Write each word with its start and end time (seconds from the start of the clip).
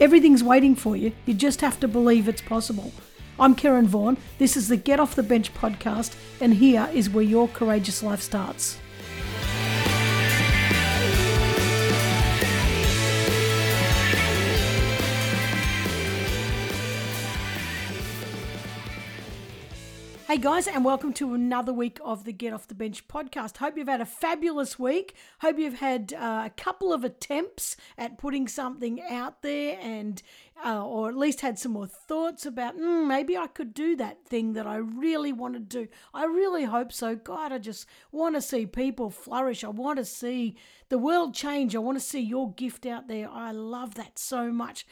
Everything's 0.00 0.44
waiting 0.44 0.76
for 0.76 0.96
you. 0.96 1.10
You 1.26 1.34
just 1.34 1.60
have 1.60 1.80
to 1.80 1.88
believe 1.88 2.28
it's 2.28 2.40
possible. 2.40 2.92
I'm 3.40 3.56
Karen 3.56 3.88
Vaughan. 3.88 4.16
This 4.38 4.56
is 4.56 4.68
the 4.68 4.76
Get 4.76 5.00
Off 5.00 5.16
the 5.16 5.24
Bench 5.24 5.52
podcast, 5.54 6.14
and 6.40 6.54
here 6.54 6.88
is 6.94 7.10
where 7.10 7.24
your 7.24 7.48
courageous 7.48 8.00
life 8.00 8.22
starts. 8.22 8.78
Hey 20.28 20.36
guys, 20.36 20.68
and 20.68 20.84
welcome 20.84 21.14
to 21.14 21.32
another 21.32 21.72
week 21.72 21.98
of 22.04 22.24
the 22.24 22.34
Get 22.34 22.52
Off 22.52 22.68
the 22.68 22.74
Bench 22.74 23.08
podcast. 23.08 23.56
Hope 23.56 23.78
you've 23.78 23.88
had 23.88 24.02
a 24.02 24.04
fabulous 24.04 24.78
week. 24.78 25.14
Hope 25.40 25.58
you've 25.58 25.78
had 25.78 26.12
uh, 26.12 26.42
a 26.44 26.50
couple 26.54 26.92
of 26.92 27.02
attempts 27.02 27.76
at 27.96 28.18
putting 28.18 28.46
something 28.46 29.00
out 29.08 29.40
there 29.40 29.78
and, 29.80 30.22
uh, 30.62 30.84
or 30.84 31.08
at 31.08 31.16
least 31.16 31.40
had 31.40 31.58
some 31.58 31.72
more 31.72 31.86
thoughts 31.86 32.44
about 32.44 32.76
mm, 32.76 33.06
maybe 33.06 33.38
I 33.38 33.46
could 33.46 33.72
do 33.72 33.96
that 33.96 34.26
thing 34.26 34.52
that 34.52 34.66
I 34.66 34.76
really 34.76 35.32
want 35.32 35.54
to 35.54 35.60
do. 35.60 35.88
I 36.12 36.26
really 36.26 36.64
hope 36.64 36.92
so. 36.92 37.16
God, 37.16 37.50
I 37.50 37.56
just 37.56 37.86
want 38.12 38.34
to 38.34 38.42
see 38.42 38.66
people 38.66 39.08
flourish. 39.08 39.64
I 39.64 39.68
want 39.68 39.98
to 39.98 40.04
see 40.04 40.56
the 40.90 40.98
world 40.98 41.32
change. 41.32 41.74
I 41.74 41.78
want 41.78 41.96
to 41.96 42.04
see 42.04 42.20
your 42.20 42.52
gift 42.52 42.84
out 42.84 43.08
there. 43.08 43.30
I 43.30 43.52
love 43.52 43.94
that 43.94 44.18
so 44.18 44.52
much. 44.52 44.86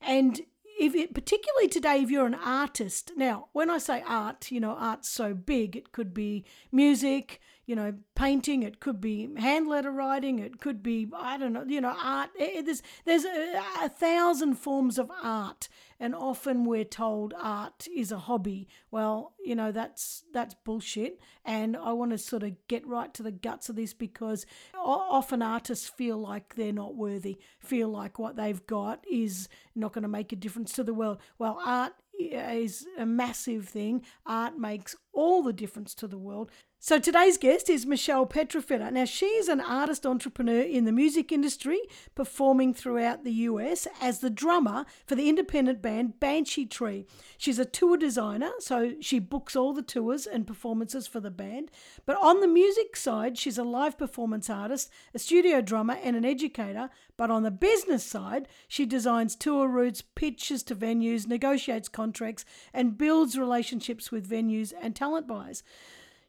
And 0.00 0.40
if 0.80 0.94
it, 0.94 1.12
particularly 1.12 1.68
today, 1.68 2.00
if 2.02 2.10
you're 2.10 2.24
an 2.24 2.34
artist, 2.34 3.12
now 3.14 3.48
when 3.52 3.68
I 3.68 3.76
say 3.76 4.02
art, 4.06 4.50
you 4.50 4.60
know, 4.60 4.72
art's 4.72 5.10
so 5.10 5.34
big, 5.34 5.76
it 5.76 5.92
could 5.92 6.14
be 6.14 6.46
music, 6.72 7.38
you 7.66 7.76
know, 7.76 7.92
painting, 8.14 8.62
it 8.62 8.80
could 8.80 8.98
be 8.98 9.28
hand 9.36 9.68
letter 9.68 9.90
writing, 9.90 10.38
it 10.38 10.58
could 10.58 10.82
be, 10.82 11.06
I 11.14 11.36
don't 11.36 11.52
know, 11.52 11.64
you 11.68 11.82
know, 11.82 11.94
art. 12.02 12.30
Eh, 12.38 12.52
eh, 12.54 12.62
there's, 12.62 12.82
there's 13.04 13.26
a, 13.26 13.62
a 13.82 13.88
thousand 13.90 14.54
forms 14.54 14.98
of 14.98 15.10
art. 15.22 15.68
And 16.00 16.14
often 16.14 16.64
we're 16.64 16.84
told 16.84 17.34
art 17.38 17.86
is 17.94 18.10
a 18.10 18.18
hobby. 18.18 18.66
Well, 18.90 19.34
you 19.44 19.54
know, 19.54 19.70
that's, 19.70 20.24
that's 20.32 20.54
bullshit. 20.64 21.20
And 21.44 21.76
I 21.76 21.92
want 21.92 22.12
to 22.12 22.18
sort 22.18 22.42
of 22.42 22.56
get 22.68 22.86
right 22.86 23.12
to 23.14 23.22
the 23.22 23.30
guts 23.30 23.68
of 23.68 23.76
this 23.76 23.92
because 23.92 24.46
often 24.74 25.42
artists 25.42 25.88
feel 25.88 26.16
like 26.16 26.54
they're 26.54 26.72
not 26.72 26.96
worthy, 26.96 27.38
feel 27.60 27.88
like 27.88 28.18
what 28.18 28.36
they've 28.36 28.66
got 28.66 29.04
is 29.10 29.48
not 29.74 29.92
going 29.92 30.02
to 30.02 30.08
make 30.08 30.32
a 30.32 30.36
difference 30.36 30.72
to 30.72 30.82
the 30.82 30.94
world. 30.94 31.18
Well, 31.38 31.60
art 31.64 31.92
is 32.18 32.86
a 32.98 33.06
massive 33.06 33.68
thing. 33.68 34.02
Art 34.26 34.58
makes 34.58 34.96
all 35.12 35.42
the 35.42 35.52
difference 35.52 35.94
to 35.96 36.06
the 36.06 36.18
world. 36.18 36.50
So 36.82 36.98
today's 36.98 37.36
guest 37.36 37.68
is 37.68 37.84
Michelle 37.84 38.24
Pietrafetta. 38.24 38.90
Now 38.90 39.04
she's 39.04 39.48
an 39.48 39.60
artist 39.60 40.06
entrepreneur 40.06 40.62
in 40.62 40.86
the 40.86 40.92
music 40.92 41.30
industry, 41.30 41.78
performing 42.14 42.72
throughout 42.72 43.22
the 43.22 43.32
US 43.32 43.86
as 44.00 44.20
the 44.20 44.30
drummer 44.30 44.86
for 45.04 45.14
the 45.14 45.28
independent 45.28 45.82
band 45.82 46.18
Banshee 46.20 46.64
Tree. 46.64 47.04
She's 47.36 47.58
a 47.58 47.66
tour 47.66 47.98
designer, 47.98 48.52
so 48.60 48.94
she 48.98 49.18
books 49.18 49.54
all 49.54 49.74
the 49.74 49.82
tours 49.82 50.26
and 50.26 50.46
performances 50.46 51.06
for 51.06 51.20
the 51.20 51.30
band. 51.30 51.70
But 52.06 52.16
on 52.16 52.40
the 52.40 52.48
music 52.48 52.96
side, 52.96 53.36
she's 53.36 53.58
a 53.58 53.62
live 53.62 53.98
performance 53.98 54.48
artist, 54.48 54.90
a 55.12 55.18
studio 55.18 55.60
drummer, 55.60 55.98
and 56.02 56.16
an 56.16 56.24
educator. 56.24 56.88
But 57.18 57.30
on 57.30 57.42
the 57.42 57.50
business 57.50 58.04
side, 58.04 58.48
she 58.68 58.86
designs 58.86 59.36
tour 59.36 59.68
routes, 59.68 60.00
pitches 60.00 60.62
to 60.62 60.74
venues, 60.74 61.28
negotiates 61.28 61.90
contracts, 61.90 62.46
and 62.72 62.96
builds 62.96 63.38
relationships 63.38 64.10
with 64.10 64.26
venues 64.26 64.72
and 64.80 64.96
talent 64.96 65.26
buyers. 65.28 65.62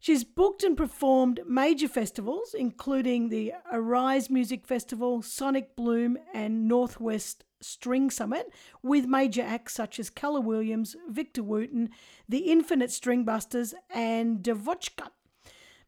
She's 0.01 0.23
booked 0.23 0.63
and 0.63 0.75
performed 0.75 1.41
major 1.47 1.87
festivals, 1.87 2.55
including 2.57 3.29
the 3.29 3.53
Arise 3.71 4.31
Music 4.31 4.65
Festival, 4.65 5.21
Sonic 5.21 5.75
Bloom, 5.75 6.17
and 6.33 6.67
Northwest 6.67 7.43
String 7.61 8.09
Summit, 8.09 8.51
with 8.81 9.05
major 9.05 9.43
acts 9.43 9.75
such 9.75 9.99
as 9.99 10.09
Keller 10.09 10.41
Williams, 10.41 10.95
Victor 11.07 11.43
Wooten, 11.43 11.91
the 12.27 12.49
Infamous 12.51 12.99
Stringdusters, 12.99 13.75
and 13.91 14.39
DeVotchKa. 14.39 15.09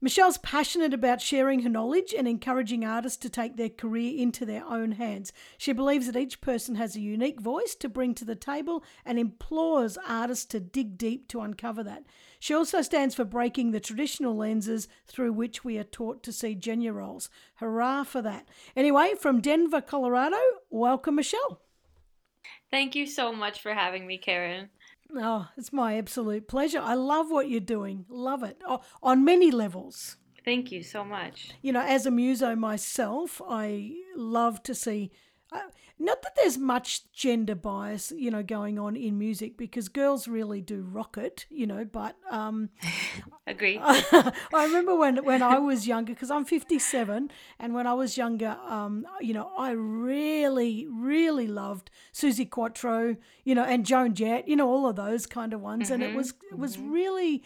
Michelle's 0.03 0.38
passionate 0.40 0.94
about 0.94 1.22
sharing 1.22 1.62
her 1.62 1.69
knowledge 1.69 2.14
and 2.14 2.28
encouraging 2.28 2.84
artists 2.84 3.18
to 3.19 3.30
take 3.30 3.56
their 3.56 3.69
career 3.69 4.14
into 4.22 4.46
their 4.46 4.66
own 4.66 4.91
hands. 4.91 5.31
She 5.58 5.72
believes 5.72 6.08
that 6.08 6.19
each 6.19 6.41
person 6.41 6.75
has 6.75 6.97
a 6.97 7.00
unique 7.00 7.40
voice 7.40 7.74
to 7.75 7.88
bring 7.88 8.13
to 8.16 8.25
the 8.25 8.36
table 8.36 8.84
and 9.06 9.18
implores 9.18 9.97
artists 10.06 10.44
to 10.47 10.59
dig 10.59 10.97
deep 10.97 11.30
to 11.30 11.40
uncover 11.40 11.84
that. 11.84 12.03
She 12.38 12.53
also 12.53 12.81
stands 12.81 13.16
for 13.16 13.24
breaking 13.24 13.72
the 13.72 13.80
traditional 13.80 14.36
lenses 14.36 14.90
through 15.08 15.31
which 15.31 15.63
we 15.63 15.78
are 15.78 15.86
taught 15.86 16.22
to 16.24 16.34
see 16.34 16.53
gender 16.53 16.92
roles. 16.92 17.30
Hurrah 17.56 18.03
for 18.03 18.22
that. 18.22 18.50
Anyway, 18.75 19.13
from 19.18 19.40
Denver, 19.40 19.80
Colorado, 19.80 20.36
welcome, 20.69 21.16
Michelle. 21.16 21.62
Thank 22.69 22.94
you 22.94 23.08
so 23.08 23.31
much 23.31 23.62
for 23.62 23.74
having 23.74 24.06
me, 24.06 24.18
Karen. 24.18 24.69
Oh, 25.16 25.47
it's 25.57 25.72
my 25.72 25.97
absolute 25.97 26.47
pleasure. 26.47 26.79
I 26.79 26.96
love 26.96 27.29
what 27.29 27.50
you're 27.50 27.59
doing. 27.59 28.06
Love 28.09 28.44
it. 28.44 28.62
Oh, 28.68 28.81
on 29.01 29.24
many 29.24 29.51
levels. 29.51 30.18
Thank 30.44 30.72
you 30.72 30.84
so 30.84 31.03
much. 31.03 31.51
You 31.62 31.72
know, 31.72 31.81
as 31.81 32.06
a 32.06 32.12
muso 32.12 32.56
myself, 32.56 33.41
I 33.47 33.94
love 34.16 34.62
to 34.63 34.75
see 34.75 35.12
uh, 35.51 35.59
not 36.03 36.22
that 36.22 36.36
there's 36.36 36.58
much 36.58 37.09
gender 37.14 37.56
bias, 37.56 38.12
you 38.16 38.30
know, 38.30 38.44
going 38.44 38.78
on 38.78 38.96
in 38.96 39.18
music 39.18 39.58
because 39.58 39.88
girls 39.88 40.28
really 40.28 40.59
do 40.59 40.81
rock 40.81 41.18
it, 41.18 41.46
you 41.50 41.66
know. 41.66 41.86
But 41.86 42.18
um, 42.30 42.69
agree. 43.47 43.80
I, 43.81 44.34
I 44.53 44.66
remember 44.66 44.96
when 44.96 45.24
when 45.24 45.42
I 45.42 45.59
was 45.59 45.88
younger, 45.88 46.13
because 46.13 46.30
I'm 46.30 46.44
57, 46.44 47.31
and 47.58 47.74
when 47.74 47.88
I 47.88 47.94
was 47.94 48.18
younger, 48.18 48.58
um, 48.68 49.08
you 49.22 49.34
know, 49.34 49.50
I 49.58 49.72
really 49.72 50.88
really 50.92 51.47
loved 51.47 51.90
Suzi 52.13 52.50
Quatro, 52.50 53.16
you 53.46 53.56
know, 53.56 53.63
and 53.63 53.86
Joan 53.86 54.13
Jett, 54.13 54.47
you 54.47 54.58
know, 54.58 54.69
all 54.69 54.88
of 54.88 54.97
those 54.97 55.25
kind 55.25 55.53
of 55.53 55.62
ones, 55.62 55.86
mm-hmm. 55.86 55.94
and 55.94 56.03
it 56.03 56.08
mm-hmm. 56.08 56.18
was 56.18 56.34
it 56.52 56.58
was 56.58 56.78
mm-hmm. 56.78 56.92
really. 56.92 57.44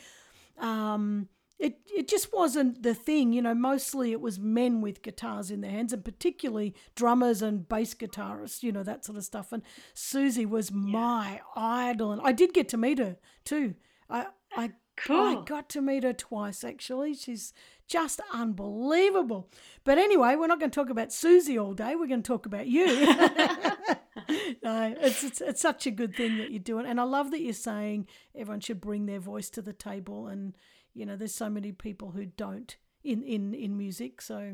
Um, 0.60 1.30
it 1.60 1.80
it 1.96 2.08
just 2.08 2.32
wasn't 2.32 2.84
the 2.84 2.94
thing, 2.94 3.34
you 3.34 3.42
know. 3.42 3.56
Mostly 3.56 4.12
it 4.12 4.22
was 4.22 4.38
men 4.38 4.82
with 4.82 5.02
guitars 5.02 5.50
in 5.50 5.62
their 5.62 5.72
hands, 5.72 5.92
and 5.92 6.06
particularly 6.06 6.76
drummers 6.96 7.42
and 7.42 7.68
bass 7.68 7.96
guitarists, 7.96 8.62
you 8.62 8.72
know, 8.72 8.84
that 8.84 9.06
sort 9.06 9.18
of 9.18 9.24
stuff. 9.24 9.52
And 9.52 9.64
Suzi 9.96 10.48
was 10.48 10.70
yeah. 10.70 10.78
my 10.78 11.42
idol, 11.56 12.12
and 12.12 12.22
I 12.24 12.32
did 12.32 12.54
get 12.54 12.70
to 12.70 12.78
meet 12.78 13.00
her 13.00 13.18
too. 13.44 13.74
I 14.10 14.28
I 14.56 14.72
cool. 14.98 15.40
I 15.40 15.44
got 15.46 15.70
to 15.70 15.82
meet 15.82 16.04
her 16.04 16.14
twice 16.14 16.64
actually. 16.64 17.16
She's 17.16 17.54
just 17.88 18.22
unbelievable. 18.32 19.50
But 19.84 19.98
anyway, 19.98 20.36
we're 20.36 20.48
not 20.48 20.60
going 20.60 20.72
to 20.72 20.76
talk 20.76 20.90
about 20.90 21.10
Suzi 21.10 21.60
all 21.62 21.74
day. 21.74 21.96
We're 21.96 22.08
going 22.08 22.22
to 22.22 22.28
talk 22.28 22.46
about 22.46 22.68
you. 22.68 22.86
no, 24.64 24.96
it's, 25.00 25.24
it's 25.24 25.42
it's 25.42 25.62
such 25.62 25.88
a 25.88 25.92
good 25.92 26.16
thing 26.16 26.38
that 26.38 26.52
you're 26.52 26.60
doing, 26.60 26.86
and 26.86 27.00
I 27.00 27.04
love 27.04 27.32
that 27.32 27.42
you're 27.42 27.54
saying 27.54 28.08
everyone 28.36 28.60
should 28.60 28.82
bring 28.82 29.08
their 29.08 29.20
voice 29.20 29.50
to 29.52 29.62
the 29.64 29.74
table 29.74 30.28
and 30.28 30.54
you 30.98 31.06
know 31.06 31.16
there's 31.16 31.36
so 31.36 31.50
many 31.50 31.72
people 31.72 32.12
who 32.12 32.26
don't 32.26 32.78
in 33.04 33.24
in 33.24 33.54
in 33.54 33.78
music 33.78 34.22
so 34.22 34.54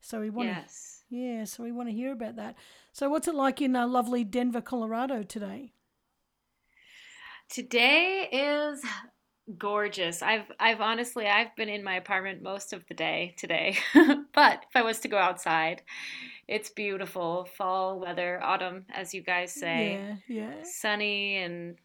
so 0.00 0.20
we 0.20 0.30
want 0.30 0.48
yes. 0.48 1.02
to 1.08 1.16
yeah 1.16 1.44
so 1.44 1.62
we 1.62 1.72
want 1.72 1.88
to 1.88 1.94
hear 1.94 2.12
about 2.12 2.36
that. 2.36 2.56
So 2.92 3.08
what's 3.08 3.28
it 3.28 3.34
like 3.34 3.60
in 3.60 3.76
uh, 3.76 3.86
lovely 3.86 4.24
denver 4.24 4.60
colorado 4.60 5.22
today? 5.22 5.72
Today 7.48 8.28
is 8.30 8.84
gorgeous. 9.56 10.22
I've 10.22 10.50
i've 10.58 10.80
honestly 10.80 11.26
i've 11.26 11.54
been 11.56 11.68
in 11.68 11.84
my 11.84 11.96
apartment 11.96 12.42
most 12.42 12.72
of 12.72 12.84
the 12.88 12.94
day 12.94 13.34
today 13.38 13.78
but 14.34 14.64
if 14.68 14.76
i 14.76 14.82
was 14.82 15.00
to 15.00 15.08
go 15.08 15.16
outside 15.16 15.82
it's 16.48 16.70
beautiful. 16.70 17.46
Fall 17.56 18.00
weather 18.00 18.42
autumn 18.42 18.86
as 18.88 19.12
you 19.12 19.22
guys 19.22 19.52
say. 19.52 20.00
Yeah 20.28 20.36
yeah. 20.36 20.62
Sunny 20.62 21.36
and 21.36 21.76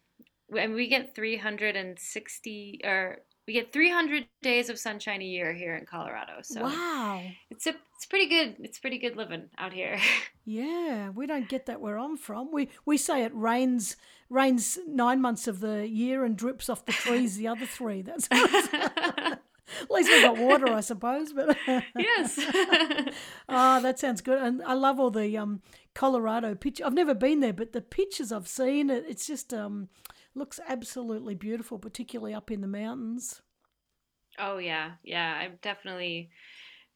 and 0.56 0.74
we 0.74 0.88
get 0.88 1.14
360 1.14 2.80
or 2.84 3.18
we 3.46 3.52
get 3.52 3.72
300 3.72 4.26
days 4.42 4.68
of 4.68 4.78
sunshine 4.78 5.20
a 5.20 5.24
year 5.24 5.52
here 5.52 5.76
in 5.76 5.84
Colorado. 5.86 6.34
So 6.42 6.62
wow, 6.62 7.22
it's 7.50 7.66
a 7.66 7.74
it's 7.96 8.06
pretty 8.06 8.28
good. 8.28 8.56
It's 8.60 8.78
pretty 8.78 8.98
good 8.98 9.16
living 9.16 9.44
out 9.58 9.72
here. 9.72 9.98
Yeah, 10.46 11.08
we 11.08 11.26
don't 11.26 11.48
get 11.48 11.64
that 11.64 11.80
where 11.80 11.98
I'm 11.98 12.18
from. 12.18 12.52
We 12.52 12.68
we 12.84 12.98
say 12.98 13.24
it 13.24 13.32
rains 13.34 13.96
rains 14.28 14.78
nine 14.86 15.22
months 15.22 15.48
of 15.48 15.60
the 15.60 15.88
year 15.88 16.22
and 16.22 16.36
drips 16.36 16.68
off 16.68 16.84
the 16.84 16.92
trees 16.92 17.38
the 17.38 17.48
other 17.48 17.64
three. 17.64 18.02
That's 18.02 18.28
At 19.80 19.90
least 19.90 20.10
we've 20.10 20.22
got 20.22 20.36
water, 20.36 20.68
I 20.68 20.80
suppose. 20.80 21.32
But 21.32 21.56
yes. 21.96 22.38
oh, 23.48 23.80
that 23.80 23.98
sounds 23.98 24.20
good. 24.20 24.42
And 24.42 24.62
I 24.64 24.74
love 24.74 25.00
all 25.00 25.10
the 25.10 25.36
um, 25.38 25.62
Colorado 25.94 26.54
pictures. 26.54 26.84
I've 26.86 26.92
never 26.92 27.14
been 27.14 27.40
there, 27.40 27.54
but 27.54 27.72
the 27.72 27.80
pictures 27.80 28.30
I've 28.30 28.48
seen, 28.48 28.90
it 28.90 29.06
it's 29.08 29.26
just 29.26 29.54
um, 29.54 29.88
looks 30.34 30.60
absolutely 30.66 31.34
beautiful, 31.34 31.78
particularly 31.78 32.34
up 32.34 32.50
in 32.50 32.60
the 32.60 32.66
mountains. 32.66 33.42
Oh 34.38 34.58
yeah, 34.58 34.92
yeah. 35.02 35.34
I'm 35.34 35.58
definitely 35.62 36.30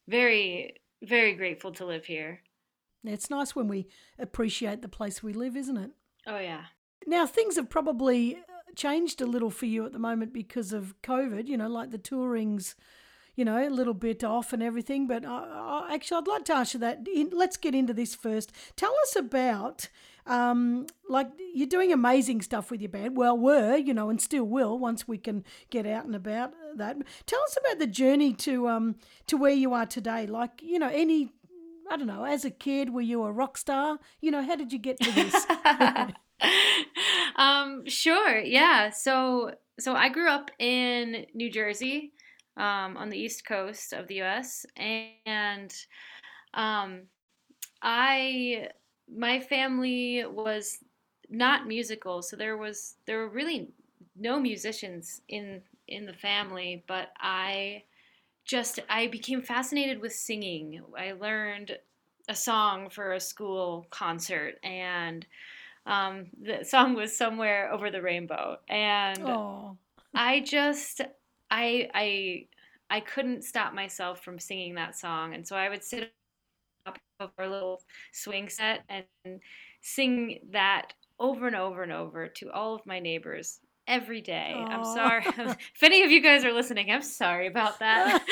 very, 0.09 0.75
very 1.03 1.35
grateful 1.35 1.73
to 1.73 1.87
live 1.87 2.07
here. 2.07 2.41
It's 3.05 3.31
nice 3.31 3.55
when 3.55 3.69
we 3.69 3.89
appreciate 4.19 4.83
the 4.83 4.89
place 4.89 5.23
we 5.23 5.33
live, 5.33 5.57
isn't 5.57 5.77
it? 5.77 5.91
Oh 6.27 6.39
yeah. 6.39 6.65
Now 7.07 7.27
things 7.27 7.57
have 7.57 7.71
probably 7.71 8.37
uh, 8.37 8.41
changed 8.75 9.21
a 9.21 9.27
little 9.27 9.51
for 9.51 9.67
you 9.67 9.87
at 9.87 9.93
the 9.93 9.99
moment 9.99 10.33
because 10.33 10.73
of 10.73 11.01
COVID. 11.03 11.47
You 11.47 11.57
know, 11.57 11.69
like 11.69 11.91
the 11.91 11.99
touring's, 11.99 12.75
you 13.37 13.45
know, 13.45 13.67
a 13.67 13.71
little 13.71 13.95
bit 13.95 14.25
off 14.25 14.53
and 14.53 14.63
everything. 14.63 15.07
But 15.07 15.25
I, 15.25 15.87
I, 15.89 15.95
actually, 15.95 16.19
I'd 16.19 16.27
like 16.27 16.45
to 16.47 16.55
ask 16.55 16.75
you 16.75 16.81
that. 16.81 17.07
In, 17.07 17.31
let's 17.33 17.57
get 17.57 17.75
into 17.75 17.95
this 17.95 18.15
first. 18.15 18.53
Tell 18.77 18.95
us 19.05 19.17
about. 19.17 19.89
Um, 20.29 20.87
like 21.09 21.29
you're 21.55 21.67
doing 21.67 21.93
amazing 21.93 22.43
stuff 22.43 22.71
with 22.71 22.81
your 22.81 22.91
band. 22.91 23.17
Well, 23.17 23.37
were 23.37 23.77
you 23.77 23.95
know, 23.95 24.11
and 24.11 24.21
still 24.21 24.45
will 24.45 24.79
once 24.79 25.09
we 25.09 25.19
can 25.19 25.45
get 25.71 25.87
out 25.87 26.05
and 26.05 26.15
about 26.15 26.53
that. 26.77 26.97
Tell 27.27 27.43
us 27.43 27.57
about 27.57 27.79
the 27.79 27.87
journey 27.87 28.35
to 28.35 28.69
um 28.69 28.97
to 29.27 29.37
where 29.37 29.53
you 29.53 29.73
are 29.73 29.87
today. 29.87 30.27
Like 30.27 30.61
you 30.63 30.79
know, 30.79 30.91
any 30.93 31.33
I 31.91 31.97
don't 31.97 32.07
know, 32.07 32.25
as 32.25 32.45
a 32.45 32.51
kid, 32.51 32.93
were 32.93 33.01
you 33.01 33.23
a 33.25 33.33
rock 33.33 33.57
star? 33.57 33.99
You 34.21 34.31
know, 34.31 34.43
how 34.43 34.57
did 34.57 34.73
you 34.73 34.79
get 34.79 35.01
to 35.01 35.11
this? 35.11 35.47
um, 37.37 37.87
sure, 37.87 38.39
yeah. 38.39 38.91
So, 38.91 39.53
so 39.81 39.95
I 39.95 40.11
grew 40.11 40.29
up 40.29 40.51
in 40.59 41.27
New 41.35 41.51
Jersey, 41.51 42.13
um, 42.57 42.97
on 42.97 43.09
the 43.09 43.19
east 43.19 43.47
coast 43.47 43.93
of 43.93 44.07
the 44.07 44.17
U.S., 44.17 44.67
and 44.77 45.73
um, 46.53 47.03
I, 47.83 48.69
my 49.15 49.41
family 49.41 50.25
was 50.27 50.79
not 51.29 51.67
musical, 51.67 52.23
so 52.23 52.37
there 52.37 52.57
was 52.57 52.97
there 53.07 53.19
were 53.19 53.29
really 53.29 53.71
no 54.17 54.41
musicians 54.41 55.23
in 55.29 55.63
in 55.87 56.07
the 56.07 56.13
family, 56.15 56.85
but 56.87 57.11
I 57.19 57.85
just 58.45 58.81
I 58.89 59.09
became 59.09 59.43
fascinated 59.43 60.01
with 60.01 60.15
singing. 60.15 60.83
I 60.99 61.13
learned 61.13 61.79
a 62.29 62.35
song 62.35 62.91
for 62.91 63.13
a 63.13 63.21
school 63.21 63.87
concert 63.91 64.57
and 64.63 65.27
um, 65.87 66.27
the 66.41 66.65
song 66.65 66.95
was 66.95 67.17
somewhere 67.17 67.73
over 67.73 67.91
the 67.91 68.03
rainbow 68.03 68.59
and 68.69 69.33
Aww. 69.33 69.77
I 70.15 70.41
just 70.41 71.01
I 71.51 71.91
I 71.95 72.47
I 72.91 73.01
couldn't 73.01 73.45
stop 73.45 73.75
myself 73.75 74.23
from 74.25 74.39
singing 74.39 74.75
that 74.75 74.97
song 74.97 75.35
and 75.35 75.47
so 75.47 75.57
I 75.57 75.69
would 75.69 75.85
sit 75.85 76.13
up 76.89 76.99
of 77.21 77.31
our 77.39 77.49
little 77.49 77.83
swing 78.13 78.49
set 78.49 78.85
and 78.89 79.41
sing 79.81 80.41
that 80.51 80.93
over 81.21 81.47
and 81.47 81.57
over 81.57 81.83
and 81.83 81.93
over 81.93 82.29
to 82.29 82.51
all 82.51 82.75
of 82.75 82.87
my 82.87 83.01
neighbors 83.01 83.61
every 83.89 84.21
day. 84.21 84.53
Aww. 84.55 84.69
I'm 84.69 84.85
sorry. 84.85 85.25
if 85.75 85.83
any 85.83 86.05
of 86.05 86.11
you 86.11 86.23
guys 86.23 86.45
are 86.45 86.53
listening, 86.53 86.91
I'm 86.91 87.03
sorry 87.03 87.47
about 87.49 87.79
that. 87.81 88.23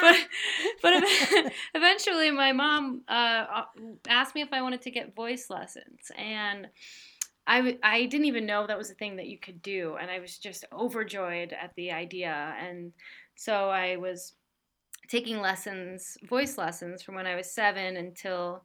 but 0.00 0.16
but 0.82 1.52
eventually, 1.74 2.30
my 2.30 2.52
mom 2.52 3.02
uh, 3.06 3.64
asked 4.08 4.34
me 4.34 4.40
if 4.40 4.52
I 4.52 4.62
wanted 4.62 4.82
to 4.82 4.90
get 4.90 5.14
voice 5.14 5.48
lessons, 5.50 6.10
and 6.16 6.66
I 7.46 7.78
I 7.82 8.06
didn't 8.06 8.26
even 8.26 8.46
know 8.46 8.66
that 8.66 8.78
was 8.78 8.90
a 8.90 8.94
thing 8.94 9.16
that 9.16 9.26
you 9.26 9.38
could 9.38 9.62
do, 9.62 9.96
and 10.00 10.10
I 10.10 10.18
was 10.18 10.38
just 10.38 10.64
overjoyed 10.72 11.52
at 11.52 11.72
the 11.76 11.92
idea, 11.92 12.56
and 12.58 12.92
so 13.36 13.68
I 13.70 13.96
was 13.96 14.34
taking 15.12 15.42
lessons, 15.42 16.16
voice 16.26 16.56
lessons, 16.56 17.02
from 17.02 17.14
when 17.14 17.26
I 17.26 17.36
was 17.36 17.52
seven 17.52 17.98
until 17.98 18.64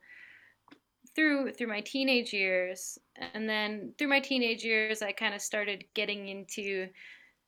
through 1.13 1.51
through 1.51 1.67
my 1.67 1.81
teenage 1.81 2.31
years. 2.31 2.97
And 3.33 3.49
then 3.49 3.93
through 3.97 4.07
my 4.07 4.21
teenage 4.21 4.63
years 4.63 5.01
i 5.01 5.11
kind 5.11 5.35
of 5.35 5.41
started 5.41 5.83
getting 5.93 6.29
into 6.29 6.87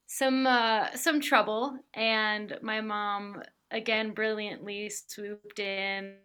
some 0.06 0.46
uh, 0.46 0.94
some 0.94 1.18
trouble. 1.20 1.78
And 1.94 2.58
my 2.60 2.82
mom 2.82 3.42
again 3.70 4.12
brilliantly 4.12 4.90
swooped 4.90 5.60
in 5.60 6.16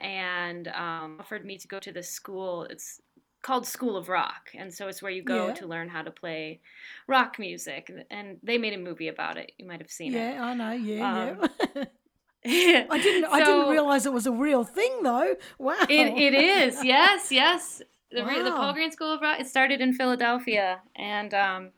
and 0.00 0.68
um, 0.68 1.16
offered 1.18 1.46
me 1.46 1.56
to 1.56 1.68
go 1.68 1.78
to 1.78 1.92
this 1.92 2.10
school. 2.10 2.64
It's 2.64 3.00
called 3.46 3.64
school 3.64 3.96
of 3.96 4.08
rock 4.08 4.50
and 4.58 4.74
so 4.74 4.88
it's 4.88 5.00
where 5.00 5.12
you 5.12 5.22
go 5.22 5.46
yeah. 5.46 5.54
to 5.54 5.68
learn 5.68 5.88
how 5.88 6.02
to 6.02 6.10
play 6.10 6.58
rock 7.06 7.38
music 7.38 7.92
and 8.10 8.38
they 8.42 8.58
made 8.58 8.72
a 8.72 8.78
movie 8.78 9.06
about 9.06 9.36
it 9.36 9.52
you 9.56 9.64
might 9.64 9.80
have 9.80 9.90
seen 9.90 10.12
yeah, 10.12 10.30
it 10.30 10.34
yeah 10.34 10.44
i 10.44 10.54
know 10.54 10.72
yeah 10.72 11.30
um, 11.30 11.86
yeah 12.44 12.86
I 12.90 12.98
didn't. 12.98 13.24
So, 13.24 13.32
I 13.32 13.44
didn't 13.44 13.68
realize 13.68 14.04
it 14.06 14.12
was 14.12 14.26
a 14.26 14.32
real 14.32 14.62
thing, 14.62 15.02
though. 15.02 15.34
Wow. 15.58 15.86
It, 15.88 16.16
it 16.16 16.34
is. 16.34 16.78
Yes. 16.84 17.32
Yes. 17.32 17.82
The, 18.12 18.22
wow. 18.22 18.44
the 18.44 18.52
Paul 18.52 18.72
Green 18.72 18.92
School 18.92 19.12
of 19.12 19.20
Rock. 19.20 19.40
It 19.40 19.48
started 19.48 19.80
in 19.80 19.92
Philadelphia, 19.92 20.80
and 20.94 21.34
um, 21.34 21.70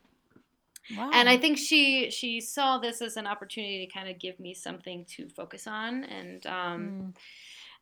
wow. 0.95 1.09
and 1.11 1.27
I 1.27 1.37
think 1.37 1.57
she 1.57 2.11
she 2.11 2.39
saw 2.39 2.77
this 2.77 3.01
as 3.01 3.17
an 3.17 3.25
opportunity 3.25 3.83
to 3.85 3.91
kind 3.91 4.07
of 4.07 4.19
give 4.19 4.39
me 4.39 4.53
something 4.53 5.05
to 5.15 5.27
focus 5.29 5.65
on, 5.65 6.03
and 6.03 6.45
um, 6.45 6.81
mm. 6.81 7.13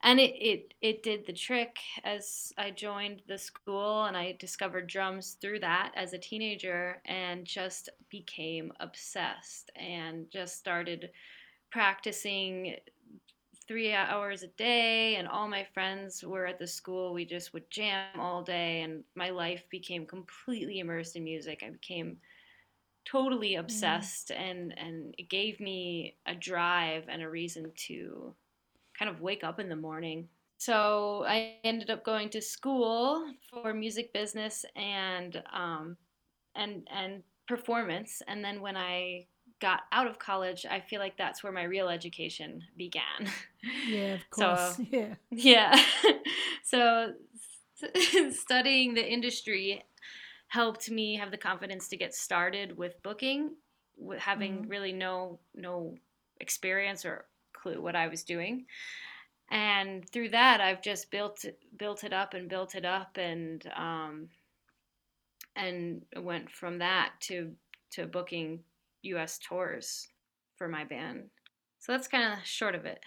And 0.04 0.20
it, 0.20 0.36
it 0.36 0.74
it 0.82 1.04
did 1.04 1.26
the 1.26 1.34
trick 1.34 1.78
as 2.04 2.54
I 2.58 2.72
joined 2.72 3.24
the 3.28 3.38
school, 3.38 4.06
and 4.06 4.16
I 4.16 4.36
discovered 4.40 4.88
drums 4.88 5.38
through 5.42 5.60
that 5.62 5.92
as 5.96 6.14
a 6.14 6.20
teenager, 6.20 7.02
and 7.06 7.46
just 7.46 7.90
became 8.10 8.72
obsessed, 8.80 9.72
and 9.76 10.30
just 10.32 10.58
started 10.58 11.10
practicing 11.72 12.76
three 13.68 13.94
hours 13.94 14.44
a 14.44 14.48
day 14.48 15.18
and 15.18 15.28
all 15.28 15.48
my 15.48 15.66
friends 15.74 16.24
were 16.24 16.46
at 16.46 16.58
the 16.58 16.66
school 16.66 17.14
we 17.14 17.26
just 17.26 17.54
would 17.54 17.70
jam 17.70 18.18
all 18.18 18.42
day 18.42 18.82
and 18.82 19.04
my 19.16 19.30
life 19.30 19.64
became 19.70 20.06
completely 20.06 20.80
immersed 20.80 21.18
in 21.18 21.24
music 21.24 21.64
i 21.66 21.70
became 21.70 22.18
totally 23.04 23.52
mm. 23.52 23.60
obsessed 23.60 24.30
mm. 24.30 24.40
and 24.40 24.78
and 24.78 25.14
it 25.18 25.30
gave 25.30 25.60
me 25.60 26.16
a 26.26 26.34
drive 26.34 27.04
and 27.10 27.22
a 27.22 27.30
reason 27.30 27.70
to 27.76 28.34
kind 28.98 29.10
of 29.10 29.22
wake 29.22 29.44
up 29.44 29.60
in 29.60 29.70
the 29.70 29.76
morning 29.76 30.28
so 30.58 31.24
i 31.28 31.56
ended 31.64 31.90
up 31.90 32.04
going 32.04 32.30
to 32.30 32.42
school 32.42 33.32
for 33.50 33.74
music 33.74 34.12
business 34.14 34.66
and 34.76 35.42
um 35.54 35.96
and 36.56 36.88
and 36.94 37.24
performance 37.48 38.22
and 38.28 38.44
then 38.44 38.62
when 38.62 38.76
i 38.76 39.26
got 39.60 39.82
out 39.92 40.08
of 40.08 40.20
college, 40.20 40.66
I 40.70 40.80
feel 40.80 41.00
like 41.00 41.18
that's 41.18 41.44
where 41.44 41.52
my 41.52 41.64
real 41.64 41.90
education 41.90 42.64
began. 42.78 43.32
Yeah, 43.88 44.16
of 44.16 44.30
course. 44.30 44.76
So, 44.76 44.86
yeah. 44.92 45.16
Yeah. 45.32 45.84
so 46.64 47.14
studying 48.32 48.94
the 48.94 49.08
industry 49.08 49.84
helped 50.48 50.90
me 50.90 51.16
have 51.16 51.32
the 51.32 51.38
confidence 51.38 51.88
to 51.90 51.98
get 51.98 52.14
started 52.14 52.78
with 52.78 53.02
booking, 53.04 53.56
with 53.98 54.20
having 54.20 54.60
mm-hmm. 54.60 54.70
really 54.70 54.94
no 54.94 55.40
no 55.56 55.96
experience 56.40 57.04
or 57.04 57.26
clue 57.62 57.82
what 57.82 57.96
I 57.96 58.08
was 58.08 58.24
doing. 58.24 58.66
And 59.50 60.08
through 60.10 60.30
that, 60.30 60.62
I've 60.62 60.82
just 60.82 61.10
built 61.10 61.46
built 61.78 62.04
it 62.04 62.14
up 62.14 62.34
and 62.34 62.50
built 62.50 62.76
it 62.76 62.86
up, 62.86 63.18
and 63.18 63.66
um, 63.78 64.30
and 65.56 66.02
went 66.18 66.52
from 66.52 66.80
that 66.80 67.14
to 67.22 67.54
to 67.92 68.06
booking 68.08 68.60
U.S. 69.04 69.40
tours 69.40 70.08
for 70.58 70.68
my 70.68 70.84
band. 70.84 71.30
So 71.80 71.94
that's 71.94 72.08
kind 72.08 72.34
of 72.34 72.46
short 72.46 72.76
of 72.76 72.86
it. 72.86 73.00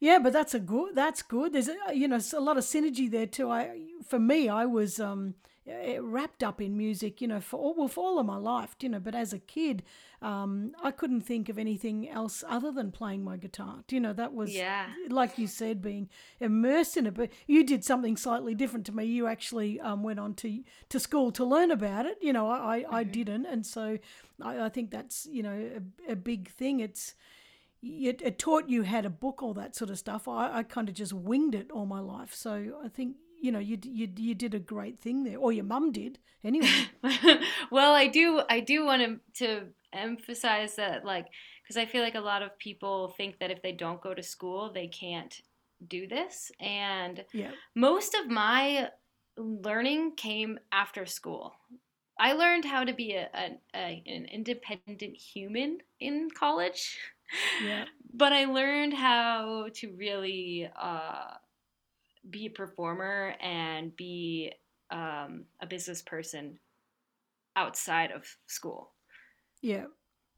Yeah, 0.00 0.18
but 0.22 0.34
that's 0.34 0.52
a 0.52 0.60
good. 0.60 0.94
That's 0.94 1.22
good. 1.22 1.54
There's 1.54 1.68
a, 1.68 1.94
you 1.94 2.08
know 2.08 2.20
a 2.34 2.40
lot 2.40 2.58
of 2.58 2.64
synergy 2.64 3.10
there 3.10 3.26
too. 3.26 3.50
I 3.50 3.80
for 4.06 4.18
me, 4.18 4.50
I 4.50 4.66
was 4.66 5.00
um, 5.00 5.34
wrapped 5.66 6.42
up 6.42 6.60
in 6.60 6.76
music. 6.76 7.20
You 7.20 7.28
know, 7.28 7.40
for 7.40 7.58
all 7.58 7.74
well, 7.74 7.88
for 7.88 8.04
all 8.04 8.18
of 8.18 8.26
my 8.26 8.36
life. 8.36 8.76
You 8.80 8.88
know, 8.90 9.00
but 9.00 9.14
as 9.14 9.32
a 9.32 9.38
kid, 9.38 9.82
um, 10.22 10.72
I 10.82 10.90
couldn't 10.90 11.22
think 11.22 11.48
of 11.48 11.58
anything 11.58 12.08
else 12.08 12.44
other 12.48 12.72
than 12.72 12.90
playing 12.90 13.24
my 13.24 13.36
guitar. 13.36 13.84
You 13.90 14.00
know, 14.00 14.12
that 14.12 14.34
was 14.34 14.54
yeah. 14.54 14.88
like 15.08 15.38
you 15.38 15.46
said, 15.46 15.82
being 15.82 16.08
immersed 16.40 16.96
in 16.96 17.06
it. 17.06 17.14
But 17.14 17.30
you 17.46 17.64
did 17.64 17.84
something 17.84 18.16
slightly 18.16 18.54
different 18.54 18.86
to 18.86 18.92
me. 18.92 19.04
You 19.04 19.26
actually 19.26 19.80
um, 19.80 20.02
went 20.02 20.20
on 20.20 20.34
to 20.34 20.62
to 20.88 21.00
school 21.00 21.32
to 21.32 21.44
learn 21.44 21.70
about 21.70 22.06
it. 22.06 22.18
You 22.20 22.32
know, 22.32 22.50
I 22.50 22.80
mm-hmm. 22.80 22.94
I 22.94 23.04
didn't, 23.04 23.46
and 23.46 23.64
so 23.64 23.98
I, 24.42 24.60
I 24.60 24.68
think 24.68 24.90
that's 24.90 25.26
you 25.30 25.42
know 25.42 25.80
a, 26.08 26.12
a 26.12 26.16
big 26.16 26.50
thing. 26.50 26.80
It's 26.80 27.14
it, 27.84 28.22
it, 28.22 28.38
taught 28.38 28.68
you 28.68 28.82
how 28.82 29.02
to 29.02 29.10
book 29.10 29.42
all 29.42 29.54
that 29.54 29.76
sort 29.76 29.90
of 29.90 29.98
stuff. 29.98 30.26
I, 30.26 30.58
I 30.58 30.62
kind 30.62 30.88
of 30.88 30.94
just 30.94 31.12
winged 31.12 31.54
it 31.54 31.70
all 31.70 31.86
my 31.86 32.00
life. 32.00 32.34
So 32.34 32.80
I 32.82 32.88
think 32.88 33.16
you 33.44 33.52
know 33.52 33.58
you 33.58 33.78
you 33.82 34.08
you 34.16 34.34
did 34.34 34.54
a 34.54 34.58
great 34.58 34.98
thing 34.98 35.24
there, 35.24 35.38
or 35.38 35.52
your 35.52 35.64
mum 35.64 35.92
did 35.92 36.18
anyway. 36.42 36.88
well, 37.70 37.94
I 37.94 38.06
do 38.06 38.42
I 38.48 38.60
do 38.60 38.84
want 38.84 39.02
to 39.02 39.44
to 39.44 39.66
emphasize 39.92 40.76
that 40.76 41.04
like 41.04 41.26
because 41.62 41.76
I 41.76 41.86
feel 41.86 42.02
like 42.02 42.14
a 42.14 42.20
lot 42.20 42.42
of 42.42 42.58
people 42.58 43.14
think 43.16 43.38
that 43.38 43.50
if 43.50 43.62
they 43.62 43.72
don't 43.72 44.00
go 44.00 44.14
to 44.14 44.22
school 44.22 44.72
they 44.72 44.88
can't 44.88 45.40
do 45.86 46.06
this, 46.06 46.50
and 46.58 47.24
yeah. 47.32 47.50
most 47.74 48.14
of 48.14 48.28
my 48.28 48.90
learning 49.36 50.12
came 50.16 50.58
after 50.72 51.04
school 51.04 51.54
I 52.18 52.32
learned 52.34 52.64
how 52.64 52.84
to 52.84 52.92
be 52.92 53.14
a, 53.14 53.28
a, 53.34 53.58
a 53.74 54.02
an 54.06 54.26
independent 54.26 55.16
human 55.16 55.78
in 56.00 56.28
college. 56.30 56.98
Yeah. 57.62 57.84
but 58.14 58.32
I 58.32 58.44
learned 58.44 58.94
how 58.94 59.68
to 59.74 59.92
really 59.96 60.70
uh, 60.80 61.34
be 62.30 62.46
a 62.46 62.50
performer 62.50 63.34
and 63.40 63.94
be 63.96 64.52
um, 64.90 65.44
a 65.60 65.66
business 65.66 66.02
person 66.02 66.58
outside 67.56 68.10
of 68.10 68.24
school. 68.46 68.92
Yeah. 69.62 69.86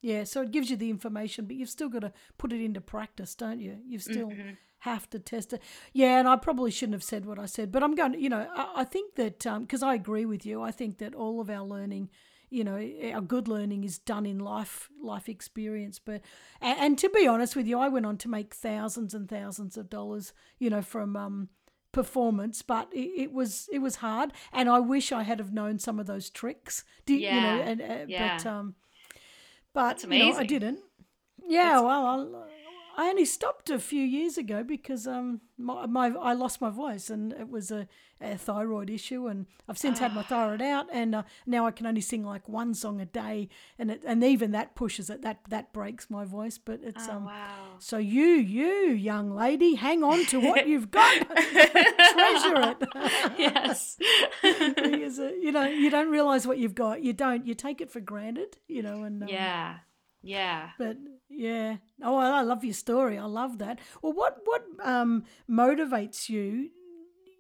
Yeah, 0.03 0.25
so 0.25 0.43
it 0.43 0.53
gives 0.53 0.71
you 0.71 0.77
the 0.77 0.91
information, 0.91 1.47
but 1.47 1.57
you've 1.57 1.71
still 1.71 1.89
got 1.89 2.03
to 2.03 2.13
put 2.39 2.53
it 2.53 2.63
into 2.63 2.81
practice, 2.81 3.35
don't 3.35 3.59
you? 3.59 3.79
You've 3.89 4.03
still 4.03 4.29
Mm-hmm. 4.29 4.51
have 4.81 5.09
to 5.11 5.19
test 5.19 5.55
it. 5.55 5.63
Yeah, 5.93 6.19
and 6.19 6.29
I 6.29 6.37
probably 6.37 6.71
shouldn't 6.71 6.95
have 6.95 7.03
said 7.03 7.25
what 7.25 7.39
I 7.39 7.47
said, 7.47 7.73
but 7.73 7.83
I'm 7.83 7.95
going 7.95 8.13
to, 8.13 8.21
you 8.21 8.29
know, 8.29 8.47
I, 8.55 8.83
I 8.83 8.85
think 8.85 9.15
that, 9.17 9.39
because 9.61 9.83
I 9.83 9.95
agree 9.95 10.27
with 10.27 10.47
you, 10.47 10.63
I 10.63 10.71
think 10.71 10.99
that 10.99 11.15
all 11.15 11.41
of 11.41 11.51
our 11.51 11.65
learning, 11.65 12.11
you 12.51 12.63
know, 12.63 12.77
our 13.13 13.23
good 13.23 13.49
learning 13.49 13.83
is 13.83 13.99
done 13.99 14.27
in 14.27 14.39
life, 14.39 14.91
life 15.03 15.29
experience. 15.29 15.99
But, 15.99 16.21
and, 16.61 16.79
and 16.79 16.99
to 16.99 17.09
be 17.09 17.27
honest 17.27 17.57
with 17.57 17.67
you, 17.67 17.79
I 17.79 17.89
went 17.89 18.07
on 18.07 18.19
to 18.19 18.29
make 18.29 18.55
thousands 18.55 19.15
and 19.15 19.29
thousands 19.29 19.77
of 19.77 19.91
dollars, 19.91 20.35
you 20.59 20.71
know, 20.71 20.83
from, 20.83 21.17
um, 21.17 21.49
performance 22.01 22.57
but 22.63 22.87
it, 22.93 23.09
it 23.25 23.31
was 23.33 23.69
it 23.73 23.81
was 23.87 23.97
hard 23.97 24.29
and 24.53 24.69
i 24.69 24.79
wish 24.79 25.13
i 25.21 25.23
had 25.31 25.39
have 25.39 25.53
known 25.61 25.79
some 25.79 25.99
of 25.99 26.07
those 26.07 26.27
tricks 26.41 26.85
Do, 27.07 27.15
you 27.15 27.41
know 27.41 27.61
and 27.69 27.81
uh, 27.81 28.05
yeah. 28.07 28.37
but 28.37 28.47
um 28.47 28.75
but 29.77 30.03
you 30.05 30.09
know, 30.09 30.39
I 30.39 30.47
didn't. 30.55 30.81
Yeah, 31.47 31.65
That's- 31.65 31.83
well, 31.83 32.49
I, 32.97 33.09
only 33.09 33.25
stopped 33.25 33.71
a 33.71 33.79
few 33.79 34.03
years 34.03 34.39
ago 34.39 34.63
because 34.65 35.07
um 35.07 35.41
my, 35.59 35.87
my 35.87 36.09
I 36.09 36.33
lost 36.35 36.61
my 36.61 36.71
voice 36.71 37.11
and 37.11 37.33
it 37.33 37.49
was 37.49 37.71
a, 37.71 37.87
a 38.21 38.37
thyroid 38.37 38.91
issue 38.91 39.27
and 39.27 39.47
I've 39.69 39.79
since 39.79 39.99
had 39.99 40.15
my 40.15 40.21
Ah. 40.23 40.25
thyroid 40.25 40.63
out 40.63 40.87
and 40.93 41.15
uh, 41.15 41.23
now 41.47 41.67
I 41.67 41.71
can 41.71 41.87
only 41.87 42.01
sing 42.01 42.25
like 42.25 42.49
one 42.49 42.75
song 42.75 43.01
a 43.01 43.07
day 43.07 43.49
and 43.79 43.91
it, 43.91 44.03
and 44.07 44.23
even 44.25 44.53
that 44.53 44.75
pushes 44.75 45.11
it 45.11 45.23
that 45.23 45.41
that 45.49 45.73
breaks 45.73 46.09
my 46.11 46.25
voice 46.25 46.59
but 46.59 46.81
it's 46.83 47.09
Oh, 47.09 47.13
um 47.17 47.25
wow. 47.27 47.77
so 47.79 47.99
you 47.99 48.25
you 48.25 48.91
young 48.93 49.35
lady 49.35 49.75
hang 49.75 50.03
on 50.03 50.25
to 50.27 50.41
what 50.41 50.67
you've 50.71 50.91
got 50.91 51.13
treasure 52.13 52.61
it 52.71 52.89
yes. 53.39 53.97
Because, 54.43 55.19
uh, 55.19 55.33
you 55.41 55.53
know 55.53 55.67
you 55.67 55.91
don't 55.91 56.11
realize 56.11 56.47
what 56.47 56.59
you've 56.59 56.75
got 56.75 57.03
you 57.03 57.13
don't 57.13 57.47
you 57.47 57.55
take 57.55 57.81
it 57.81 57.91
for 57.91 58.01
granted 58.01 58.57
you 58.69 58.83
know 58.83 59.03
and 59.05 59.23
um, 59.23 59.29
yeah. 59.29 59.79
Yeah. 60.23 60.71
But 60.79 60.97
yeah, 61.29 61.77
oh, 62.03 62.17
I 62.17 62.43
love 62.43 62.65
your 62.65 62.75
story. 62.75 63.19
I 63.19 63.25
love 63.25 63.59
that. 63.59 63.79
Well, 64.03 64.13
what 64.13 64.39
what 64.45 64.65
um 64.83 65.25
motivates 65.51 66.29
you? 66.29 66.71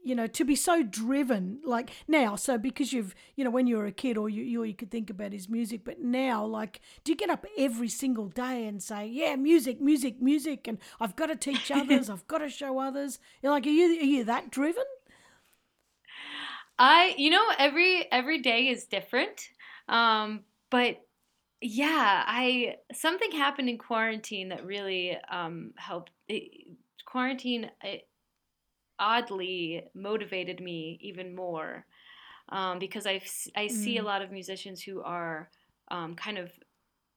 You 0.04 0.14
know, 0.14 0.28
to 0.28 0.44
be 0.44 0.54
so 0.54 0.84
driven, 0.84 1.60
like 1.64 1.90
now. 2.06 2.36
So 2.36 2.58
because 2.58 2.92
you've, 2.92 3.14
you 3.34 3.42
know, 3.44 3.50
when 3.50 3.66
you 3.66 3.76
were 3.76 3.86
a 3.86 3.92
kid, 3.92 4.16
all 4.16 4.28
you, 4.28 4.44
you 4.44 4.60
all 4.60 4.66
you 4.66 4.74
could 4.74 4.90
think 4.90 5.10
about 5.10 5.34
is 5.34 5.48
music. 5.48 5.84
But 5.84 6.00
now, 6.00 6.44
like, 6.44 6.80
do 7.02 7.10
you 7.10 7.16
get 7.16 7.30
up 7.30 7.44
every 7.58 7.88
single 7.88 8.28
day 8.28 8.66
and 8.66 8.80
say, 8.82 9.06
"Yeah, 9.08 9.34
music, 9.36 9.80
music, 9.80 10.20
music," 10.22 10.68
and 10.68 10.78
I've 11.00 11.16
got 11.16 11.26
to 11.26 11.36
teach 11.36 11.70
others, 11.72 12.08
I've 12.08 12.26
got 12.28 12.38
to 12.38 12.48
show 12.48 12.78
others. 12.78 13.18
You're 13.42 13.52
like, 13.52 13.66
are 13.66 13.70
you 13.70 14.00
are 14.00 14.04
you 14.04 14.24
that 14.24 14.50
driven? 14.50 14.84
I 16.78 17.14
you 17.16 17.30
know 17.30 17.44
every 17.58 18.10
every 18.12 18.40
day 18.40 18.68
is 18.68 18.84
different. 18.84 19.48
Um 19.88 20.44
but 20.70 21.00
yeah, 21.60 22.24
I 22.26 22.78
something 22.92 23.32
happened 23.32 23.68
in 23.68 23.78
quarantine 23.78 24.50
that 24.50 24.64
really 24.64 25.16
um 25.28 25.72
helped 25.76 26.12
it, 26.28 26.76
quarantine 27.06 27.70
it 27.82 28.08
oddly 28.98 29.88
motivated 29.94 30.60
me 30.60 30.98
even 31.02 31.34
more. 31.34 31.86
Um 32.50 32.78
because 32.80 33.06
I 33.06 33.22
I 33.56 33.68
see 33.68 33.98
a 33.98 34.02
Mm. 34.02 34.04
lot 34.04 34.22
of 34.22 34.32
musicians 34.32 34.82
who 34.82 35.02
are 35.02 35.50
um 35.90 36.16
kind 36.16 36.38
of 36.38 36.52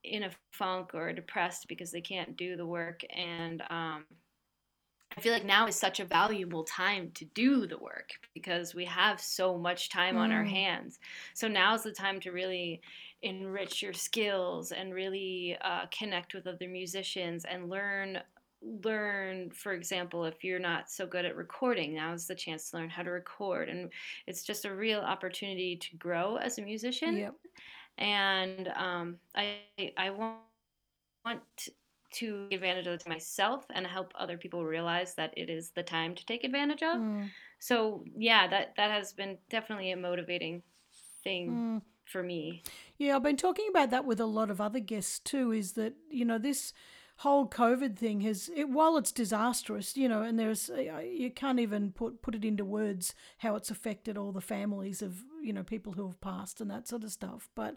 in 0.03 0.23
a 0.23 0.31
funk 0.53 0.95
or 0.95 1.13
depressed 1.13 1.67
because 1.69 1.91
they 1.91 2.01
can't 2.01 2.37
do 2.37 2.57
the 2.57 2.67
work 2.67 3.01
and 3.11 3.61
um 3.69 4.07
I 5.17 5.21
feel 5.21 5.33
like 5.33 5.43
now 5.43 5.67
is 5.67 5.75
such 5.75 5.99
a 5.99 6.05
valuable 6.05 6.63
time 6.63 7.11
to 7.13 7.25
do 7.25 7.65
the 7.67 7.77
work 7.77 8.11
because 8.33 8.73
we 8.75 8.85
have 8.85 9.19
so 9.19 9.57
much 9.57 9.89
time 9.89 10.17
on 10.17 10.31
our 10.31 10.43
Mm. 10.43 10.45
hands. 10.45 10.99
So 11.33 11.47
now's 11.47 11.83
the 11.83 11.91
time 11.91 12.19
to 12.21 12.31
really 12.31 12.81
enrich 13.21 13.81
your 13.81 13.93
skills 13.93 14.71
and 14.71 14.93
really 14.93 15.57
uh, 15.61 15.85
connect 15.87 16.33
with 16.33 16.47
other 16.47 16.67
musicians 16.67 17.45
and 17.45 17.69
learn 17.69 18.21
learn 18.61 19.49
for 19.51 19.71
example 19.73 20.25
if 20.25 20.43
you're 20.43 20.59
not 20.59 20.89
so 20.89 21.07
good 21.07 21.25
at 21.25 21.35
recording 21.35 21.93
now 21.93 22.11
is 22.13 22.27
the 22.27 22.35
chance 22.35 22.69
to 22.69 22.77
learn 22.77 22.89
how 22.89 23.01
to 23.01 23.09
record 23.09 23.69
and 23.69 23.91
it's 24.27 24.43
just 24.43 24.65
a 24.65 24.75
real 24.75 24.99
opportunity 24.99 25.77
to 25.77 25.95
grow 25.97 26.35
as 26.37 26.57
a 26.57 26.61
musician 26.61 27.17
Yep. 27.17 27.35
and 27.97 28.67
um, 28.69 29.19
I 29.35 29.63
I 29.97 30.09
want 30.11 30.41
want 31.25 31.43
to 31.57 31.71
take 32.11 32.53
advantage 32.53 32.87
of 32.87 32.93
it 33.01 33.07
myself 33.07 33.65
and 33.71 33.85
help 33.87 34.11
other 34.15 34.37
people 34.37 34.65
realize 34.65 35.15
that 35.15 35.33
it 35.37 35.49
is 35.49 35.71
the 35.71 35.83
time 35.83 36.15
to 36.15 36.25
take 36.25 36.43
advantage 36.43 36.83
of. 36.83 37.01
Mm. 37.01 37.33
So 37.59 38.03
yeah, 38.15 38.47
that 38.47 38.75
that 38.77 38.91
has 38.91 39.13
been 39.13 39.39
definitely 39.49 39.91
a 39.91 39.97
motivating 39.97 40.63
thing 41.23 41.49
Mm. 41.49 41.81
For 42.09 42.23
me. 42.23 42.63
Yeah, 42.97 43.15
I've 43.15 43.23
been 43.23 43.37
talking 43.37 43.67
about 43.69 43.91
that 43.91 44.05
with 44.05 44.19
a 44.19 44.25
lot 44.25 44.49
of 44.49 44.59
other 44.59 44.79
guests 44.79 45.19
too. 45.19 45.51
Is 45.51 45.73
that 45.73 45.93
you 46.09 46.25
know 46.25 46.37
this 46.37 46.73
whole 47.17 47.45
COVID 47.45 47.97
thing 47.97 48.21
has, 48.21 48.49
it, 48.55 48.69
while 48.69 48.95
it's 48.95 49.11
disastrous, 49.11 49.97
you 49.97 50.07
know, 50.07 50.21
and 50.21 50.39
there's 50.39 50.69
you 50.69 51.29
can't 51.29 51.59
even 51.59 51.91
put 51.91 52.21
put 52.21 52.35
it 52.35 52.45
into 52.45 52.65
words 52.65 53.13
how 53.39 53.55
it's 53.55 53.69
affected 53.69 54.17
all 54.17 54.31
the 54.31 54.41
families 54.41 55.01
of 55.01 55.23
you 55.41 55.53
know 55.53 55.63
people 55.63 55.93
who 55.93 56.07
have 56.07 56.19
passed 56.21 56.61
and 56.61 56.71
that 56.71 56.87
sort 56.87 57.03
of 57.03 57.11
stuff. 57.11 57.49
But 57.55 57.75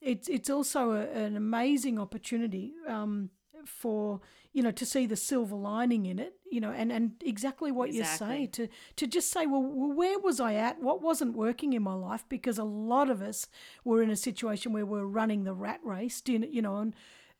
it's 0.00 0.28
it's 0.28 0.50
also 0.50 0.92
a, 0.92 1.02
an 1.10 1.36
amazing 1.36 1.98
opportunity 1.98 2.74
um, 2.86 3.30
for 3.68 4.20
you 4.52 4.62
know 4.62 4.70
to 4.70 4.86
see 4.86 5.06
the 5.06 5.16
silver 5.16 5.56
lining 5.56 6.06
in 6.06 6.18
it. 6.18 6.34
You 6.50 6.60
know, 6.60 6.70
and, 6.70 6.92
and 6.92 7.12
exactly 7.24 7.72
what 7.72 7.92
you 7.92 8.04
say 8.04 8.44
Exactly. 8.44 8.46
to 8.48 8.68
to 8.96 9.06
just 9.06 9.30
say, 9.30 9.46
well, 9.46 9.62
well, 9.62 9.92
where 9.92 10.18
was 10.20 10.38
I 10.38 10.54
at? 10.54 10.80
What 10.80 11.02
wasn't 11.02 11.36
working 11.36 11.72
in 11.72 11.82
my 11.82 11.94
life? 11.94 12.24
Because 12.28 12.58
a 12.58 12.64
lot 12.64 13.10
of 13.10 13.20
us 13.20 13.48
were 13.84 14.02
in 14.02 14.10
a 14.10 14.16
situation 14.16 14.72
where 14.72 14.86
we're 14.86 15.04
running 15.04 15.44
the 15.44 15.54
rat 15.54 15.80
race, 15.82 16.22
you 16.26 16.62
know, 16.62 16.76
and 16.76 16.94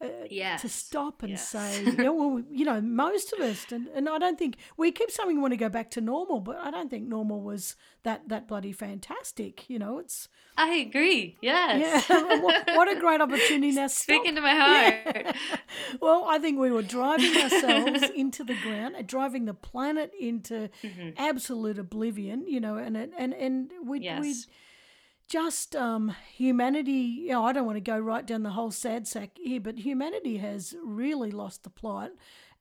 uh, 0.04 0.26
Yes. 0.30 0.62
to 0.62 0.68
stop 0.68 1.22
and 1.22 1.30
Yes. 1.30 1.48
say, 1.48 1.82
yeah, 1.98 2.10
well, 2.10 2.42
you 2.50 2.64
know, 2.64 2.80
most 2.80 3.32
of 3.32 3.40
us, 3.40 3.64
and, 3.72 3.88
and 3.88 4.08
I 4.08 4.18
don't 4.18 4.38
think 4.38 4.56
we 4.76 4.92
keep 4.92 5.10
saying 5.10 5.28
we 5.28 5.38
want 5.38 5.52
to 5.52 5.56
go 5.56 5.68
back 5.68 5.90
to 5.92 6.00
normal, 6.00 6.40
but 6.40 6.56
I 6.58 6.70
don't 6.70 6.90
think 6.90 7.08
normal 7.08 7.40
was 7.40 7.76
that 8.02 8.28
that 8.28 8.46
bloody 8.48 8.72
fantastic. 8.72 9.68
You 9.68 9.78
know, 9.78 9.98
it's 9.98 10.28
I 10.56 10.74
agree. 10.74 11.36
Yes. 11.40 12.06
yeah, 12.08 12.38
what, 12.42 12.66
what 12.74 12.88
a 12.96 13.00
great 13.00 13.20
opportunity 13.20 13.72
now. 13.80 13.86
stop. 13.88 14.02
Speaking 14.02 14.34
to 14.36 14.40
my 14.40 14.54
heart. 14.54 14.94
Yeah. 15.16 15.32
well, 16.00 16.26
I 16.28 16.38
think 16.38 16.58
we 16.58 16.70
were 16.70 16.82
driving 16.82 17.36
ourselves 17.36 18.02
into 18.14 18.44
the 18.44 18.54
ground, 18.54 18.94
uh, 18.96 19.02
driving 19.02 19.44
the 19.46 19.54
planet 19.54 20.12
into 20.18 20.70
Mhm. 20.82 21.14
absolute 21.16 21.78
oblivion. 21.78 22.46
You 22.46 22.60
know, 22.60 22.76
and 22.76 22.96
and 22.96 23.32
and 23.34 23.70
we 23.84 23.98
we 24.00 24.04
Yes. 24.04 24.46
Just 25.28 25.74
um 25.76 26.14
humanity. 26.34 26.92
You 26.92 27.28
know, 27.30 27.44
I 27.44 27.52
don't 27.52 27.66
want 27.66 27.76
to 27.76 27.80
go 27.80 27.98
right 27.98 28.26
down 28.26 28.42
the 28.42 28.50
whole 28.50 28.70
sad 28.70 29.06
sack 29.06 29.30
here, 29.36 29.60
but 29.60 29.78
humanity 29.78 30.38
has 30.38 30.74
really 30.84 31.30
lost 31.30 31.62
the 31.64 31.70
plot, 31.70 32.10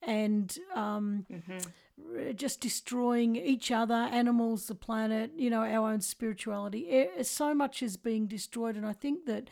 and 0.02 0.58
um 0.76 1.26
Mhm. 1.30 1.62
r- 2.16 2.34
just 2.34 2.62
destroying 2.62 3.36
each 3.36 3.72
other, 3.72 3.94
animals, 3.96 4.68
the 4.68 4.76
planet, 4.76 5.32
you 5.38 5.50
know, 5.50 5.62
our 5.64 5.92
own 5.92 6.02
spirituality. 6.02 7.08
So 7.24 7.54
much 7.54 7.84
is 7.84 7.98
being 7.98 8.28
destroyed, 8.28 8.76
and 8.76 8.86
I 8.86 8.94
think 8.94 9.26
that 9.26 9.50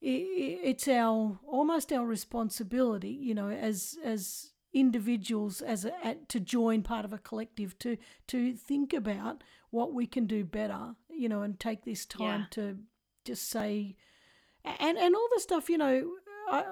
it's 0.00 0.86
our 0.88 1.38
almost 1.46 1.92
our 1.92 2.06
responsibility, 2.06 3.10
you 3.10 3.34
know, 3.34 3.48
as 3.50 3.98
as 4.04 4.52
individuals, 4.72 5.60
as 5.62 5.84
a, 5.84 6.06
at, 6.06 6.28
to 6.28 6.38
join 6.40 6.82
part 6.82 7.04
of 7.04 7.12
a 7.12 7.18
collective, 7.18 7.78
to 7.80 7.96
to 8.28 8.54
think 8.54 8.92
about 8.92 9.42
what 9.70 9.92
we 9.92 10.06
can 10.06 10.26
do 10.26 10.44
better, 10.44 10.94
you 11.10 11.28
know, 11.28 11.42
and 11.42 11.58
take 11.58 11.84
this 11.84 12.06
time 12.06 12.42
Yeah. 12.42 12.46
to 12.50 12.78
just 13.24 13.48
say, 13.48 13.96
and 14.64 14.98
and 14.98 15.14
all 15.14 15.28
the 15.34 15.40
stuff, 15.40 15.68
you 15.68 15.78
know. 15.78 16.10
I, 16.50 16.64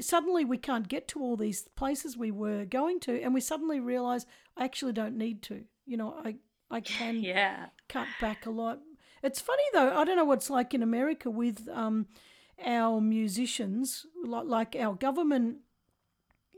suddenly 0.00 0.44
we 0.44 0.56
can't 0.58 0.88
get 0.88 1.06
to 1.08 1.20
all 1.20 1.36
these 1.36 1.62
places 1.76 2.16
we 2.16 2.30
were 2.30 2.64
going 2.64 2.98
to 3.00 3.20
and 3.22 3.34
we 3.34 3.40
suddenly 3.40 3.78
realize 3.78 4.24
I 4.56 4.64
actually 4.64 4.94
don't 4.94 5.16
need 5.18 5.42
to. 5.42 5.64
You 5.84 5.96
know, 5.98 6.14
I 6.24 6.36
I 6.70 6.80
can 6.98 7.16
Yeah. 7.22 7.66
cut 7.88 8.08
back 8.20 8.46
a 8.46 8.50
lot. 8.50 8.80
It's 9.22 9.40
funny 9.40 9.62
though, 9.72 9.96
I 9.96 10.04
don't 10.04 10.16
know 10.16 10.24
what 10.24 10.38
it's 10.38 10.50
like 10.50 10.74
in 10.74 10.82
America 10.82 11.30
with 11.30 11.68
um 11.72 12.06
our 12.64 13.00
musicians, 13.00 14.06
like 14.24 14.46
like 14.46 14.76
our 14.76 14.94
government 14.94 15.58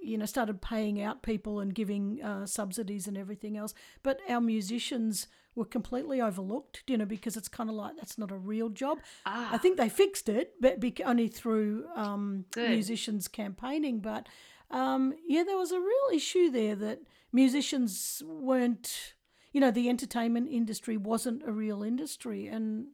you 0.03 0.17
know 0.19 0.27
started 0.27 0.61
paying 0.61 1.01
out 1.03 1.23
people 1.23 1.61
and 1.61 1.75
giving 1.75 2.23
uh, 2.23 2.47
subsidies 2.47 3.07
and 3.07 3.17
everything 3.19 3.57
else 3.57 3.75
but 4.03 4.21
our 4.29 4.41
musicians 4.41 5.27
were 5.55 5.65
completely 5.65 6.21
overlooked 6.21 6.83
you 6.87 6.97
know 6.97 7.05
because 7.05 7.37
it's 7.37 7.49
kind 7.49 7.69
of 7.69 7.77
like 7.77 7.97
that's 7.97 8.17
not 8.19 8.31
a 8.31 8.37
real 8.37 8.69
job 8.69 8.99
Ah. 9.27 9.49
I 9.53 9.59
think 9.59 9.77
they 9.77 9.89
fixed 9.89 10.29
it, 10.29 10.55
but 10.61 10.79
only 11.05 11.29
through 11.29 11.87
um, 11.97 12.45
musicians 12.57 13.29
campaigning. 13.29 14.01
But 14.01 14.29
um, 14.71 15.15
yeah, 15.27 15.43
there 15.45 15.57
was 15.57 15.73
a 15.73 15.81
real 15.81 16.09
issue 16.13 16.51
there 16.51 16.77
that 16.77 17.01
musicians 17.33 18.23
weren't, 18.27 19.15
you 19.53 19.61
know, 19.61 19.71
the 19.71 19.89
entertainment 19.89 20.49
industry 20.51 20.97
wasn't 20.97 21.43
a 21.47 21.53
real 21.53 21.83
industry, 21.83 22.47
and 22.47 22.89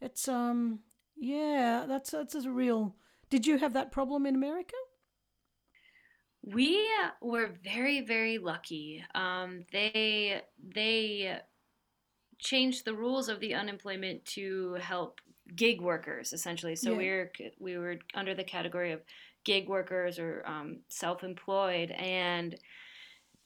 it's 0.00 0.28
um, 0.28 0.80
Yeah, 1.16 1.86
that's 1.88 2.10
that's 2.10 2.34
a 2.34 2.50
real. 2.50 2.94
Did 3.30 3.46
you 3.46 3.58
have 3.58 3.72
that 3.72 3.90
problem 3.90 4.26
in 4.26 4.34
America? 4.34 4.76
We 6.46 6.88
were 7.20 7.48
very, 7.48 8.00
very 8.00 8.38
lucky. 8.38 9.04
Um, 9.14 9.66
they 9.72 10.42
they 10.58 11.42
changed 12.38 12.84
the 12.84 12.94
rules 12.94 13.28
of 13.28 13.40
the 13.40 13.54
unemployment 13.54 14.24
to 14.24 14.74
help 14.74 15.20
gig 15.54 15.80
workers 15.80 16.32
essentially. 16.32 16.76
So 16.76 16.92
Yeah. 16.92 16.98
we 16.98 17.08
were 17.10 17.32
we 17.58 17.78
were 17.78 17.98
under 18.14 18.34
the 18.34 18.44
category 18.44 18.92
of 18.92 19.04
gig 19.44 19.68
workers 19.68 20.18
or 20.18 20.42
um, 20.46 20.82
self-employed, 20.88 21.90
and 21.92 22.58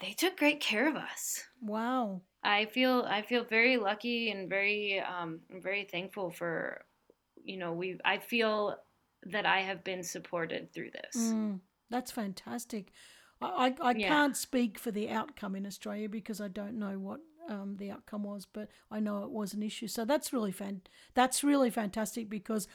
they 0.01 0.13
took 0.13 0.37
great 0.39 0.61
care 0.61 0.89
of 0.89 0.97
us. 0.97 1.45
Wow. 1.61 2.23
I 2.43 2.67
feel 2.67 3.05
I 3.07 3.23
feel 3.23 3.45
very 3.45 3.77
lucky 3.77 4.31
and 4.31 4.49
very 4.49 5.01
um, 5.01 5.43
very 5.51 5.85
thankful 5.85 6.31
for 6.31 6.87
you 7.45 7.57
know 7.59 7.73
we 7.75 7.99
I 8.05 8.19
feel 8.19 8.79
that 9.25 9.47
I 9.47 9.61
have 9.61 9.85
been 9.85 10.03
supported 10.03 10.73
through 10.73 10.93
this. 10.93 11.37
Mm, 11.37 11.61
that's 11.91 12.11
fantastic. 12.11 12.93
I, 13.41 13.75
I, 13.83 13.89
I 13.91 13.95
Yeah. 13.95 14.09
can't 14.09 14.37
speak 14.37 14.79
for 14.79 14.91
the 14.91 15.09
outcome 15.11 15.57
in 15.57 15.67
Australia 15.67 16.09
because 16.09 16.41
I 16.41 16.49
don't 16.49 16.79
know 16.79 16.99
what 16.99 17.21
um, 17.49 17.77
the 17.79 17.91
outcome 17.91 18.23
was, 18.25 18.47
but 18.47 18.69
I 18.91 19.01
know 19.01 19.25
it 19.25 19.31
was 19.31 19.55
an 19.55 19.63
issue. 19.63 19.89
So 19.89 20.05
that's 20.05 20.33
really 20.33 20.53
fan. 20.53 20.83
That's 21.15 21.43
really 21.43 21.71
fantastic 21.71 22.29
because, 22.29 22.69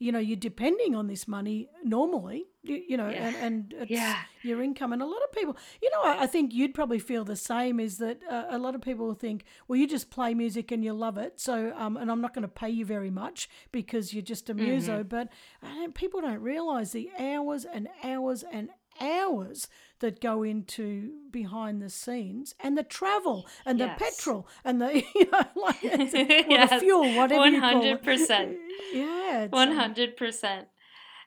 you 0.00 0.10
know, 0.10 0.18
you're 0.18 0.36
depending 0.36 0.96
on 0.96 1.06
this 1.06 1.28
money 1.28 1.68
normally, 1.84 2.46
you, 2.62 2.82
you 2.88 2.96
know, 2.96 3.08
Yeah. 3.10 3.26
and, 3.28 3.36
and 3.36 3.74
it's 3.82 3.90
Yeah. 3.90 4.16
your 4.42 4.62
income. 4.62 4.92
And 4.94 5.02
a 5.02 5.06
lot 5.06 5.22
of 5.22 5.30
people, 5.30 5.56
you 5.82 5.90
know, 5.90 6.02
I, 6.02 6.22
I 6.22 6.26
think 6.26 6.52
you'd 6.54 6.72
probably 6.74 6.98
feel 6.98 7.22
the 7.24 7.36
same. 7.36 7.78
Is 7.78 7.98
that 7.98 8.18
uh, 8.28 8.46
a 8.48 8.58
lot 8.58 8.74
of 8.74 8.80
people 8.80 9.12
think, 9.14 9.44
well, 9.68 9.78
you 9.78 9.86
just 9.86 10.10
play 10.10 10.32
music 10.34 10.72
and 10.72 10.82
you 10.82 10.94
love 10.94 11.18
it, 11.18 11.38
so 11.38 11.72
um, 11.76 11.96
and 11.98 12.10
I'm 12.10 12.22
not 12.22 12.32
going 12.34 12.42
to 12.42 12.48
pay 12.48 12.70
you 12.70 12.84
very 12.86 13.10
much 13.10 13.48
because 13.70 14.12
you're 14.14 14.22
just 14.34 14.48
a 14.50 14.54
muso. 14.54 15.04
But 15.04 15.28
I 15.62 15.74
don't, 15.74 15.94
people 15.94 16.20
don't 16.22 16.40
realise 16.40 16.92
the 16.92 17.10
hours 17.18 17.64
and 17.64 17.86
hours 18.02 18.42
and 18.50 18.70
hours 19.00 19.68
that 20.00 20.20
go 20.20 20.42
into 20.42 21.12
behind 21.30 21.80
the 21.80 21.88
scenes 21.88 22.54
and 22.60 22.76
the 22.76 22.82
travel 22.82 23.46
and 23.64 23.78
yes. 23.78 23.98
the 23.98 24.04
petrol 24.04 24.46
and 24.64 24.82
the 24.82 24.96
you 25.14 25.30
know 25.30 25.44
like 25.56 25.82
yes. 25.82 26.70
the 26.70 26.80
fuel 26.80 27.14
whatever 27.14 27.44
100% 27.44 28.56
yeah 28.92 29.46
100% 29.48 30.64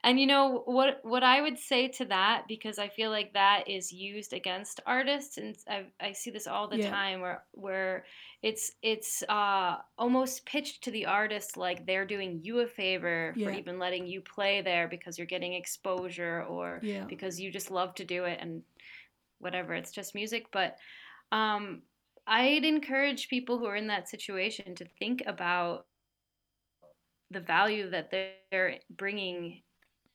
and 0.04 0.20
you 0.20 0.28
know 0.28 0.64
what? 0.66 1.00
What 1.04 1.24
I 1.24 1.42
would 1.42 1.58
say 1.58 1.88
to 1.90 2.06
that, 2.06 2.46
because 2.48 2.78
I 2.78 2.90
feel 2.90 3.10
like 3.10 3.34
that 3.34 3.70
is 3.70 3.92
used 3.94 4.34
against 4.34 4.82
artists, 4.86 5.38
and 5.38 5.56
I, 5.68 5.86
I 6.02 6.12
see 6.12 6.30
this 6.30 6.46
all 6.46 6.68
the 6.68 6.78
Yeah. 6.78 6.90
time, 6.90 7.22
where 7.22 7.46
where 7.54 8.06
it's 8.42 8.74
it's 8.82 9.24
uh, 9.30 9.78
almost 9.98 10.46
pitched 10.46 10.84
to 10.84 10.92
the 10.92 11.06
artist 11.06 11.56
like 11.56 11.86
they're 11.86 12.06
doing 12.06 12.42
you 12.44 12.60
a 12.60 12.68
favor 12.68 13.34
Yeah. 13.38 13.46
for 13.46 13.52
even 13.52 13.80
letting 13.80 14.06
you 14.06 14.22
play 14.22 14.62
there 14.62 14.90
because 14.90 15.18
you're 15.18 15.28
getting 15.28 15.54
exposure 15.54 16.44
or 16.44 16.82
Yeah. 16.84 17.06
because 17.06 17.40
you 17.40 17.50
just 17.52 17.72
love 17.72 17.96
to 17.96 18.06
do 18.06 18.26
it 18.26 18.40
and 18.42 18.64
whatever. 19.40 19.74
It's 19.74 19.92
just 19.92 20.16
music, 20.16 20.48
but 20.52 20.78
um, 21.32 21.84
I'd 22.28 22.66
encourage 22.66 23.30
people 23.30 23.58
who 23.60 23.66
are 23.66 23.76
in 23.76 23.88
that 23.88 24.10
situation 24.10 24.76
to 24.76 24.86
think 24.86 25.24
about 25.26 25.88
the 27.32 27.40
value 27.40 27.90
that 27.90 28.12
they're 28.12 28.80
bringing 28.90 29.64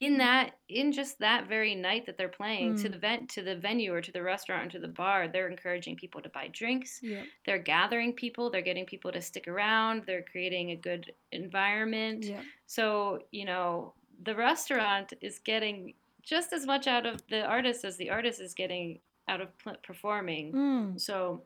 in 0.01 0.17
that 0.17 0.51
in 0.69 0.91
just 0.93 1.19
that 1.19 1.47
very 1.49 1.75
night 1.75 2.05
that 2.05 2.17
they're 2.17 2.29
playing 2.29 2.75
to 2.77 2.87
Mm. 2.87 2.91
the 2.93 2.97
vent 2.97 3.29
to 3.31 3.41
the 3.41 3.55
venue 3.55 3.93
or 3.93 4.01
to 4.01 4.11
the 4.13 4.21
restaurant 4.23 4.67
or 4.67 4.69
to 4.69 4.79
the 4.79 4.87
bar 4.87 5.27
they're 5.27 5.49
encouraging 5.49 5.95
people 5.97 6.21
to 6.21 6.29
buy 6.29 6.47
drinks. 6.47 6.99
Yeah 7.03 7.23
they're 7.45 7.57
gathering 7.75 8.13
people 8.13 8.49
they're 8.49 8.61
getting 8.61 8.85
people 8.85 9.11
to 9.11 9.21
stick 9.21 9.47
around 9.47 10.03
they're 10.05 10.23
creating 10.31 10.71
a 10.71 10.75
good 10.75 11.11
environment. 11.31 12.23
Yeah 12.25 12.41
so 12.65 13.19
you 13.31 13.45
know 13.45 13.93
the 14.23 14.35
restaurant 14.35 15.13
is 15.21 15.39
getting 15.39 15.93
just 16.21 16.53
as 16.53 16.65
much 16.65 16.85
out 16.87 17.05
of 17.05 17.21
the 17.29 17.43
artist 17.45 17.83
as 17.85 17.97
the 17.97 18.09
artist 18.09 18.39
is 18.41 18.53
getting 18.53 18.99
out 19.27 19.41
of 19.41 19.49
performing. 19.83 20.51
Mm. 20.53 20.99
so 21.01 21.43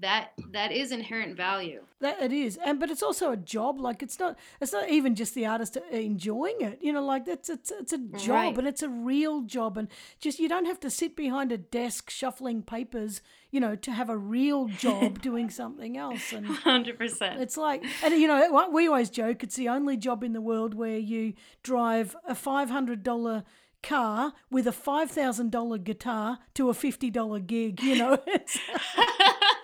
that 0.00 0.30
that 0.52 0.70
is 0.72 0.92
inherent 0.92 1.36
value 1.36 1.82
That 2.00 2.22
it 2.22 2.32
is, 2.32 2.56
and 2.64 2.78
but 2.78 2.90
it's 2.90 3.02
also 3.02 3.32
a 3.32 3.36
job. 3.36 3.80
Like 3.80 4.02
it's 4.02 4.18
not, 4.18 4.38
it's 4.60 4.72
not 4.72 4.88
even 4.88 5.14
just 5.14 5.34
the 5.34 5.46
artist 5.46 5.76
enjoying 5.90 6.60
it. 6.60 6.78
You 6.80 6.92
know, 6.92 7.04
like 7.04 7.24
that's 7.26 7.48
it's 7.50 7.70
it's 7.72 7.92
a 7.92 7.98
job, 7.98 8.28
Right. 8.30 8.58
and 8.58 8.68
it's 8.68 8.82
a 8.82 8.88
real 8.88 9.42
job, 9.42 9.76
and 9.76 9.88
just 10.20 10.38
you 10.38 10.48
don't 10.48 10.66
have 10.66 10.80
to 10.80 10.90
sit 10.90 11.16
behind 11.16 11.50
a 11.52 11.58
desk 11.58 12.10
shuffling 12.10 12.62
papers. 12.62 13.20
You 13.50 13.60
know, 13.60 13.74
to 13.76 13.90
have 13.92 14.10
a 14.10 14.16
real 14.18 14.66
job 14.68 15.20
doing 15.28 15.48
something 15.50 15.96
else, 15.96 16.32
and 16.32 16.46
100% 16.46 17.40
it's 17.40 17.56
like, 17.56 17.82
and 18.04 18.14
you 18.14 18.28
know, 18.28 18.68
we 18.72 18.86
always 18.88 19.10
joke, 19.10 19.42
it's 19.42 19.56
the 19.56 19.68
only 19.70 19.96
job 19.96 20.22
in 20.22 20.32
the 20.34 20.40
world 20.42 20.74
where 20.74 20.98
you 20.98 21.32
drive 21.62 22.14
a 22.26 22.34
five 22.34 22.70
hundred 22.70 23.02
dollar 23.02 23.44
car 23.82 24.32
with 24.50 24.66
a 24.66 24.72
five 24.72 25.10
thousand 25.10 25.50
dollar 25.50 25.78
guitar 25.78 26.38
to 26.54 26.68
a 26.68 26.74
fifty 26.74 27.10
dollar 27.10 27.40
gig. 27.40 27.80
You 27.82 27.96
know, 27.96 28.18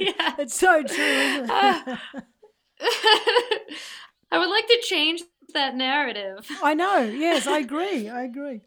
yeah 0.00 0.34
it's 0.38 0.58
so 0.58 0.82
true. 0.82 1.04
Isn't? 1.04 1.50
I 4.30 4.38
would 4.38 4.50
like 4.50 4.66
to 4.66 4.80
change 4.84 5.22
that 5.54 5.74
narrative. 5.74 6.46
I 6.62 6.74
know. 6.74 7.00
Yes, 7.18 7.46
I 7.46 7.58
agree. 7.58 8.08
I 8.08 8.22
agree. 8.22 8.62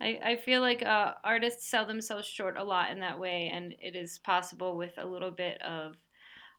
I, 0.00 0.18
I 0.24 0.36
feel 0.36 0.60
like 0.60 0.82
uh, 0.82 1.12
artists 1.22 1.68
sell 1.68 1.86
themselves 1.86 2.26
short 2.26 2.56
a 2.58 2.64
lot 2.64 2.90
in 2.90 3.00
that 3.00 3.18
way, 3.18 3.50
and 3.52 3.74
it 3.80 3.94
is 3.94 4.18
possible 4.18 4.76
with 4.76 4.92
a 4.98 5.06
little 5.06 5.30
bit 5.30 5.60
of 5.62 5.94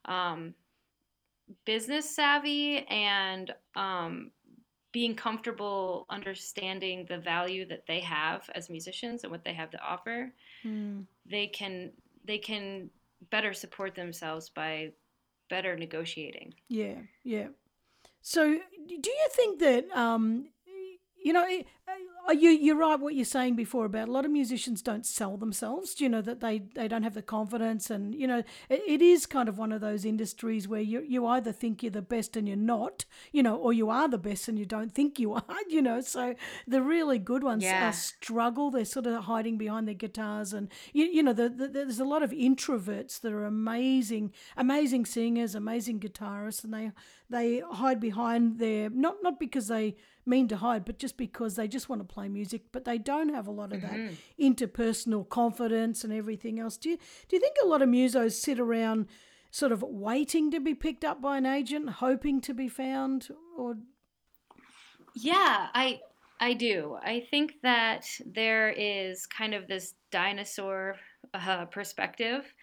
um, 0.06 0.54
business 1.65 2.15
savvy 2.15 2.86
and 2.88 3.54
um, 3.75 4.32
being 4.93 5.15
comfortable 5.15 6.06
understanding 6.10 7.06
the 7.10 7.17
value 7.17 7.65
that 7.67 7.86
they 7.88 7.99
have 7.99 8.49
as 8.56 8.69
musicians 8.69 9.23
and 9.23 9.32
what 9.32 9.43
they 9.43 9.54
have 9.54 9.69
to 9.71 9.80
offer. 9.82 10.32
Hmm. 10.63 11.01
They 11.30 11.47
can 11.47 11.91
they 12.23 12.38
can 12.38 12.89
better 13.32 13.54
support 13.54 13.95
themselves 13.95 14.49
by 14.49 14.91
better 15.49 15.75
negotiating. 15.75 16.54
Yeah, 16.69 16.99
yeah. 17.23 17.47
So, 18.21 18.43
do 18.43 19.10
you 19.12 19.28
think 19.32 19.60
that 19.60 19.86
um, 19.95 20.49
you 21.23 21.34
know, 21.34 21.45
Oh, 22.27 22.31
you 22.31 22.49
you're 22.49 22.75
right 22.75 22.99
what 22.99 23.13
you're 23.13 23.23
saying 23.23 23.55
before 23.55 23.85
about 23.85 24.07
a 24.07 24.11
lot 24.11 24.25
of 24.25 24.31
musicians 24.31 24.81
don't 24.81 25.05
sell 25.05 25.38
themselves. 25.38 25.93
Do 25.93 26.03
you 26.03 26.09
know 26.09 26.21
that 26.21 26.39
they 26.39 26.57
they 26.73 26.88
don't 26.88 27.03
have 27.03 27.13
the 27.13 27.21
confidence, 27.21 27.91
and 27.91 28.15
you 28.15 28.25
know, 28.25 28.39
it, 28.67 28.81
it 28.88 29.01
is 29.03 29.27
kind 29.27 29.47
of 29.47 29.59
one 29.59 29.71
of 29.71 29.79
those 29.79 30.05
industries 30.05 30.67
where 30.67 30.81
you 30.81 31.01
you 31.07 31.27
either 31.27 31.51
think 31.51 31.83
you're 31.83 31.91
the 31.91 32.01
best 32.01 32.35
and 32.35 32.47
you're 32.47 32.57
not, 32.57 33.05
you 33.31 33.43
know, 33.43 33.55
or 33.55 33.73
you 33.73 33.91
are 33.91 34.07
the 34.07 34.17
best 34.17 34.47
and 34.47 34.57
you 34.57 34.65
don't 34.65 34.91
think 34.91 35.19
you 35.19 35.33
are, 35.35 35.43
you 35.69 35.83
know. 35.83 36.01
So 36.01 36.33
the 36.67 36.81
really 36.81 37.19
good 37.19 37.43
ones 37.43 37.63
Yeah. 37.63 37.91
struggle. 37.91 38.71
They're 38.71 38.85
sort 38.85 39.05
of 39.05 39.25
hiding 39.25 39.59
behind 39.59 39.88
their 39.88 39.93
guitars, 39.93 40.51
and 40.51 40.69
you, 40.93 41.05
you 41.05 41.21
know, 41.21 41.33
the, 41.33 41.47
the, 41.49 41.67
there's 41.67 41.99
a 41.99 42.05
lot 42.05 42.23
of 42.23 42.31
introverts 42.31 43.21
that 43.21 43.33
are 43.33 43.45
amazing, 43.45 44.33
amazing 44.57 45.05
singers, 45.05 45.53
amazing 45.53 45.99
guitarists, 45.99 46.63
and 46.63 46.73
they 46.73 46.91
they 47.29 47.61
hide 47.71 47.99
behind 47.99 48.59
their 48.59 48.89
not 48.89 49.17
not 49.21 49.39
because 49.39 49.67
they 49.67 49.95
mean 50.25 50.47
to 50.47 50.57
hide, 50.57 50.85
but 50.85 50.97
just 50.97 51.17
because 51.17 51.55
they 51.55 51.67
just 51.67 51.88
want 51.89 52.01
to 52.01 52.13
play 52.13 52.27
music, 52.27 52.63
but 52.71 52.85
they 52.85 52.97
don't 52.97 53.29
have 53.29 53.47
a 53.47 53.51
lot 53.51 53.71
of 53.71 53.81
that 53.81 54.11
interpersonal 54.39 55.27
confidence 55.27 56.03
and 56.03 56.11
everything 56.11 56.59
else. 56.59 56.77
Do 56.77 56.89
you 56.89 56.97
do 57.27 57.35
you 57.35 57.39
think 57.39 57.55
a 57.63 57.67
lot 57.67 57.81
of 57.81 57.89
musos 57.89 58.33
sit 58.33 58.59
around 58.59 59.07
sort 59.51 59.71
of 59.71 59.81
waiting 59.83 60.51
to 60.51 60.59
be 60.59 60.73
picked 60.73 61.05
up 61.05 61.21
by 61.21 61.38
an 61.38 61.45
agent, 61.45 61.89
hoping 61.89 62.41
to 62.41 62.53
be 62.53 62.67
found, 62.67 63.29
or 63.57 63.77
Yeah, 65.13 65.67
I 65.73 66.01
I 66.39 66.53
do. 66.53 66.97
I 67.01 67.25
think 67.31 67.53
that 67.63 68.05
there 68.25 68.69
is 68.69 69.25
kind 69.25 69.53
of 69.53 69.67
this 69.67 69.93
dinosaur 70.11 70.97
uh, 71.33 71.65
perspective 71.65 72.53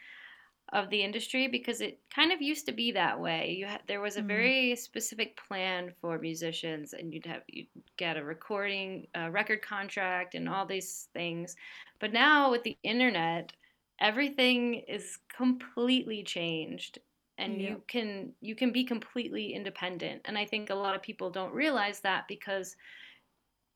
of 0.72 0.90
the 0.90 1.02
industry 1.02 1.48
because 1.48 1.80
it 1.80 2.00
kind 2.14 2.32
of 2.32 2.42
used 2.42 2.66
to 2.66 2.72
be 2.72 2.92
that 2.92 3.20
way. 3.20 3.50
You 3.52 3.68
ha- 3.68 3.80
there 3.86 4.00
was 4.00 4.16
a 4.16 4.22
Mm. 4.22 4.26
very 4.28 4.74
specific 4.76 5.36
plan 5.48 5.92
for 6.00 6.18
musicians, 6.18 6.92
and 6.94 7.12
you'd 7.12 7.26
have 7.26 7.42
you 7.48 7.66
get 7.98 8.16
a 8.16 8.24
recording, 8.24 9.06
a 9.14 9.30
record 9.30 9.62
contract, 9.62 10.34
and 10.34 10.48
all 10.48 10.66
these 10.66 11.08
things. 11.14 11.56
But 12.00 12.12
now 12.12 12.50
with 12.50 12.62
the 12.64 12.78
internet, 12.82 13.52
everything 14.00 14.74
is 14.88 15.18
completely 15.36 16.22
changed 16.24 16.98
and 17.38 17.60
Yeah. 17.60 17.62
you 17.62 17.82
can 17.88 18.34
you 18.40 18.54
can 18.54 18.72
be 18.72 18.84
completely 18.84 19.54
independent 19.54 20.20
and 20.26 20.36
i 20.38 20.44
think 20.44 20.70
a 20.70 20.74
lot 20.74 20.94
of 20.94 21.02
people 21.02 21.30
don't 21.30 21.54
realize 21.54 22.00
that 22.00 22.28
because 22.28 22.76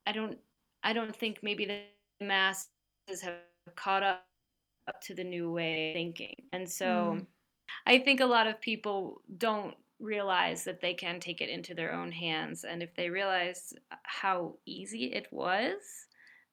i 0.06 0.12
don't 0.12 0.38
i 0.82 0.92
don't 0.92 1.14
think 1.16 1.42
maybe 1.42 1.64
the 1.66 1.80
masses 2.24 2.60
have 3.22 3.36
caught 3.76 4.02
up 4.02 4.26
to 5.02 5.14
the 5.14 5.24
new 5.24 5.50
way 5.52 5.90
of 5.90 5.94
thinking 5.94 6.34
and 6.52 6.68
so 6.68 6.86
Mm. 7.18 7.26
i 7.86 7.98
think 7.98 8.20
a 8.20 8.26
lot 8.26 8.46
of 8.46 8.60
people 8.60 9.20
don't 9.38 9.74
realize 9.98 10.64
that 10.64 10.80
they 10.80 10.94
can 10.94 11.20
take 11.20 11.40
it 11.40 11.48
into 11.48 11.74
their 11.74 11.92
own 11.92 12.12
hands 12.12 12.64
and 12.64 12.82
if 12.82 12.94
they 12.94 13.08
realize 13.10 13.72
how 14.04 14.54
easy 14.66 15.12
it 15.12 15.26
was 15.30 16.06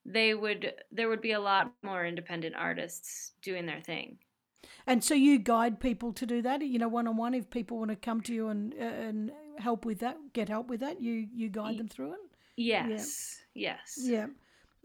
they 0.06 0.34
would 0.34 0.74
there 0.92 1.10
would 1.10 1.22
be 1.22 1.34
a 1.34 1.40
lot 1.40 1.74
more 1.84 2.06
independent 2.06 2.56
artists 2.56 3.32
doing 3.42 3.66
their 3.66 3.82
thing 3.82 4.18
and 4.88 5.04
so 5.04 5.14
you 5.14 5.40
guide 5.40 5.80
people 5.80 6.14
to 6.14 6.26
do 6.26 6.42
that, 6.42 6.62
you 6.62 6.78
know, 6.80 6.88
one 6.88 7.08
on 7.08 7.16
one. 7.18 7.34
If 7.34 7.50
people 7.50 7.78
want 7.80 7.92
to 7.92 7.96
come 7.96 8.22
to 8.22 8.34
you 8.34 8.48
and 8.50 8.74
and 8.74 9.32
help 9.60 9.86
with 9.86 10.00
that, 10.00 10.18
get 10.34 10.50
help 10.50 10.68
with 10.68 10.80
that. 10.82 11.02
You 11.02 11.28
you 11.34 11.50
guide 11.50 11.78
them 11.78 11.88
through 11.88 12.14
it. 12.14 12.20
Yes. 12.58 13.42
Yeah. 13.54 13.76
Yes. 13.76 14.00
Yeah, 14.00 14.28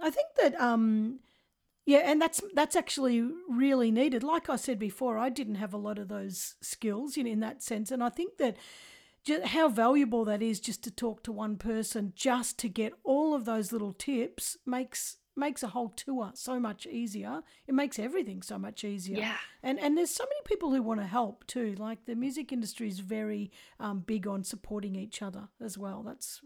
I 0.01 0.11
think 0.11 0.29
that 0.41 0.61
um, 0.61 1.19
yeah, 1.89 2.01
and 2.05 2.21
that's 2.21 2.43
that's 2.53 2.77
actually 2.77 3.27
really 3.49 3.91
needed. 3.91 4.23
Like 4.23 4.51
I 4.51 4.57
said 4.57 4.79
before, 4.79 5.17
I 5.17 5.31
didn't 5.31 5.55
have 5.55 5.73
a 5.73 5.79
lot 5.79 5.99
of 5.99 6.09
those 6.09 6.57
skills, 6.61 7.17
you 7.17 7.25
know, 7.25 7.31
in 7.31 7.41
that 7.41 7.63
sense, 7.63 7.91
and 7.91 8.05
I 8.05 8.11
think 8.11 8.37
that 8.37 8.59
how 9.47 9.71
valuable 9.71 10.27
that 10.27 10.43
is 10.43 10.61
just 10.61 10.85
to 10.85 10.91
talk 10.91 11.23
to 11.23 11.33
one 11.33 11.57
person 11.57 12.13
just 12.15 12.59
to 12.59 12.69
get 12.69 12.93
all 13.05 13.35
of 13.35 13.47
those 13.47 13.73
little 13.73 13.95
tips 13.95 14.59
makes 14.67 15.17
makes 15.35 15.63
a 15.63 15.69
whole 15.69 15.89
tour 15.89 16.31
so 16.35 16.61
much 16.61 16.87
easier. 16.87 17.43
It 17.67 17.75
makes 17.75 17.99
everything 17.99 18.43
so 18.43 18.59
much 18.59 18.85
easier. 18.85 19.21
Yeah. 19.21 19.37
And 19.63 19.81
and 19.81 19.97
there's 19.97 20.11
so 20.11 20.25
many 20.25 20.43
people 20.45 20.75
who 20.75 20.83
want 20.83 21.01
to 21.01 21.07
help 21.07 21.47
too. 21.47 21.75
Like 21.79 22.05
the 22.05 22.17
music 22.17 22.53
industry 22.53 22.89
is 22.89 23.01
very 23.01 23.51
um, 23.81 24.01
big 24.01 24.27
on 24.27 24.45
supporting 24.45 24.95
each 24.95 25.23
other 25.23 25.49
as 25.59 25.79
well. 25.79 26.03
That's 26.03 26.43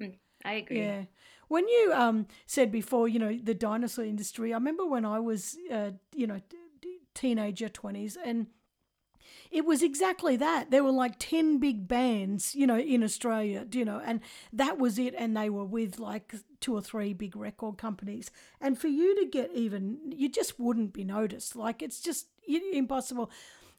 Mm, 0.00 0.18
I 0.44 0.54
agree. 0.54 0.80
yeah. 0.80 1.04
When 1.48 1.68
you 1.68 1.92
um 1.94 2.26
said 2.46 2.72
before, 2.72 3.08
you 3.08 3.18
know, 3.18 3.38
the 3.42 3.54
dinosaur 3.54 4.04
industry, 4.04 4.52
I 4.52 4.56
remember 4.56 4.86
when 4.86 5.04
I 5.04 5.18
was, 5.20 5.56
uh, 5.70 5.92
you 6.14 6.26
know, 6.26 6.40
teenager, 7.14 7.68
20s, 7.68 8.16
and 8.24 8.48
it 9.50 9.64
was 9.64 9.82
exactly 9.82 10.36
that. 10.36 10.70
There 10.70 10.82
were 10.82 10.90
like 10.90 11.14
10 11.18 11.58
big 11.58 11.86
bands, 11.86 12.54
you 12.54 12.66
know, 12.66 12.78
in 12.78 13.04
Australia, 13.04 13.66
you 13.70 13.84
know, 13.84 14.00
and 14.04 14.20
that 14.52 14.78
was 14.78 14.98
it. 14.98 15.14
And 15.16 15.36
they 15.36 15.48
were 15.48 15.64
with 15.64 15.98
like 15.98 16.34
two 16.60 16.74
or 16.74 16.82
three 16.82 17.12
big 17.12 17.36
record 17.36 17.78
companies. 17.78 18.30
And 18.60 18.78
for 18.78 18.88
you 18.88 19.14
to 19.20 19.26
get 19.26 19.52
even, 19.54 19.98
you 20.10 20.28
just 20.28 20.58
wouldn't 20.58 20.92
be 20.92 21.04
noticed. 21.04 21.54
Like 21.54 21.82
it's 21.82 22.00
just 22.00 22.26
impossible. 22.48 23.30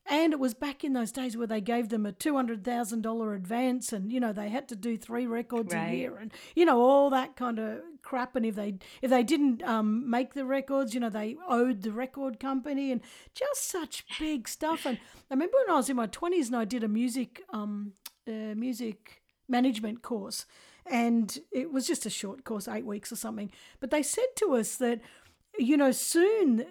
And 0.08 0.34
it 0.34 0.40
was 0.40 0.54
back 0.54 0.84
in 0.84 0.94
those 0.94 1.12
days 1.12 1.36
where 1.36 1.48
they 1.48 1.62
gave 1.62 1.90
them 1.90 2.06
a 2.06 2.12
two 2.12 2.36
hundred 2.36 2.64
thousand 2.64 3.02
dollar 3.02 3.34
advance, 3.34 3.92
and 3.92 4.12
you 4.12 4.20
know 4.20 4.32
they 4.32 4.50
had 4.50 4.68
to 4.70 4.76
do 4.76 4.98
three 4.98 5.26
records 5.26 5.74
Right. 5.74 5.94
a 5.94 5.96
year, 5.96 6.18
and 6.18 6.32
you 6.56 6.64
know 6.66 6.80
all 6.80 7.10
that 7.10 7.36
kind 7.36 7.58
of 7.58 7.80
crap. 8.04 8.36
And 8.36 8.46
if 8.46 8.56
they 8.56 8.76
if 9.02 9.10
they 9.10 9.24
didn't 9.24 9.64
um, 9.64 10.08
make 10.08 10.36
the 10.36 10.46
records, 10.46 10.94
you 10.94 11.00
know 11.00 11.10
they 11.10 11.38
owed 11.50 11.82
the 11.82 11.92
record 11.92 12.40
company, 12.40 12.92
and 12.92 13.02
just 13.34 13.68
such 13.68 14.06
big 14.20 14.48
stuff. 14.48 14.86
And 14.86 15.00
I 15.32 15.34
remember 15.34 15.58
when 15.66 15.74
I 15.74 15.78
was 15.78 15.90
in 15.90 15.96
my 15.96 16.08
twenties 16.08 16.48
and 16.48 16.56
I 16.56 16.66
did 16.66 16.84
a 16.84 16.88
music 16.88 17.42
um, 17.52 17.94
uh, 18.28 18.54
music 18.56 19.24
management 19.50 20.04
course, 20.04 20.46
and 20.86 21.40
it 21.52 21.72
was 21.72 21.88
just 21.88 22.06
a 22.06 22.12
short 22.12 22.44
course, 22.44 22.68
eight 22.68 22.86
weeks 22.86 23.12
or 23.12 23.16
something. 23.16 23.52
But 23.80 23.90
they 23.90 24.04
said 24.04 24.28
to 24.38 24.54
us 24.56 24.76
that 24.76 25.02
you 25.58 25.78
know, 25.78 25.92
soon 25.92 26.66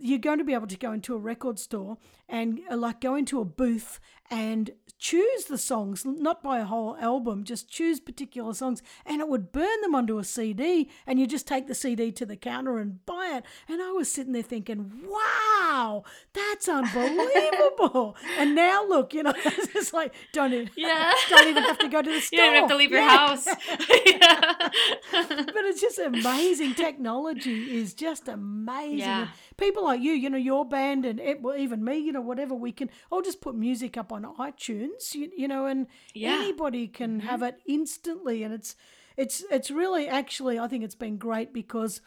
you're 0.00 0.18
going 0.18 0.38
to 0.38 0.44
be 0.44 0.54
able 0.54 0.66
to 0.66 0.76
go 0.76 0.92
into 0.92 1.14
a 1.14 1.18
record 1.18 1.58
store 1.58 1.98
and 2.28 2.60
uh, 2.70 2.76
like 2.76 3.00
go 3.00 3.14
into 3.14 3.40
a 3.40 3.44
booth 3.44 4.00
and 4.32 4.70
choose 4.98 5.44
the 5.44 5.58
songs, 5.58 6.04
not 6.06 6.42
by 6.42 6.58
a 6.60 6.64
whole 6.64 6.96
album, 6.96 7.44
just 7.44 7.68
choose 7.68 8.00
particular 8.00 8.54
songs, 8.54 8.82
and 9.04 9.20
it 9.20 9.28
would 9.28 9.52
burn 9.52 9.80
them 9.82 9.94
onto 9.94 10.18
a 10.18 10.24
CD, 10.24 10.88
and 11.06 11.18
you 11.20 11.26
just 11.26 11.46
take 11.46 11.66
the 11.66 11.74
CD 11.74 12.10
to 12.12 12.24
the 12.24 12.36
counter 12.36 12.78
and 12.78 13.04
buy 13.04 13.32
it. 13.34 13.44
And 13.68 13.82
I 13.82 13.90
was 13.90 14.10
sitting 14.10 14.32
there 14.32 14.42
thinking, 14.42 14.90
wow, 15.06 16.04
that's 16.32 16.66
unbelievable. 16.68 18.16
and 18.38 18.54
now 18.54 18.86
look, 18.86 19.12
you 19.12 19.22
know, 19.22 19.34
it's 19.44 19.72
just 19.72 19.92
like, 19.92 20.14
don't 20.32 20.52
even, 20.54 20.70
Yeah. 20.76 21.12
don't 21.28 21.48
even 21.48 21.64
have 21.64 21.78
to 21.80 21.88
go 21.88 22.00
to 22.00 22.10
the 22.10 22.20
store. 22.20 22.38
You 22.42 22.44
don't 22.46 22.54
have 22.60 22.70
to 22.70 22.76
leave 22.76 22.90
your 22.90 23.00
Yeah. 23.00 23.16
house. 23.16 23.46
Yeah. 23.46 24.70
but 25.12 25.64
it's 25.64 25.80
just 25.80 25.98
amazing. 25.98 26.74
Technology 26.74 27.76
is 27.78 27.92
just 27.92 28.28
amazing. 28.28 28.98
Yeah. 29.00 29.28
People 29.58 29.84
like 29.84 30.00
you, 30.00 30.12
you 30.12 30.30
know, 30.30 30.38
your 30.38 30.64
band 30.64 31.04
and 31.04 31.20
it, 31.20 31.42
well, 31.42 31.56
even 31.56 31.84
me, 31.84 31.98
you 31.98 32.12
know, 32.12 32.20
whatever 32.20 32.54
we 32.54 32.72
can, 32.72 32.88
I'll 33.10 33.20
just 33.22 33.40
put 33.40 33.54
music 33.54 33.96
up 33.96 34.12
on 34.12 34.21
iTunes, 34.24 35.14
you, 35.14 35.30
you 35.36 35.48
know, 35.48 35.66
and 35.66 35.86
Yeah. 36.14 36.34
anybody 36.34 36.86
can 36.86 37.18
mm-hmm. 37.18 37.28
have 37.28 37.42
it 37.42 37.56
instantly. 37.66 38.42
And 38.42 38.52
it's, 38.54 38.76
it's, 39.16 39.44
it's 39.50 39.70
really 39.70 40.08
actually, 40.08 40.58
I 40.58 40.68
think 40.68 40.84
it's 40.84 40.94
been 40.94 41.16
great 41.16 41.52
because 41.52 42.00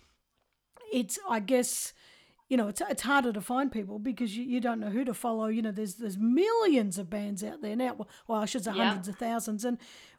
it's, 0.91 1.19
I 1.29 1.39
guess, 1.39 1.93
you 2.49 2.57
know, 2.57 2.67
it's, 2.67 2.81
it's 2.89 3.01
harder 3.01 3.33
to 3.33 3.41
find 3.41 3.71
people 3.71 3.99
because 3.99 4.37
you, 4.37 4.43
you 4.43 4.59
don't 4.59 4.79
know 4.79 4.89
who 4.89 5.03
to 5.05 5.13
follow. 5.13 5.47
You 5.47 5.61
know, 5.61 5.71
there's 5.71 5.95
there's 5.95 6.17
millions 6.17 6.97
of 6.99 7.09
bands 7.09 7.43
out 7.43 7.61
there 7.61 7.75
now. 7.75 7.95
Well, 7.95 8.07
well 8.27 8.41
I 8.41 8.45
should 8.45 8.63
say 8.63 8.71
Yeah. 8.75 8.85
hundreds 8.85 9.07
of 9.07 9.15
thousands. 9.15 9.65
And 9.65 9.77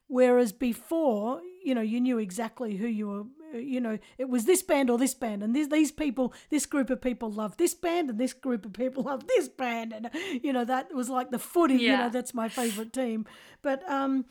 whereas 0.09 0.53
before, 0.53 1.41
you 1.65 1.75
know, 1.75 1.83
you 1.83 2.01
knew 2.01 2.19
exactly 2.19 2.77
who 2.77 2.87
you 2.89 3.09
were. 3.09 3.25
You 3.59 3.81
know, 3.81 3.99
it 4.19 4.29
was 4.29 4.45
this 4.45 4.63
band 4.63 4.91
or 4.91 4.99
this 4.99 5.15
band, 5.15 5.43
and 5.43 5.55
these 5.55 5.69
these 5.69 5.93
people, 5.93 6.33
this 6.51 6.67
group 6.67 6.91
of 6.91 7.01
people 7.01 7.31
love 7.31 7.57
this 7.57 7.75
band, 7.75 8.11
and 8.11 8.19
this 8.19 8.33
group 8.33 8.65
of 8.65 8.73
people 8.73 9.03
love 9.11 9.27
this 9.27 9.49
band, 9.49 9.93
and 9.93 10.11
you 10.43 10.53
know 10.53 10.65
that 10.65 10.93
was 10.95 11.09
like 11.09 11.31
the 11.31 11.39
footy. 11.39 11.75
You 11.75 11.97
know, 11.97 12.09
that's 12.11 12.35
my 12.35 12.49
favorite 12.49 12.93
team. 13.03 13.27
But 13.63 13.89
um, 13.91 14.25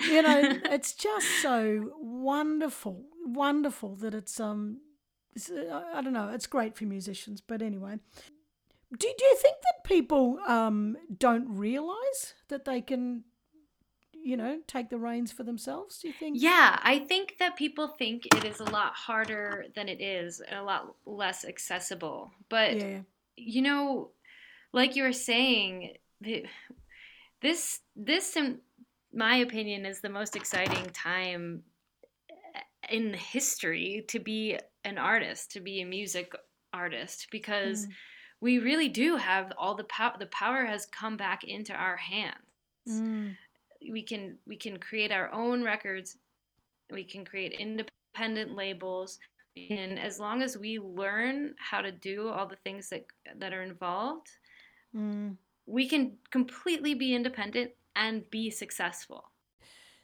you 0.00 0.22
know, 0.22 0.58
it's 0.66 0.92
just 0.92 1.26
so 1.42 1.92
wonderful, 2.00 3.04
wonderful 3.24 3.96
that 3.96 4.14
it's 4.14 4.38
um, 4.40 4.80
it's, 5.34 5.50
uh, 5.50 5.82
I 5.94 6.00
don't 6.02 6.12
know, 6.12 6.28
it's 6.28 6.46
great 6.46 6.76
for 6.76 6.84
musicians. 6.84 7.40
But 7.40 7.62
anyway, 7.62 7.98
do 8.98 9.08
do 9.18 9.24
you 9.24 9.36
think 9.36 9.56
that 9.62 9.84
people 9.84 10.38
um 10.46 10.96
don't 11.18 11.48
realize 11.48 12.34
that 12.48 12.64
they 12.64 12.80
can, 12.80 13.24
you 14.22 14.36
know, 14.36 14.60
take 14.66 14.90
the 14.90 14.98
reins 14.98 15.32
for 15.32 15.42
themselves? 15.42 15.98
Do 16.00 16.08
you 16.08 16.14
think? 16.14 16.36
Yeah, 16.40 16.78
I 16.82 16.98
think 16.98 17.36
that 17.38 17.56
people 17.56 17.88
think 17.88 18.26
it 18.26 18.44
is 18.44 18.60
a 18.60 18.64
lot 18.64 18.94
harder 18.94 19.66
than 19.74 19.88
it 19.88 20.00
is 20.00 20.40
and 20.40 20.58
a 20.58 20.62
lot 20.62 20.94
less 21.06 21.44
accessible. 21.44 22.30
But 22.48 22.76
Yeah. 22.76 23.00
you 23.36 23.62
know, 23.62 24.10
like 24.72 24.96
you 24.96 25.02
were 25.02 25.12
saying, 25.12 25.96
this 27.40 27.80
this 27.96 28.36
in 28.36 28.60
my 29.12 29.36
opinion 29.36 29.86
is 29.86 30.00
the 30.00 30.08
most 30.08 30.36
exciting 30.36 30.86
time 30.90 31.64
in 32.88 33.14
history 33.14 34.04
to 34.08 34.18
be 34.18 34.58
an 34.84 34.98
artist, 34.98 35.52
to 35.52 35.60
be 35.60 35.80
a 35.80 35.86
music 35.86 36.32
artist 36.72 37.28
because 37.30 37.86
Mm. 37.86 37.92
we 38.40 38.58
really 38.58 38.88
do 38.88 39.16
have 39.16 39.52
all 39.58 39.74
the 39.74 39.84
power 39.84 40.16
the 40.18 40.26
power 40.26 40.64
has 40.64 40.86
come 40.86 41.16
back 41.16 41.44
into 41.44 41.72
our 41.72 41.96
hands. 41.96 42.36
Mm. 42.88 43.36
We 43.88 44.02
can 44.02 44.38
we 44.46 44.56
can 44.56 44.78
create 44.78 45.12
our 45.12 45.32
own 45.32 45.62
records. 45.62 46.16
We 46.90 47.04
can 47.04 47.24
create 47.24 47.52
independent 47.52 48.54
labels 48.54 49.18
and 49.70 49.98
as 49.98 50.18
long 50.20 50.42
as 50.42 50.56
we 50.56 50.78
learn 50.78 51.54
how 51.58 51.80
to 51.80 51.90
do 51.92 52.28
all 52.28 52.46
the 52.46 52.56
things 52.64 52.88
that 52.90 53.04
that 53.38 53.52
are 53.52 53.62
involved, 53.62 54.28
Mm. 54.94 55.36
we 55.66 55.88
can 55.88 56.18
completely 56.30 56.94
be 56.94 57.14
independent 57.14 57.72
and 57.94 58.28
be 58.30 58.50
successful. 58.50 59.30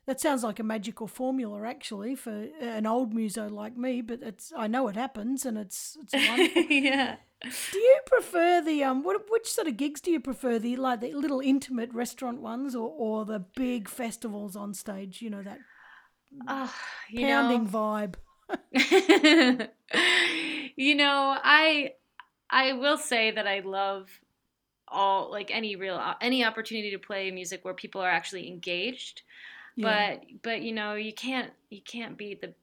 That 0.06 0.20
sounds 0.20 0.44
like 0.44 0.60
a 0.60 0.62
magical 0.62 1.08
formula, 1.08 1.66
actually, 1.66 2.14
for 2.14 2.46
an 2.60 2.86
old 2.86 3.12
muso 3.12 3.48
like 3.48 3.76
me. 3.76 4.00
But 4.00 4.22
it's 4.22 4.52
I 4.56 4.68
know 4.68 4.86
it 4.88 4.94
happens, 4.96 5.44
and 5.44 5.58
it's 5.58 5.96
it's 6.00 6.14
wonderful. 6.28 6.62
yeah. 6.70 7.16
Do 7.42 7.78
you 7.78 8.00
prefer 8.06 8.62
the 8.62 8.82
um? 8.84 9.02
What 9.02 9.30
which 9.30 9.50
sort 9.50 9.68
of 9.68 9.76
gigs 9.76 10.00
do 10.00 10.10
you 10.10 10.20
prefer? 10.20 10.58
The 10.58 10.76
like 10.76 11.00
the 11.00 11.12
little 11.12 11.40
intimate 11.40 11.92
restaurant 11.92 12.40
ones, 12.40 12.74
or 12.74 12.88
or 12.88 13.24
the 13.24 13.40
big 13.40 13.88
festivals 13.88 14.56
on 14.56 14.74
stage? 14.74 15.22
You 15.22 15.30
know 15.30 15.42
that 15.42 15.58
Oh, 16.48 16.74
you 17.10 17.26
pounding 17.26 17.66
know, 17.66 17.70
vibe. 17.70 18.14
you 20.76 20.94
know, 20.94 21.36
I 21.42 21.92
I 22.50 22.72
will 22.74 22.98
say 22.98 23.30
that 23.30 23.46
I 23.46 23.60
love 23.60 24.08
all 24.88 25.30
like 25.30 25.50
any 25.50 25.76
real 25.76 26.00
any 26.20 26.44
opportunity 26.44 26.90
to 26.92 26.98
play 26.98 27.30
music 27.30 27.64
where 27.64 27.74
people 27.74 28.00
are 28.00 28.10
actually 28.10 28.48
engaged. 28.48 29.22
Yeah. 29.76 30.16
But 30.16 30.42
but 30.42 30.62
you 30.62 30.72
know, 30.72 30.94
you 30.94 31.12
can't 31.12 31.52
you 31.70 31.80
can't 31.82 32.16
beat 32.16 32.40
the 32.40 32.54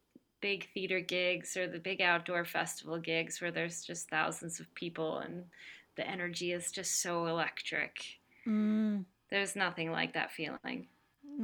big 0.43 0.67
theater 0.73 0.99
gigs 0.99 1.55
or 1.57 1.65
the 1.67 1.79
big 1.79 2.01
outdoor 2.01 2.43
festival 2.45 2.99
gigs 2.99 3.39
where 3.41 3.49
there's 3.51 3.81
just 3.83 4.09
thousands 4.09 4.59
of 4.59 4.67
people 4.75 5.19
and 5.19 5.45
the 5.95 6.05
energy 6.07 6.51
is 6.51 6.71
just 6.71 7.01
so 7.01 7.25
electric. 7.27 7.93
Mm, 8.45 9.05
There's 9.31 9.55
nothing 9.55 9.89
like 9.91 10.13
that 10.13 10.31
feeling. 10.31 10.87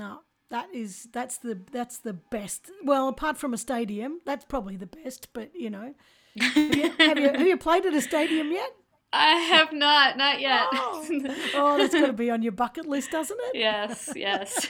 no, 0.02 0.20
that 0.50 0.68
is 0.74 1.08
that's 1.14 1.38
the 1.38 1.56
that's 1.72 2.00
the 2.00 2.14
best. 2.14 2.70
Well, 2.84 3.08
apart 3.08 3.38
from 3.38 3.54
a 3.54 3.58
stadium, 3.58 4.20
that's 4.26 4.46
probably 4.46 4.76
the 4.78 4.88
best. 4.88 5.30
But 5.34 5.52
you 5.56 5.70
know, 5.70 5.94
have 6.40 6.76
you 6.76 6.92
have 7.00 7.20
you, 7.20 7.30
have 7.30 7.48
you 7.48 7.58
played 7.58 7.86
at 7.86 7.94
a 7.94 8.02
stadium 8.02 8.52
yet? 8.52 8.72
I 9.12 9.38
have 9.38 9.74
not, 9.74 10.18
not 10.18 10.40
yet. 10.40 10.68
Oh, 10.72 11.06
oh 11.56 11.78
that's 11.78 11.94
got 11.94 12.08
to 12.08 12.14
be 12.14 12.30
on 12.30 12.44
your 12.44 12.52
bucket 12.52 12.86
list, 12.86 13.10
doesn't 13.10 13.40
it? 13.42 13.58
yes, 13.58 14.10
yes. 14.16 14.68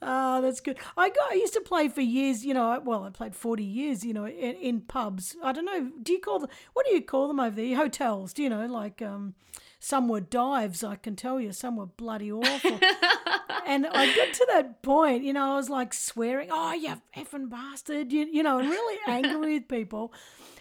oh, 0.00 0.40
that's 0.42 0.60
good. 0.60 0.78
I 0.96 1.08
got. 1.08 1.32
I 1.32 1.34
used 1.34 1.54
to 1.54 1.60
play 1.60 1.88
for 1.88 2.02
years. 2.02 2.44
You 2.44 2.54
know, 2.54 2.80
well, 2.84 3.02
I 3.02 3.10
played 3.10 3.34
forty 3.34 3.64
years. 3.64 4.04
You 4.04 4.14
know, 4.14 4.26
in, 4.26 4.54
in 4.56 4.80
pubs. 4.82 5.34
I 5.42 5.52
don't 5.52 5.64
know. 5.64 5.90
Do 6.00 6.12
you 6.12 6.20
call 6.20 6.38
them? 6.38 6.50
What 6.72 6.86
do 6.86 6.94
you 6.94 7.02
call 7.02 7.26
them 7.26 7.40
over 7.40 7.56
there? 7.56 7.74
Hotels. 7.74 8.32
Do 8.32 8.44
you 8.44 8.48
know? 8.48 8.66
Like, 8.66 9.02
um, 9.02 9.34
some 9.80 10.06
were 10.06 10.20
dives. 10.20 10.84
I 10.84 10.94
can 10.94 11.16
tell 11.16 11.40
you, 11.40 11.52
some 11.52 11.76
were 11.76 11.86
bloody 11.86 12.30
awful. 12.30 12.78
and 13.66 13.88
I 13.88 14.14
got 14.14 14.32
to 14.34 14.46
that 14.52 14.82
point. 14.82 15.24
You 15.24 15.32
know, 15.32 15.52
I 15.52 15.56
was 15.56 15.68
like 15.68 15.92
swearing, 15.92 16.50
"Oh, 16.52 16.74
you 16.74 16.94
effing 17.16 17.50
bastard!" 17.50 18.12
You, 18.12 18.24
you 18.30 18.44
know, 18.44 18.60
and 18.60 18.70
really 18.70 18.98
angry 19.08 19.54
with 19.54 19.66
people 19.66 20.12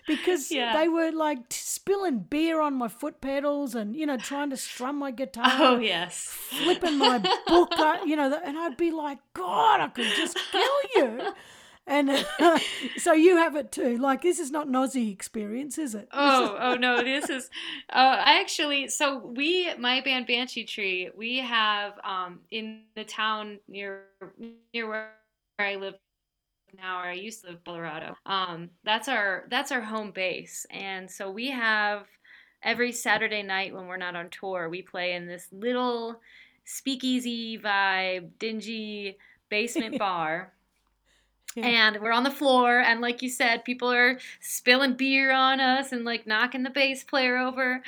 because 0.08 0.52
Yeah. 0.56 0.78
they 0.78 0.88
were 0.88 1.12
like 1.12 1.40
spilling 1.50 2.20
beer 2.20 2.62
on 2.62 2.74
my 2.76 2.88
foot 2.88 3.22
pedals 3.22 3.76
and 3.76 3.96
you 3.96 4.06
know 4.06 4.18
trying 4.18 4.50
to 4.52 4.58
strum 4.58 4.98
my 4.98 5.12
guitar. 5.12 5.46
Oh 5.76 5.80
yes, 5.80 6.28
flipping 6.50 6.98
my 6.98 7.20
book, 7.48 7.74
you 8.06 8.16
know, 8.16 8.40
and 8.44 8.58
I'd 8.58 8.78
be 8.78 8.92
like, 8.92 9.20
God, 9.34 9.80
I 9.82 9.88
could 9.88 10.08
just 10.16 10.38
kill 10.52 10.80
you. 10.96 11.34
And 11.88 12.10
uh, 12.40 12.60
so 12.98 13.14
you 13.14 13.38
have 13.38 13.56
it 13.56 13.72
too. 13.72 13.98
Like 13.98 14.24
this 14.24 14.40
is 14.40 14.50
not 14.50 14.66
an 14.68 14.74
Aussie 14.74 15.12
experience, 15.12 15.78
is 15.78 15.94
it? 15.94 16.08
Oh, 16.12 16.58
oh 16.60 16.74
no, 16.76 17.04
this 17.04 17.30
is. 17.30 17.50
Uh, 17.92 18.24
I 18.26 18.40
actually, 18.40 18.88
so 18.88 19.20
we, 19.20 19.72
my 19.76 20.02
band 20.02 20.26
Banshee 20.26 20.64
Tree, 20.66 21.12
we 21.16 21.38
have 21.40 21.94
um, 22.04 22.40
in 22.50 22.82
the 22.96 23.04
town 23.04 23.60
near 23.68 24.06
near 24.74 24.88
where 24.88 25.12
I 25.60 25.76
live 25.76 25.94
now, 26.78 27.00
or 27.00 27.06
I 27.06 27.14
used 27.14 27.42
to 27.42 27.48
live 27.48 27.56
in 27.56 27.62
Colorado. 27.66 28.16
Um, 28.26 28.70
that's 28.84 29.08
our 29.08 29.46
that's 29.50 29.72
our 29.72 29.82
home 29.82 30.12
base, 30.12 30.66
and 30.70 31.10
so 31.10 31.30
we 31.32 31.50
have 31.52 32.06
every 32.66 32.92
Saturday 32.92 33.44
night 33.44 33.74
when 33.74 33.88
we're 33.88 33.96
not 33.96 34.16
on 34.16 34.30
tour, 34.30 34.68
we 34.68 34.82
play 34.82 35.14
in 35.14 35.28
this 35.28 35.48
little 35.52 36.20
speakeasy 36.66 37.58
vibe, 37.60 38.32
dingy 38.40 39.18
basement 39.50 39.98
bar. 40.00 40.52
And 41.58 42.02
we're 42.02 42.12
on 42.12 42.24
the 42.24 42.32
floor 42.32 42.82
and 42.82 43.00
like 43.00 43.22
you 43.22 43.30
said 43.30 43.64
people 43.64 43.90
are 43.90 44.20
spilling 44.42 44.96
beer 44.96 45.32
on 45.32 45.62
us 45.62 45.94
and 45.94 46.04
like 46.04 46.28
knocking 46.28 46.64
the 46.64 46.70
bass 46.70 47.06
player 47.06 47.38
over 47.38 47.82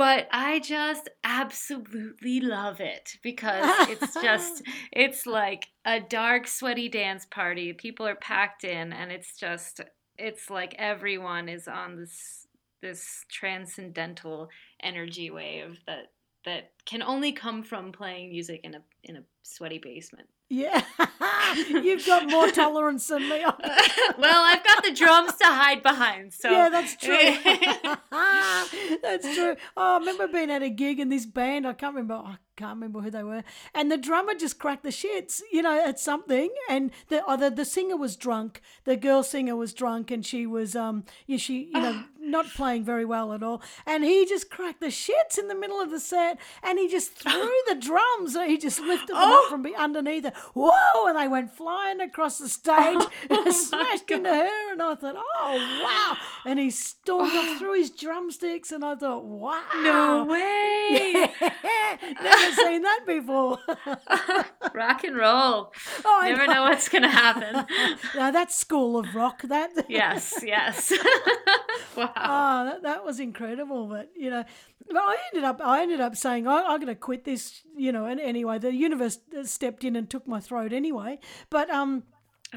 but 0.00 0.26
i 0.32 0.58
just 0.60 1.10
absolutely 1.24 2.40
love 2.40 2.80
it 2.80 3.18
because 3.22 3.88
it's 3.88 4.14
just 4.14 4.62
it's 4.92 5.26
like 5.26 5.66
a 5.84 6.00
dark 6.00 6.46
sweaty 6.46 6.88
dance 6.88 7.26
party. 7.30 7.72
People 7.72 8.06
are 8.06 8.16
packed 8.16 8.64
in 8.64 8.92
and 8.92 9.10
it's 9.10 9.36
just 9.36 9.80
it's 10.18 10.50
like 10.50 10.74
everyone 10.78 11.48
is 11.48 11.66
on 11.68 11.96
this 11.96 12.46
this 12.82 13.24
transcendental 13.30 14.48
energy 14.82 15.30
wave 15.30 15.78
that 15.86 16.12
that 16.44 16.72
can 16.86 17.02
only 17.02 17.32
come 17.32 17.62
from 17.62 17.92
playing 17.92 18.30
music 18.30 18.60
in 18.64 18.74
a 18.74 18.82
in 19.02 19.16
a 19.16 19.22
sweaty 19.42 19.78
basement 19.78 20.28
yeah, 20.50 20.82
you've 21.68 22.04
got 22.04 22.28
more 22.28 22.50
tolerance 22.50 23.06
than 23.06 23.22
me. 23.22 23.38
well, 24.18 24.44
I've 24.44 24.64
got 24.64 24.82
the 24.82 24.92
drums 24.92 25.36
to 25.36 25.46
hide 25.46 25.80
behind. 25.80 26.32
So 26.32 26.50
yeah, 26.50 26.68
that's 26.68 26.96
true. 26.96 27.14
that's 29.02 29.32
true. 29.34 29.54
Oh, 29.76 29.94
I 29.94 29.98
remember 29.98 30.26
being 30.26 30.50
at 30.50 30.64
a 30.64 30.68
gig 30.68 30.98
in 30.98 31.08
this 31.08 31.24
band. 31.24 31.68
I 31.68 31.72
can't 31.72 31.94
remember. 31.94 32.14
I 32.14 32.38
can't 32.56 32.74
remember 32.74 33.00
who 33.00 33.12
they 33.12 33.22
were. 33.22 33.44
And 33.76 33.92
the 33.92 33.96
drummer 33.96 34.34
just 34.34 34.58
cracked 34.58 34.82
the 34.82 34.88
shits, 34.88 35.40
you 35.52 35.62
know, 35.62 35.80
at 35.86 36.00
something. 36.00 36.50
And 36.68 36.90
the 37.08 37.24
other 37.26 37.48
the 37.48 37.64
singer 37.64 37.96
was 37.96 38.16
drunk. 38.16 38.60
The 38.84 38.96
girl 38.96 39.22
singer 39.22 39.54
was 39.54 39.72
drunk, 39.72 40.10
and 40.10 40.26
she 40.26 40.46
was 40.46 40.74
um, 40.74 41.04
yeah, 41.28 41.38
she 41.38 41.70
you 41.72 41.80
know 41.80 42.04
not 42.30 42.46
playing 42.48 42.84
very 42.84 43.04
well 43.04 43.32
at 43.32 43.42
all. 43.42 43.62
And 43.86 44.04
he 44.04 44.26
just 44.26 44.50
cracked 44.50 44.80
the 44.80 44.86
shits 44.86 45.38
in 45.38 45.48
the 45.48 45.54
middle 45.54 45.80
of 45.80 45.90
the 45.90 46.00
set, 46.00 46.38
and 46.62 46.78
he 46.78 46.88
just 46.88 47.12
threw 47.12 47.50
the 47.68 47.74
drums. 47.74 48.36
He 48.36 48.58
just 48.58 48.80
lifted 48.80 49.08
them 49.08 49.16
oh. 49.18 49.44
up 49.44 49.50
from 49.50 49.66
underneath 49.76 50.24
it. 50.24 50.34
Whoa! 50.54 51.06
And 51.06 51.18
they 51.18 51.28
went 51.28 51.52
flying 51.52 52.00
across 52.00 52.38
the 52.38 52.48
stage 52.48 52.74
oh 53.30 53.44
and 53.44 53.54
smashed 53.54 54.10
into 54.10 54.30
her. 54.30 54.72
And 54.72 54.82
I 54.82 54.94
thought, 54.94 55.16
oh 55.16 55.80
wow! 55.82 56.16
And 56.44 56.58
he 56.58 56.70
stormed 56.70 57.34
up, 57.34 57.58
through 57.58 57.74
his 57.74 57.90
drumsticks, 57.90 58.72
and 58.72 58.84
I 58.84 58.94
thought, 58.94 59.24
wow! 59.24 59.62
No 59.82 60.24
way! 60.24 61.28
Yeah, 61.40 61.96
never 62.22 62.54
seen 62.54 62.82
that 62.82 63.00
before. 63.06 63.58
rock 64.74 65.04
and 65.04 65.16
roll. 65.16 65.72
Oh, 66.04 66.20
Never 66.24 66.46
know. 66.46 66.54
know. 66.54 66.62
what's 66.62 66.88
going 66.88 67.02
to 67.02 67.08
happen. 67.08 67.66
now 68.14 68.30
that's 68.30 68.56
school 68.56 68.96
of 68.96 69.14
rock. 69.14 69.42
That. 69.42 69.70
yes, 69.88 70.38
yes. 70.42 70.92
wow. 71.96 72.19
Oh, 72.22 72.64
that, 72.64 72.82
that 72.82 73.04
was 73.04 73.20
incredible. 73.20 73.86
But 73.86 74.10
you 74.14 74.30
know, 74.30 74.44
but 74.86 74.96
I 74.96 75.16
ended 75.28 75.44
up 75.44 75.60
I 75.62 75.82
ended 75.82 76.00
up 76.00 76.16
saying 76.16 76.46
I, 76.46 76.62
I'm 76.62 76.80
going 76.80 76.86
to 76.86 76.94
quit 76.94 77.24
this. 77.24 77.62
You 77.76 77.92
know, 77.92 78.06
and 78.06 78.20
anyway, 78.20 78.58
the 78.58 78.74
universe 78.74 79.18
stepped 79.44 79.84
in 79.84 79.96
and 79.96 80.08
took 80.08 80.26
my 80.26 80.40
throat 80.40 80.72
anyway. 80.72 81.18
But 81.50 81.70
um. 81.70 82.04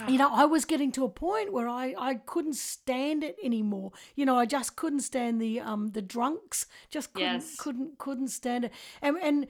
You 0.07 0.17
know, 0.17 0.31
I 0.33 0.45
was 0.45 0.65
getting 0.65 0.91
to 0.93 1.05
a 1.05 1.07
point 1.07 1.53
where 1.53 1.67
I, 1.67 1.93
I 1.95 2.15
couldn't 2.15 2.55
stand 2.55 3.23
it 3.23 3.35
anymore. 3.43 3.91
You 4.15 4.25
know, 4.25 4.35
I 4.35 4.47
just 4.47 4.75
couldn't 4.75 5.01
stand 5.01 5.39
the 5.39 5.59
um 5.59 5.91
the 5.91 6.01
drunks. 6.01 6.65
Just 6.89 7.13
couldn't 7.13 7.41
yes. 7.41 7.55
couldn't 7.57 7.99
couldn't 7.99 8.29
stand 8.29 8.65
it. 8.65 8.71
And 9.03 9.17
and 9.17 9.47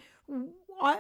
I 0.82 1.00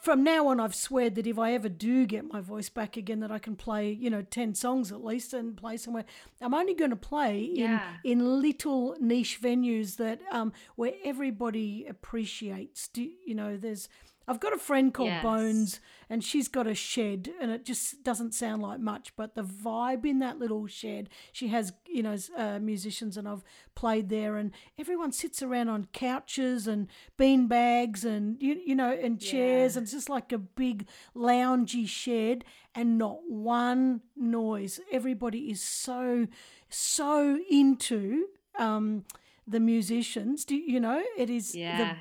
from 0.00 0.22
now 0.22 0.48
on 0.48 0.60
I've 0.60 0.74
sweared 0.74 1.14
that 1.16 1.26
if 1.26 1.38
I 1.38 1.52
ever 1.54 1.68
do 1.68 2.06
get 2.06 2.30
my 2.30 2.40
voice 2.40 2.68
back 2.68 2.96
again 2.96 3.20
that 3.20 3.30
I 3.30 3.38
can 3.38 3.56
play, 3.56 3.90
you 3.92 4.10
know, 4.10 4.22
10 4.22 4.54
songs 4.54 4.92
at 4.92 5.04
least 5.04 5.32
and 5.32 5.56
play 5.56 5.76
somewhere. 5.76 6.04
I'm 6.40 6.54
only 6.54 6.74
going 6.74 6.90
to 6.90 6.96
play 6.96 7.42
in 7.44 7.60
in 8.04 8.40
little 8.40 8.96
niche 9.00 9.40
venues 9.42 9.96
that 9.96 10.20
um 10.32 10.52
where 10.76 10.92
everybody 11.04 11.86
appreciates. 11.88 12.88
Do, 12.88 13.08
you 13.26 13.34
know, 13.34 13.56
there's 13.56 13.88
I've 14.28 14.40
got 14.40 14.52
a 14.52 14.58
friend 14.58 14.94
called 14.94 15.08
yes. 15.08 15.22
Bones, 15.22 15.80
and 16.08 16.22
she's 16.22 16.46
got 16.46 16.66
a 16.66 16.74
shed, 16.74 17.30
and 17.40 17.50
it 17.50 17.64
just 17.64 18.04
doesn't 18.04 18.32
sound 18.32 18.62
like 18.62 18.78
much, 18.78 19.14
but 19.16 19.34
the 19.34 19.42
vibe 19.42 20.04
in 20.04 20.18
that 20.20 20.38
little 20.38 20.66
shed, 20.66 21.08
she 21.32 21.48
has, 21.48 21.72
you 21.86 22.02
know, 22.02 22.16
uh, 22.36 22.58
musicians, 22.60 23.16
and 23.16 23.28
I've 23.28 23.42
played 23.74 24.08
there, 24.08 24.36
and 24.36 24.52
everyone 24.78 25.10
sits 25.12 25.42
around 25.42 25.68
on 25.68 25.88
couches 25.92 26.66
and 26.66 26.86
bean 27.16 27.48
bags, 27.48 28.04
and 28.04 28.40
you, 28.40 28.60
you 28.64 28.74
know, 28.74 28.92
and 28.92 29.20
chairs, 29.20 29.74
yeah. 29.74 29.78
and 29.78 29.84
it's 29.84 29.92
just 29.92 30.08
like 30.08 30.32
a 30.32 30.38
big 30.38 30.86
loungy 31.16 31.88
shed, 31.88 32.44
and 32.74 32.98
not 32.98 33.18
one 33.28 34.02
noise. 34.16 34.80
Everybody 34.92 35.50
is 35.50 35.62
so, 35.62 36.28
so 36.68 37.38
into 37.50 38.26
um, 38.58 39.04
the 39.46 39.60
musicians. 39.60 40.44
Do 40.44 40.54
you 40.54 40.78
know? 40.78 41.02
It 41.16 41.30
is 41.30 41.54
yeah. 41.54 41.96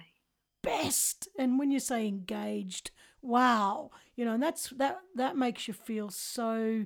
Best. 0.62 1.28
And 1.38 1.60
when 1.60 1.72
you 1.72 1.80
say 1.80 2.08
engaged, 2.08 2.92
wow, 3.22 3.92
you 4.16 4.26
know, 4.26 4.34
and 4.34 4.44
that's 4.44 4.70
that 4.70 5.00
that 5.16 5.38
makes 5.38 5.68
you 5.68 5.74
feel 5.74 6.10
so. 6.10 6.86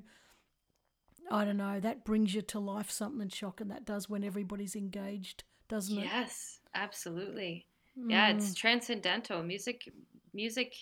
I 1.32 1.46
don't 1.46 1.58
know. 1.58 1.80
That 1.80 2.04
brings 2.04 2.36
you 2.36 2.42
to 2.42 2.60
life. 2.60 2.92
Something 2.92 3.30
shocking 3.30 3.70
that 3.70 3.86
does 3.86 4.10
when 4.10 4.24
everybody's 4.24 4.76
engaged, 4.76 5.44
doesn't 5.70 5.98
it? 5.98 6.06
Yes, 6.06 6.60
absolutely. 6.76 7.66
Mm. 7.98 8.12
Yeah, 8.12 8.30
it's 8.30 8.52
mm. 8.52 8.56
transcendental. 8.56 9.42
Music, 9.42 9.90
music 10.34 10.74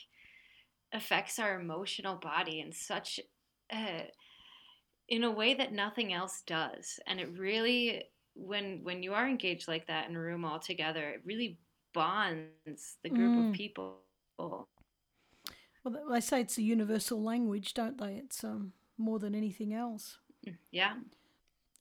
affects 0.94 1.40
our 1.40 1.60
emotional 1.60 2.16
body 2.16 2.60
in 2.60 2.72
such 2.72 3.20
a, 3.72 4.10
in 5.08 5.24
a 5.24 5.32
way 5.32 5.54
that 5.54 5.74
nothing 5.74 6.12
else 6.12 6.42
does, 6.48 7.00
and 7.08 7.20
it 7.20 7.38
really 7.38 8.04
when 8.34 8.80
when 8.84 9.04
you 9.04 9.14
are 9.14 9.28
engaged 9.28 9.68
like 9.68 9.88
that 9.88 10.10
in 10.10 10.16
a 10.16 10.20
room 10.20 10.46
all 10.46 10.60
together, 10.60 11.10
it 11.10 11.22
really 11.26 11.58
bonds 11.94 12.98
the 13.04 13.10
group 13.10 13.38
mm. 13.38 13.50
of 13.50 13.54
people. 13.54 13.98
Well, 14.38 14.78
they 16.12 16.22
say 16.22 16.42
it's 16.42 16.58
a 16.58 16.64
universal 16.64 17.22
language, 17.22 17.74
don't 17.74 17.98
they? 17.98 18.14
It's 18.14 18.44
um, 18.44 18.74
more 18.98 19.20
than 19.20 19.34
anything 19.36 19.74
else. 19.74 20.18
Mm, 20.48 20.58
yeah. 20.72 20.94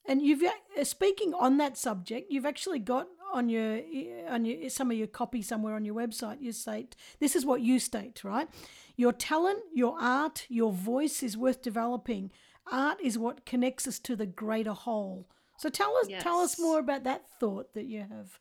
And 0.07 0.23
you've 0.23 0.43
uh, 0.43 0.85
speaking 0.85 1.35
on 1.35 1.59
that 1.59 1.77
subject, 1.77 2.31
you've 2.31 2.47
actually 2.47 2.79
got 2.79 3.09
on 3.33 3.49
your 3.49 3.81
on 4.29 4.45
your 4.45 4.71
some 4.71 4.91
of 4.91 4.97
your 4.97 5.07
copy 5.07 5.43
somewhere 5.43 5.75
on 5.75 5.85
your 5.85 5.95
website. 5.95 6.41
You 6.41 6.53
state 6.53 6.97
this 7.19 7.37
is 7.37 7.45
what 7.45 7.61
you 7.61 7.79
state, 7.79 8.25
right? 8.25 8.49
Your 8.97 9.13
talent, 9.13 9.61
your 9.75 9.97
art, 10.01 10.47
your 10.49 10.73
voice 10.73 11.23
is 11.23 11.37
worth 11.37 11.63
developing. 11.63 12.33
Art 12.71 12.99
is 13.03 13.19
what 13.19 13.47
connects 13.47 13.87
us 13.87 13.99
to 14.01 14.17
the 14.17 14.27
greater 14.27 14.73
whole. 14.73 15.29
So 15.59 15.69
tell 15.69 15.97
us 15.99 16.09
yes. 16.09 16.23
tell 16.23 16.41
us 16.41 16.59
more 16.59 16.79
about 16.79 17.05
that 17.05 17.29
thought 17.39 17.75
that 17.75 17.85
you 17.85 18.01
have. 18.01 18.41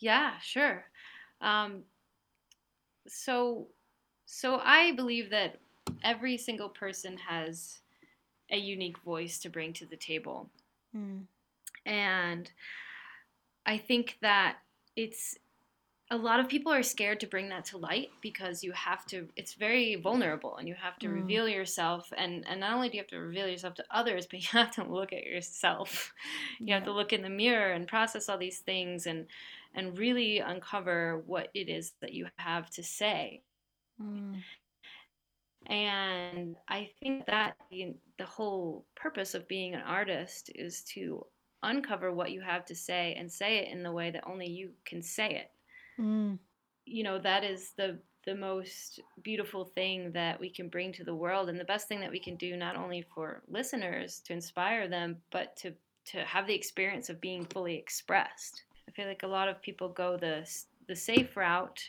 Yeah, 0.00 0.38
sure. 0.42 0.84
Um, 1.44 1.82
so, 3.06 3.68
so 4.26 4.60
I 4.64 4.92
believe 4.92 5.30
that 5.30 5.60
every 6.02 6.36
single 6.38 6.70
person 6.70 7.18
has 7.18 7.80
a 8.50 8.56
unique 8.56 8.98
voice 8.98 9.38
to 9.40 9.50
bring 9.50 9.72
to 9.74 9.86
the 9.86 9.96
table, 9.96 10.48
mm. 10.96 11.20
and 11.84 12.50
I 13.66 13.78
think 13.78 14.18
that 14.22 14.56
it's 14.96 15.38
a 16.10 16.16
lot 16.16 16.38
of 16.38 16.48
people 16.48 16.72
are 16.72 16.82
scared 16.82 17.18
to 17.20 17.26
bring 17.26 17.48
that 17.48 17.64
to 17.64 17.78
light 17.78 18.10
because 18.20 18.62
you 18.62 18.72
have 18.72 19.06
to 19.06 19.26
it's 19.36 19.54
very 19.54 19.96
vulnerable 19.96 20.56
and 20.56 20.68
you 20.68 20.74
have 20.74 20.98
to 20.98 21.08
mm. 21.08 21.14
reveal 21.14 21.48
yourself 21.48 22.12
and 22.16 22.44
and 22.48 22.60
not 22.60 22.74
only 22.74 22.88
do 22.88 22.96
you 22.96 23.02
have 23.02 23.08
to 23.08 23.18
reveal 23.18 23.48
yourself 23.48 23.74
to 23.74 23.84
others 23.90 24.26
but 24.30 24.40
you 24.40 24.48
have 24.52 24.70
to 24.70 24.84
look 24.84 25.12
at 25.12 25.24
yourself 25.24 26.12
you 26.60 26.66
yeah. 26.68 26.74
have 26.76 26.84
to 26.84 26.92
look 26.92 27.12
in 27.12 27.22
the 27.22 27.30
mirror 27.30 27.72
and 27.72 27.88
process 27.88 28.28
all 28.28 28.38
these 28.38 28.58
things 28.58 29.06
and 29.06 29.26
and 29.74 29.98
really 29.98 30.38
uncover 30.38 31.22
what 31.26 31.48
it 31.54 31.68
is 31.68 31.92
that 32.00 32.12
you 32.12 32.26
have 32.36 32.70
to 32.70 32.82
say 32.82 33.42
mm. 34.00 34.34
and 35.66 36.56
i 36.68 36.88
think 37.00 37.26
that 37.26 37.54
the, 37.70 37.94
the 38.18 38.24
whole 38.24 38.84
purpose 38.94 39.34
of 39.34 39.48
being 39.48 39.74
an 39.74 39.82
artist 39.82 40.50
is 40.54 40.82
to 40.82 41.24
uncover 41.62 42.12
what 42.12 42.30
you 42.30 42.42
have 42.42 42.64
to 42.64 42.74
say 42.74 43.14
and 43.18 43.30
say 43.30 43.56
it 43.56 43.72
in 43.72 43.82
the 43.82 43.90
way 43.90 44.10
that 44.10 44.22
only 44.26 44.46
you 44.46 44.70
can 44.84 45.02
say 45.02 45.30
it 45.30 45.50
Mm. 45.98 46.38
You 46.86 47.04
know, 47.04 47.18
that 47.18 47.44
is 47.44 47.72
the 47.76 47.98
the 48.26 48.34
most 48.34 49.00
beautiful 49.22 49.66
thing 49.66 50.10
that 50.12 50.40
we 50.40 50.48
can 50.48 50.70
bring 50.70 50.90
to 50.90 51.04
the 51.04 51.14
world 51.14 51.50
and 51.50 51.60
the 51.60 51.64
best 51.64 51.88
thing 51.88 52.00
that 52.00 52.10
we 52.10 52.18
can 52.18 52.36
do 52.36 52.56
not 52.56 52.74
only 52.74 53.04
for 53.14 53.42
listeners 53.48 54.22
to 54.24 54.32
inspire 54.32 54.88
them 54.88 55.18
but 55.30 55.54
to 55.56 55.74
to 56.06 56.24
have 56.24 56.46
the 56.46 56.54
experience 56.54 57.10
of 57.10 57.20
being 57.20 57.44
fully 57.44 57.76
expressed 57.76 58.62
feel 58.92 59.06
like 59.06 59.22
a 59.22 59.28
lot 59.28 59.48
of 59.48 59.62
people 59.62 59.88
go 59.88 60.16
the 60.16 60.48
the 60.88 60.96
safe 60.96 61.36
route 61.36 61.80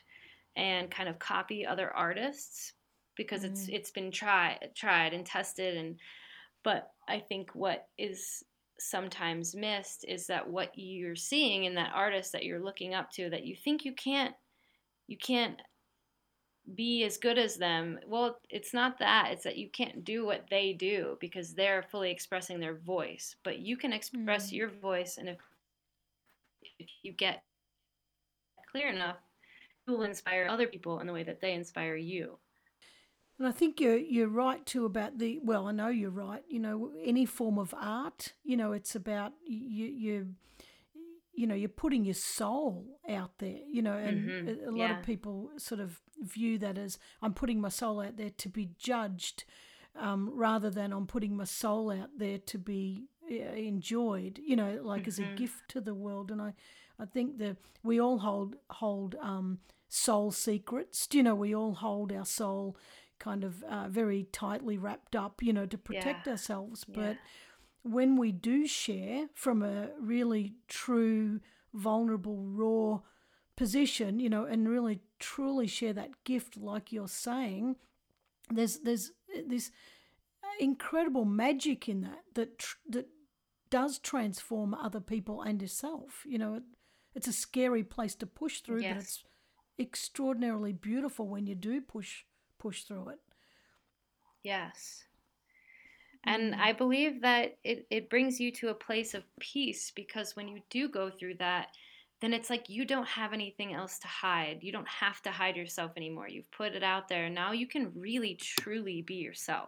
and 0.56 0.90
kind 0.90 1.10
of 1.10 1.20
copy 1.20 1.66
other 1.66 1.92
artists 1.92 2.74
because 3.16 3.42
mm. 3.42 3.46
it's 3.46 3.68
it's 3.68 3.92
been 3.92 4.12
tried 4.12 4.70
tried 4.76 5.14
and 5.14 5.26
tested 5.26 5.78
and 5.78 5.98
but 6.64 6.92
I 7.08 7.20
think 7.20 7.52
what 7.54 7.88
is 7.98 8.44
sometimes 8.80 9.56
missed 9.56 10.04
is 10.08 10.28
that 10.28 10.50
what 10.50 10.72
you're 10.76 11.16
seeing 11.16 11.66
in 11.66 11.76
that 11.76 11.92
artist 11.94 12.32
that 12.34 12.44
you're 12.44 12.64
looking 12.64 12.94
up 12.94 13.12
to 13.12 13.30
that 13.30 13.46
you 13.46 13.56
think 13.56 13.86
you 13.86 13.94
can't 13.94 14.34
you 15.08 15.18
can't 15.18 15.62
be 16.76 17.04
as 17.04 17.18
good 17.18 17.38
as 17.38 17.58
them 17.58 18.00
well 18.08 18.40
it's 18.50 18.74
not 18.74 18.98
that 18.98 19.30
it's 19.32 19.44
that 19.44 19.58
you 19.58 19.70
can't 19.70 20.04
do 20.04 20.26
what 20.26 20.46
they 20.50 20.74
do 20.74 21.16
because 21.22 21.54
they're 21.54 21.84
fully 21.84 22.10
expressing 22.10 22.60
their 22.60 22.76
voice 22.76 23.36
but 23.44 23.60
you 23.60 23.78
can 23.78 23.94
express 23.94 24.50
mm. 24.50 24.54
your 24.54 24.70
voice 24.70 25.18
and 25.18 25.30
if 25.30 25.38
if 26.80 26.88
you 27.04 27.14
get 27.14 27.44
clear 28.72 28.90
enough 28.90 29.18
you 29.88 29.94
will 29.94 30.04
inspire 30.04 30.48
other 30.50 30.68
people 30.68 31.00
in 31.00 31.08
the 31.08 31.14
way 31.14 31.24
that 31.24 31.42
they 31.42 31.54
inspire 31.54 31.96
you 31.96 32.38
and 33.38 33.48
I 33.48 33.52
think 33.52 33.80
you're 33.80 33.98
you're 33.98 34.30
right 34.30 34.66
too 34.66 34.86
about 34.86 35.18
the 35.18 35.40
well. 35.44 35.68
I 35.68 35.72
know 35.72 35.90
you're 35.90 36.10
right. 36.10 36.44
You 36.48 36.60
know, 36.60 36.92
any 37.04 37.26
form 37.26 37.60
of 37.60 37.74
art. 37.78 38.34
You 38.44 38.56
know, 38.56 38.72
it's 38.72 38.96
about 38.96 39.34
you 39.46 39.88
you 39.88 40.28
you 41.34 41.46
know 41.46 41.56
you're 41.56 41.68
putting 41.68 42.06
your 42.06 42.14
soul 42.14 42.86
out 43.10 43.40
there. 43.40 43.60
You 43.70 43.82
know, 43.82 43.98
and 43.98 44.30
mm-hmm. 44.30 44.70
a, 44.70 44.72
lot 44.72 44.78
yeah. 44.78 45.00
of 45.00 45.06
people 45.06 45.50
sort 45.58 45.82
of 45.82 46.00
view 46.22 46.58
that 46.60 46.78
as 46.78 46.98
I'm 47.22 47.34
putting 47.34 47.60
my 47.60 47.70
soul 47.70 48.00
out 48.00 48.16
there 48.16 48.30
to 48.30 48.50
be 48.50 48.70
judged, 48.78 49.44
um, 50.00 50.32
rather 50.34 50.70
than 50.70 50.94
I'm 50.94 51.08
putting 51.08 51.36
my 51.36 51.44
soul 51.44 51.92
out 51.92 52.12
there 52.18 52.38
to 52.38 52.58
be 52.58 53.10
enjoyed. 53.30 54.40
You 54.44 54.56
know, 54.56 54.80
like 54.84 55.02
mm-hmm. 55.02 55.08
as 55.10 55.20
a 55.20 55.24
mm-hmm. 55.24 55.36
gift 55.36 55.70
to 55.70 55.82
the 55.82 55.96
world. 55.96 56.32
And 56.32 56.42
I 56.42 56.54
I 57.00 57.06
think 57.06 57.38
that 57.40 57.58
we 57.84 58.00
all 58.00 58.20
hold 58.20 58.56
hold 58.70 59.16
um, 59.22 59.60
soul 59.90 60.32
secrets. 60.32 61.08
You 61.12 61.24
know 61.24 61.36
we 61.36 61.56
all 61.56 61.74
hold 61.74 62.12
our 62.12 62.26
soul 62.26 62.78
kind 63.20 63.44
of 63.44 63.64
uh, 63.64 63.88
very 63.88 64.28
tightly 64.32 64.78
wrapped 64.78 65.16
up, 65.16 65.42
you 65.42 65.54
know, 65.54 65.66
to 65.66 65.78
protect 65.78 66.28
yeah. 66.28 66.32
ourselves. 66.32 66.84
But 66.84 67.02
yeah. 67.02 67.16
when 67.84 68.18
we 68.18 68.32
do 68.32 68.68
share 68.68 69.28
from 69.34 69.62
a 69.62 69.90
really 70.00 70.54
true, 70.68 71.40
vulnerable, 71.74 72.44
raw 72.44 73.00
position, 73.56 74.20
you 74.20 74.30
know, 74.30 74.46
and 74.46 74.68
really 74.68 75.00
truly 75.20 75.68
share 75.68 75.94
that 75.94 76.24
gift, 76.24 76.58
like 76.58 76.92
you're 76.92 77.08
saying, 77.08 77.78
there's 78.52 78.80
there's 78.80 79.12
this 79.48 79.72
incredible 80.60 81.26
magic 81.26 81.90
in 81.90 82.02
that 82.02 82.24
that 82.36 82.66
that 82.90 83.08
does 83.76 84.00
transform 84.00 84.74
other 84.74 85.02
people 85.02 85.42
and 85.42 85.62
yourself. 85.62 86.24
You 86.26 86.38
know, 86.38 86.54
it, 86.56 86.64
it's 87.14 87.28
a 87.28 87.34
scary 87.34 87.84
place 87.84 88.16
to 88.16 88.26
push 88.26 88.62
through, 88.62 88.82
yes. 88.82 88.94
but 88.94 89.02
it's 89.02 89.24
extraordinarily 89.78 90.72
beautiful 90.72 91.28
when 91.28 91.46
you 91.46 91.56
do 91.56 91.82
push 91.82 92.24
push 92.58 92.84
through 92.84 93.10
it. 93.10 93.20
Yes. 94.44 95.04
And 96.24 96.54
mm. 96.54 96.58
I 96.58 96.72
believe 96.72 97.22
that 97.24 97.58
it, 97.66 97.86
it 97.90 98.10
brings 98.10 98.40
you 98.40 98.50
to 98.54 98.70
a 98.70 98.74
place 98.74 99.14
of 99.14 99.24
peace 99.42 99.92
because 99.94 100.38
when 100.38 100.48
you 100.48 100.62
do 100.70 100.88
go 100.88 101.10
through 101.10 101.36
that, 101.40 101.68
then 102.22 102.34
it's 102.34 102.50
like 102.50 102.70
you 102.70 102.86
don't 102.86 103.10
have 103.10 103.34
anything 103.34 103.74
else 103.74 104.00
to 104.00 104.08
hide. 104.08 104.60
You 104.62 104.72
don't 104.72 104.88
have 104.88 105.22
to 105.24 105.32
hide 105.32 105.58
yourself 105.58 105.92
anymore. 105.98 106.30
You've 106.30 106.50
put 106.52 106.76
it 106.76 106.84
out 106.84 107.10
there. 107.10 107.30
Now 107.30 107.52
you 107.52 107.68
can 107.68 107.92
really, 107.94 108.36
truly 108.36 109.02
be 109.02 109.16
yourself. 109.16 109.68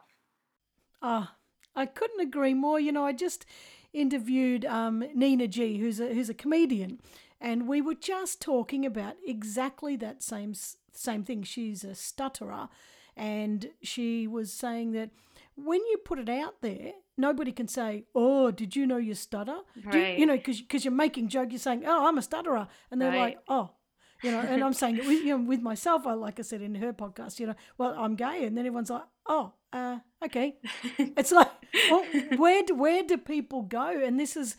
Ah, 1.02 1.34
oh, 1.36 1.38
I 1.76 1.88
couldn't 1.88 2.22
agree 2.22 2.54
more. 2.54 2.80
You 2.80 2.94
know, 2.94 3.06
I 3.06 3.12
just 3.12 3.46
interviewed 3.94 4.66
um, 4.66 5.04
Nina 5.14 5.48
G, 5.48 5.78
who's 5.78 6.00
a, 6.00 6.14
who's 6.14 6.30
a 6.30 6.34
comedian, 6.34 7.00
and 7.40 7.68
we 7.68 7.82
were 7.82 7.96
just 7.96 8.42
talking 8.42 8.86
about 8.86 9.16
exactly 9.26 9.96
that 9.98 10.24
same 10.24 10.54
same 10.94 11.24
thing. 11.24 11.44
She's 11.44 11.84
a 11.84 11.96
stutterer, 11.96 12.70
and 13.16 13.70
she 13.82 14.28
was 14.28 14.52
saying 14.52 14.92
that 14.94 15.12
when 15.56 15.80
you 15.88 15.98
put 15.98 16.20
it 16.20 16.30
out 16.30 16.62
there, 16.62 16.94
nobody 17.18 17.52
can 17.52 17.68
say, 17.68 18.06
"Oh, 18.16 18.52
did 18.52 18.76
you 18.76 18.86
know 18.88 18.98
you 18.98 19.14
stutter?" 19.14 19.60
Right. 19.84 20.14
You, 20.14 20.20
you, 20.20 20.26
know, 20.26 20.38
because 20.38 20.86
you're 20.86 20.92
making 20.92 21.30
joke. 21.30 21.50
You're 21.52 21.60
saying, 21.60 21.84
"Oh, 21.86 22.08
I'm 22.08 22.18
a 22.18 22.22
stutterer," 22.22 22.68
and 22.92 23.02
they're 23.02 23.12
right. 23.12 23.36
like, 23.36 23.40
"Oh." 23.48 23.72
You 24.24 24.32
know, 24.32 24.40
and 24.40 24.64
I'm 24.64 24.74
saying 24.74 24.98
it 24.98 25.06
with, 25.06 25.24
you 25.24 25.38
know, 25.38 25.44
with 25.44 25.62
myself. 25.62 26.08
I 26.08 26.14
like 26.14 26.40
I 26.40 26.42
said 26.42 26.64
in 26.64 26.74
her 26.76 26.92
podcast. 26.92 27.40
You 27.40 27.48
know, 27.48 27.56
well, 27.78 27.94
I'm 27.96 28.16
gay, 28.16 28.46
and 28.46 28.58
then 28.58 28.66
everyone's 28.66 28.90
like, 28.90 29.04
"Oh, 29.28 29.54
uh, 29.74 30.00
okay." 30.24 30.58
it's 30.98 31.32
like, 31.32 31.52
well, 31.90 32.06
where 32.38 32.64
do 32.64 32.76
where 32.76 33.04
do 33.04 33.18
people 33.18 33.62
go? 33.64 34.02
And 34.04 34.20
this 34.20 34.36
is, 34.38 34.56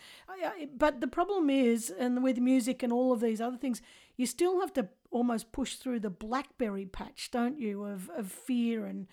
but 0.77 1.01
the 1.01 1.07
problem 1.07 1.51
is, 1.51 1.91
and 1.91 2.23
with 2.23 2.39
music 2.39 2.83
and 2.83 2.93
all 2.93 3.13
of 3.13 3.21
these 3.21 3.41
other 3.41 3.57
things, 3.57 3.83
you 4.17 4.27
still 4.27 4.61
have 4.61 4.73
to 4.75 4.89
almost 5.11 5.53
push 5.53 5.77
through 5.77 6.01
the 6.01 6.11
blackberry 6.11 6.87
patch, 6.87 7.31
don't 7.31 7.59
you, 7.59 7.85
of, 7.85 8.11
of 8.11 8.31
fear 8.31 8.85
and 8.85 9.07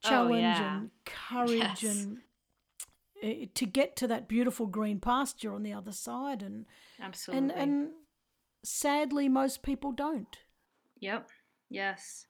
challenge 0.00 0.34
oh, 0.34 0.38
yeah. 0.38 0.76
and 0.78 0.90
courage 1.04 1.82
yes. 1.82 1.84
and 1.84 2.18
uh, 3.24 3.46
to 3.54 3.66
get 3.66 3.96
to 3.96 4.06
that 4.06 4.28
beautiful 4.28 4.66
green 4.66 5.00
pasture 5.00 5.54
on 5.54 5.62
the 5.62 5.72
other 5.72 5.92
side 5.92 6.42
and 6.42 6.66
absolutely 7.00 7.54
and 7.54 7.60
and 7.60 7.88
sadly 8.62 9.28
most 9.28 9.62
people 9.62 9.92
don't 9.92 10.38
yep 11.00 11.30
yes 11.70 12.26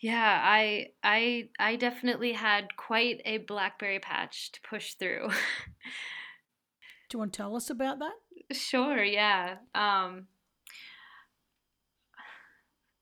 yeah 0.00 0.40
i 0.42 0.88
i 1.02 1.48
i 1.58 1.76
definitely 1.76 2.32
had 2.32 2.76
quite 2.76 3.20
a 3.24 3.38
blackberry 3.38 3.98
patch 3.98 4.52
to 4.52 4.60
push 4.62 4.94
through. 4.94 5.28
Do 7.08 7.16
you 7.16 7.18
want 7.18 7.32
to 7.32 7.36
tell 7.36 7.56
us 7.56 7.70
about 7.70 7.98
that? 7.98 8.12
Sure 8.56 9.02
yeah 9.02 9.56
um 9.74 10.26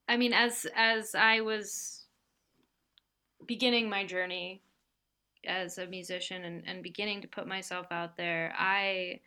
I 0.09 0.17
mean, 0.17 0.33
as 0.33 0.67
as 0.75 1.15
I 1.15 1.43
was 1.43 2.07
beginning 3.47 3.89
my 3.91 4.05
journey 4.07 4.63
as 5.47 5.79
a 5.79 5.87
musician 5.87 6.45
and, 6.45 6.65
and 6.67 6.83
beginning 6.83 7.21
to 7.23 7.29
put 7.29 7.47
myself 7.47 7.87
out 7.91 8.17
there, 8.17 8.55
I 8.59 9.21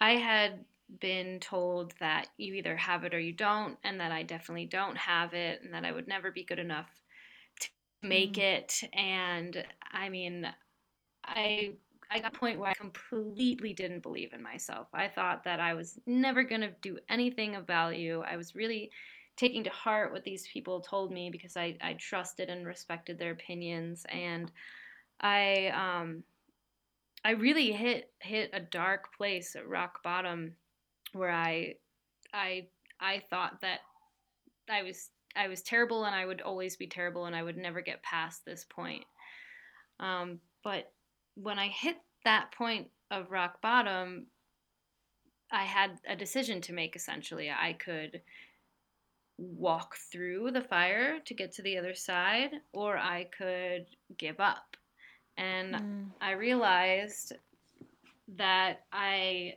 I 0.00 0.12
had 0.16 0.64
been 1.00 1.40
told 1.40 1.94
that 2.00 2.28
you 2.36 2.54
either 2.54 2.76
have 2.76 3.04
it 3.04 3.14
or 3.14 3.20
you 3.20 3.32
don't, 3.32 3.76
and 3.84 4.00
that 4.00 4.12
I 4.12 4.22
definitely 4.22 4.66
don't 4.66 4.96
have 4.96 5.34
it, 5.34 5.62
and 5.62 5.74
that 5.74 5.84
I 5.84 5.92
would 5.92 6.08
never 6.08 6.30
be 6.30 6.44
good 6.44 6.58
enough 6.58 6.88
to 7.60 7.68
make 8.02 8.34
mm. 8.34 8.42
it. 8.42 8.82
And 8.92 9.64
I 9.92 10.08
mean, 10.08 10.46
I 11.24 11.72
I 12.10 12.20
got 12.20 12.36
a 12.36 12.38
point 12.38 12.58
where 12.58 12.70
I 12.70 12.74
completely 12.74 13.72
didn't 13.72 14.02
believe 14.02 14.32
in 14.32 14.42
myself. 14.42 14.86
I 14.94 15.08
thought 15.08 15.44
that 15.44 15.60
I 15.60 15.74
was 15.74 15.98
never 16.06 16.44
gonna 16.44 16.70
do 16.80 16.98
anything 17.08 17.56
of 17.56 17.66
value. 17.66 18.22
I 18.26 18.36
was 18.36 18.54
really 18.54 18.90
taking 19.36 19.64
to 19.64 19.70
heart 19.70 20.12
what 20.12 20.24
these 20.24 20.48
people 20.52 20.80
told 20.80 21.12
me 21.12 21.30
because 21.30 21.56
I, 21.56 21.76
I 21.82 21.94
trusted 21.94 22.48
and 22.48 22.66
respected 22.66 23.18
their 23.18 23.32
opinions 23.32 24.06
and 24.08 24.50
I 25.20 25.68
um 25.68 26.22
I 27.24 27.30
really 27.30 27.72
hit 27.72 28.10
hit 28.20 28.50
a 28.52 28.60
dark 28.60 29.14
place 29.16 29.56
at 29.56 29.68
rock 29.68 30.02
bottom 30.02 30.54
where 31.16 31.30
I 31.30 31.74
I 32.32 32.66
I 33.00 33.22
thought 33.30 33.60
that 33.62 33.80
I 34.70 34.82
was 34.82 35.10
I 35.36 35.48
was 35.48 35.62
terrible 35.62 36.04
and 36.04 36.14
I 36.14 36.24
would 36.24 36.40
always 36.40 36.76
be 36.76 36.86
terrible 36.86 37.26
and 37.26 37.36
I 37.36 37.42
would 37.42 37.56
never 37.56 37.80
get 37.80 38.02
past 38.02 38.44
this 38.44 38.64
point. 38.64 39.04
Um, 40.00 40.40
but 40.64 40.92
when 41.34 41.58
I 41.58 41.68
hit 41.68 41.96
that 42.24 42.52
point 42.52 42.88
of 43.10 43.30
rock 43.30 43.60
bottom, 43.60 44.26
I 45.52 45.64
had 45.64 45.98
a 46.08 46.16
decision 46.16 46.60
to 46.62 46.72
make 46.72 46.96
essentially. 46.96 47.50
I 47.50 47.74
could 47.74 48.22
walk 49.38 49.96
through 50.10 50.50
the 50.50 50.62
fire 50.62 51.18
to 51.24 51.34
get 51.34 51.52
to 51.52 51.62
the 51.62 51.76
other 51.76 51.94
side, 51.94 52.50
or 52.72 52.96
I 52.96 53.28
could 53.36 53.86
give 54.18 54.40
up. 54.40 54.76
And 55.36 55.74
mm. 55.74 56.06
I 56.20 56.32
realized 56.32 57.34
that 58.36 58.80
I 58.92 59.54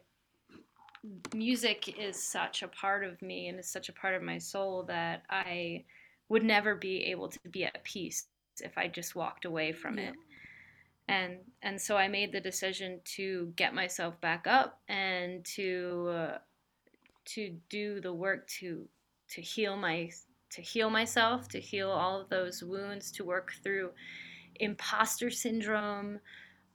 music 1.33 1.95
is 1.99 2.21
such 2.21 2.61
a 2.63 2.67
part 2.67 3.03
of 3.03 3.21
me 3.21 3.47
and 3.47 3.59
is 3.59 3.69
such 3.69 3.89
a 3.89 3.93
part 3.93 4.15
of 4.15 4.21
my 4.21 4.37
soul 4.37 4.83
that 4.83 5.23
I 5.29 5.85
would 6.27 6.43
never 6.43 6.75
be 6.75 7.05
able 7.05 7.29
to 7.29 7.39
be 7.49 7.65
at 7.65 7.83
peace 7.83 8.25
if 8.61 8.77
I 8.77 8.87
just 8.87 9.15
walked 9.15 9.45
away 9.45 9.71
from 9.71 9.97
yeah. 9.97 10.09
it. 10.09 10.15
And 11.07 11.37
and 11.63 11.81
so 11.81 11.97
I 11.97 12.07
made 12.07 12.31
the 12.31 12.39
decision 12.39 12.99
to 13.15 13.51
get 13.55 13.73
myself 13.73 14.19
back 14.21 14.45
up 14.45 14.79
and 14.87 15.43
to 15.55 16.09
uh, 16.11 16.37
to 17.25 17.55
do 17.69 17.99
the 17.99 18.13
work 18.13 18.47
to 18.59 18.87
to 19.29 19.41
heal 19.41 19.75
my 19.75 20.11
to 20.51 20.61
heal 20.61 20.89
myself, 20.89 21.47
to 21.49 21.59
heal 21.59 21.89
all 21.89 22.21
of 22.21 22.29
those 22.29 22.63
wounds, 22.63 23.11
to 23.13 23.23
work 23.23 23.53
through 23.63 23.91
imposter 24.59 25.29
syndrome, 25.29 26.19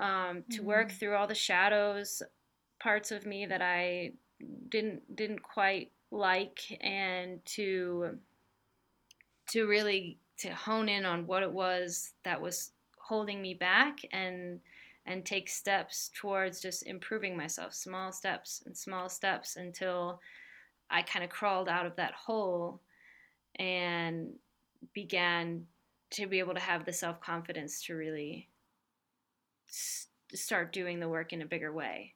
um, 0.01 0.45
to 0.51 0.59
mm-hmm. 0.59 0.67
work 0.67 0.93
through 0.93 1.15
all 1.15 1.27
the 1.27 1.35
shadows 1.35 2.23
parts 2.85 3.11
of 3.11 3.25
me 3.25 3.47
that 3.47 3.63
I 3.63 4.13
didn't 4.69 5.17
didn't 5.17 5.43
quite 5.43 5.91
like, 6.11 6.61
and 6.83 7.43
to 7.47 8.19
to 9.49 9.67
really 9.67 10.19
to 10.39 10.55
hone 10.55 10.91
in 10.91 11.07
on 11.07 11.27
what 11.27 11.43
it 11.43 11.51
was 11.51 12.13
that 12.25 12.41
was 12.41 12.73
holding 12.99 13.41
me 13.41 13.55
back 13.55 14.01
and 14.13 14.61
and 15.07 15.25
take 15.25 15.49
steps 15.49 16.11
towards 16.15 16.61
just 16.61 16.87
improving 16.87 17.37
myself, 17.37 17.75
small 17.75 18.13
steps 18.13 18.63
and 18.67 18.77
small 18.77 19.09
steps 19.09 19.57
until 19.57 20.21
I 20.91 21.03
kind 21.03 21.25
of 21.25 21.31
crawled 21.31 21.69
out 21.69 21.87
of 21.87 21.97
that 21.97 22.13
hole 22.13 22.81
and 23.57 24.29
began 24.93 25.67
to 26.11 26.27
be 26.27 26.39
able 26.39 26.55
to 26.55 26.61
have 26.61 26.85
the 26.85 26.93
self 26.93 27.19
confidence 27.21 27.83
to 27.87 27.95
really 27.95 28.51
start 30.35 30.73
doing 30.73 31.01
the 31.01 31.09
work 31.09 31.33
in 31.33 31.41
a 31.41 31.47
bigger 31.47 31.73
way. 31.73 32.14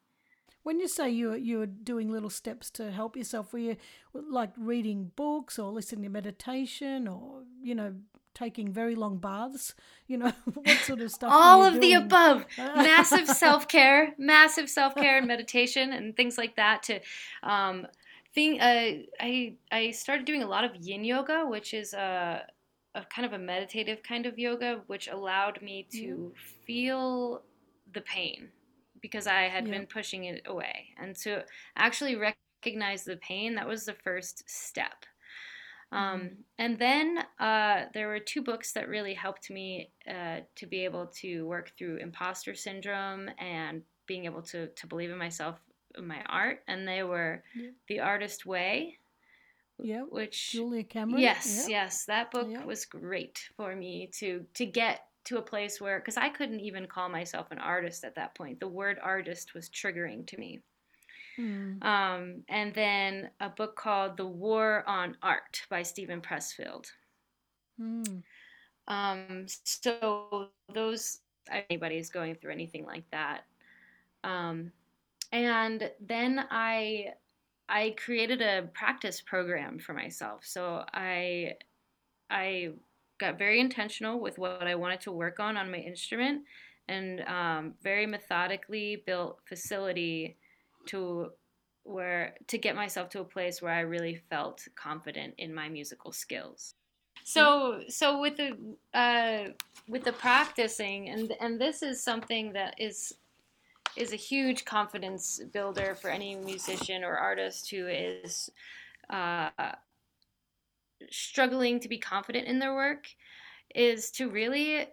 When 0.69 0.81
you 0.81 0.87
say 0.87 1.09
you 1.09 1.35
you 1.35 1.61
were 1.61 1.73
doing 1.93 2.13
little 2.13 2.29
steps 2.29 2.71
to 2.73 2.91
help 2.91 3.17
yourself, 3.17 3.55
were 3.55 3.59
you 3.59 3.77
like 4.13 4.51
reading 4.59 5.13
books 5.17 5.59
or 5.59 5.73
listening 5.73 6.03
to 6.03 6.11
meditation 6.11 7.09
or 7.09 7.45
you 7.63 7.75
know 7.75 7.95
taking 8.35 8.71
very 8.71 8.95
long 8.95 9.17
baths? 9.17 9.75
You 10.09 10.19
know 10.19 10.33
what 10.53 10.79
sort 10.81 11.01
of 11.01 11.11
stuff? 11.11 11.33
All 11.33 11.65
of 11.65 11.81
doing? 11.81 11.81
the 11.81 11.93
above. 11.95 12.45
massive 12.59 13.29
self 13.29 13.67
care, 13.67 14.15
massive 14.19 14.69
self 14.69 14.95
care 14.95 15.17
and 15.17 15.27
meditation 15.27 15.95
and 15.95 16.15
things 16.15 16.37
like 16.37 16.57
that. 16.57 16.83
To 16.83 17.01
um, 17.43 17.87
thing, 18.35 18.61
uh, 18.61 18.91
I 19.19 19.55
I 19.73 19.93
started 19.93 20.27
doing 20.27 20.43
a 20.43 20.49
lot 20.49 20.65
of 20.65 20.77
Yin 20.77 21.03
yoga, 21.03 21.47
which 21.47 21.73
is 21.73 21.95
a 21.95 22.43
a 22.95 23.07
kind 23.07 23.25
of 23.25 23.33
a 23.33 23.39
meditative 23.39 24.03
kind 24.03 24.27
of 24.27 24.39
yoga, 24.39 24.83
which 24.87 25.09
allowed 25.09 25.63
me 25.63 25.87
to 25.93 25.97
yeah. 25.99 26.43
feel 26.67 27.41
the 27.95 28.03
pain 28.03 28.51
because 29.01 29.27
I 29.27 29.43
had 29.43 29.67
yeah. 29.67 29.73
been 29.73 29.87
pushing 29.87 30.25
it 30.25 30.43
away. 30.47 30.89
And 31.01 31.15
to 31.17 31.45
actually 31.77 32.17
recognize 32.17 33.05
the 33.05 33.17
pain, 33.17 33.55
that 33.55 33.69
was 33.69 33.85
the 33.85 33.95
first 33.95 34.49
step. 34.49 35.05
Um, 35.91 36.21
mm-hmm. 36.21 36.35
and 36.59 36.79
then 36.79 37.19
uh, 37.41 37.85
there 37.95 38.09
were 38.09 38.19
two 38.19 38.43
books 38.43 38.73
that 38.73 38.89
really 38.89 39.15
helped 39.15 39.51
me 39.51 39.91
uh, 40.07 40.41
to 40.57 40.67
be 40.67 40.85
able 40.85 41.07
to 41.21 41.47
work 41.47 41.73
through 41.79 41.97
imposter 41.97 42.55
syndrome 42.55 43.31
and 43.39 43.83
being 44.07 44.27
able 44.27 44.43
to, 44.43 44.67
to 44.69 44.87
believe 44.87 45.11
in 45.11 45.17
myself, 45.17 45.57
in 45.97 46.07
my 46.07 46.23
art. 46.27 46.61
And 46.69 46.87
they 46.87 47.03
were 47.03 47.43
yeah. 47.57 47.71
The 47.89 48.01
Artist 48.01 48.45
Way. 48.45 48.99
Yeah, 49.81 50.03
which 50.03 50.53
Julia 50.53 50.83
Cameron. 50.83 51.23
Yes, 51.23 51.67
yes, 51.69 52.05
that 52.07 52.33
book 52.33 52.49
was 52.67 52.85
great 52.85 53.49
for 53.57 53.77
me 53.77 54.11
to 54.19 54.45
to 54.55 54.67
get 54.67 55.08
to 55.29 55.39
a 55.39 55.43
place 55.43 55.81
where 55.81 56.01
because 56.01 56.17
I 56.17 56.31
couldn't 56.31 56.61
even 56.61 56.87
call 56.87 57.09
myself 57.09 57.51
an 57.51 57.59
artist 57.59 58.05
at 58.05 58.15
that 58.15 58.35
point. 58.35 58.61
The 58.61 58.69
word 58.69 58.99
artist 59.03 59.55
was 59.55 59.69
triggering 59.69 60.27
to 60.27 60.39
me. 60.39 60.61
Mm. 61.39 61.85
Um, 61.85 62.43
and 62.49 62.75
then 62.75 63.31
a 63.41 63.49
book 63.49 63.77
called 63.77 64.17
The 64.17 64.27
War 64.27 64.85
of 64.89 65.15
Art 65.23 65.63
by 65.71 65.83
Steven 65.83 66.21
Pressfield. 66.21 66.87
Mm. 67.81 68.23
Um, 68.89 69.47
so 69.65 70.49
those 70.73 71.21
anybody's 71.71 72.11
going 72.11 72.35
through 72.35 72.53
anything 72.53 72.85
like 72.85 73.05
that. 73.13 73.43
Um, 74.25 74.73
and 75.31 75.91
then 76.01 76.45
I 76.51 77.13
I 77.69 77.95
created 78.03 78.41
a 78.41 78.69
practice 78.73 79.21
program 79.21 79.79
for 79.79 79.93
myself. 79.93 80.41
So 80.45 80.85
I 80.93 81.53
I 82.31 82.71
got 83.19 83.39
very 83.39 83.61
intentional 83.61 84.21
with 84.21 84.39
what 84.39 84.67
I 84.67 84.75
wanted 84.75 85.01
to 85.03 85.13
work 85.13 85.41
on 85.41 85.57
on 85.57 85.71
my 85.71 85.79
instrument 85.79 86.43
and 86.89 87.21
um, 87.23 87.75
very 87.83 88.07
methodically 88.07 89.03
built 89.07 89.41
facility 89.45 90.37
to 90.87 91.31
where 91.85 92.35
to 92.47 92.59
get 92.59 92.77
myself 92.77 93.09
to 93.11 93.21
a 93.21 93.25
place 93.25 93.63
where 93.63 93.73
I 93.73 93.81
really 93.81 94.17
felt 94.31 94.67
confident 94.75 95.35
in 95.39 95.55
my 95.55 95.69
musical 95.69 96.13
skills. 96.13 96.75
So 97.25 97.83
so 97.89 98.21
with 98.21 98.37
the 98.37 98.57
uh, 98.95 99.53
with 99.89 100.05
the 100.05 100.13
practicing 100.13 101.09
and 101.11 101.33
and 101.41 101.61
this 101.61 101.83
is 101.83 102.03
something 102.03 102.53
that 102.53 102.75
is 102.79 103.15
is 103.97 104.13
a 104.13 104.17
huge 104.17 104.65
confidence 104.65 105.41
builder 105.53 105.95
for 105.95 106.09
any 106.09 106.37
musician 106.37 107.03
or 107.03 107.17
artist 107.17 107.71
who 107.71 107.87
is 107.89 108.51
uh, 109.11 109.51
struggling 111.11 111.81
to 111.81 111.89
be 111.89 111.99
confident 111.99 112.47
in 112.47 112.59
their 112.59 112.75
work 112.75 113.07
is 113.75 114.11
to 114.13 114.29
really 114.31 114.87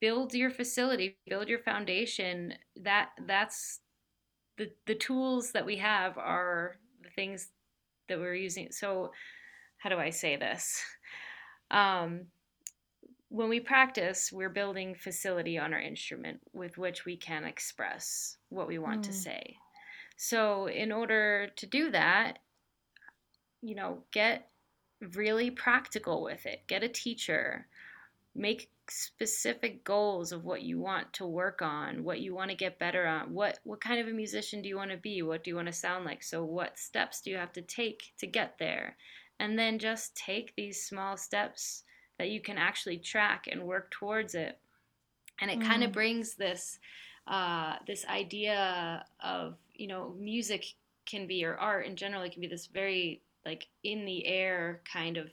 build 0.00 0.34
your 0.34 0.50
facility 0.50 1.18
build 1.28 1.48
your 1.48 1.58
foundation. 1.60 2.54
That 2.76 3.10
that's 3.26 3.80
the 4.56 4.70
the 4.86 4.94
tools 4.94 5.52
that 5.52 5.66
we 5.66 5.76
have 5.76 6.18
are 6.18 6.76
the 7.02 7.10
things 7.10 7.48
that 8.08 8.18
we're 8.18 8.34
using. 8.34 8.70
So 8.70 9.12
how 9.78 9.90
do 9.90 9.96
i 9.96 10.10
say 10.10 10.36
this? 10.36 10.82
Um, 11.70 12.28
when 13.28 13.50
we 13.50 13.60
practice 13.60 14.32
we're 14.32 14.48
building 14.48 14.94
facility 14.94 15.58
on 15.58 15.74
our 15.74 15.80
instrument 15.80 16.40
with 16.54 16.78
which 16.78 17.04
we 17.04 17.14
can 17.14 17.44
express 17.44 18.38
what 18.48 18.66
we 18.66 18.78
want 18.78 19.02
mm. 19.02 19.06
to 19.08 19.12
say. 19.12 19.56
So 20.16 20.66
in 20.66 20.90
order 20.90 21.48
to 21.56 21.66
do 21.66 21.90
that 21.90 22.38
you 23.62 23.74
know 23.74 23.98
get 24.12 24.48
really 25.00 25.50
practical 25.50 26.22
with 26.22 26.46
it. 26.46 26.62
Get 26.66 26.82
a 26.82 26.88
teacher. 26.88 27.66
Make 28.34 28.70
specific 28.90 29.84
goals 29.84 30.32
of 30.32 30.44
what 30.44 30.62
you 30.62 30.78
want 30.78 31.12
to 31.14 31.26
work 31.26 31.60
on, 31.60 32.04
what 32.04 32.20
you 32.20 32.34
want 32.34 32.50
to 32.50 32.56
get 32.56 32.78
better 32.78 33.06
on. 33.06 33.32
What 33.32 33.58
what 33.64 33.80
kind 33.80 34.00
of 34.00 34.08
a 34.08 34.12
musician 34.12 34.62
do 34.62 34.68
you 34.68 34.76
want 34.76 34.90
to 34.90 34.96
be? 34.96 35.22
What 35.22 35.44
do 35.44 35.50
you 35.50 35.56
want 35.56 35.66
to 35.66 35.72
sound 35.72 36.04
like? 36.04 36.22
So 36.22 36.44
what 36.44 36.78
steps 36.78 37.20
do 37.20 37.30
you 37.30 37.36
have 37.36 37.52
to 37.52 37.62
take 37.62 38.12
to 38.18 38.26
get 38.26 38.56
there? 38.58 38.96
And 39.40 39.58
then 39.58 39.78
just 39.78 40.16
take 40.16 40.54
these 40.56 40.84
small 40.84 41.16
steps 41.16 41.84
that 42.18 42.30
you 42.30 42.40
can 42.40 42.58
actually 42.58 42.98
track 42.98 43.48
and 43.50 43.62
work 43.62 43.90
towards 43.90 44.34
it. 44.34 44.58
And 45.40 45.50
it 45.50 45.60
mm. 45.60 45.66
kind 45.66 45.84
of 45.84 45.92
brings 45.92 46.34
this 46.34 46.78
uh, 47.26 47.76
this 47.86 48.06
idea 48.06 49.04
of 49.20 49.56
you 49.74 49.86
know 49.86 50.14
music 50.18 50.64
can 51.06 51.26
be 51.26 51.44
or 51.44 51.56
art 51.56 51.86
in 51.86 51.96
general 51.96 52.22
it 52.22 52.32
can 52.32 52.40
be 52.40 52.48
this 52.48 52.66
very 52.66 53.22
like 53.48 53.66
in 53.82 54.04
the 54.04 54.26
air 54.26 54.82
kind 54.92 55.16
of 55.16 55.28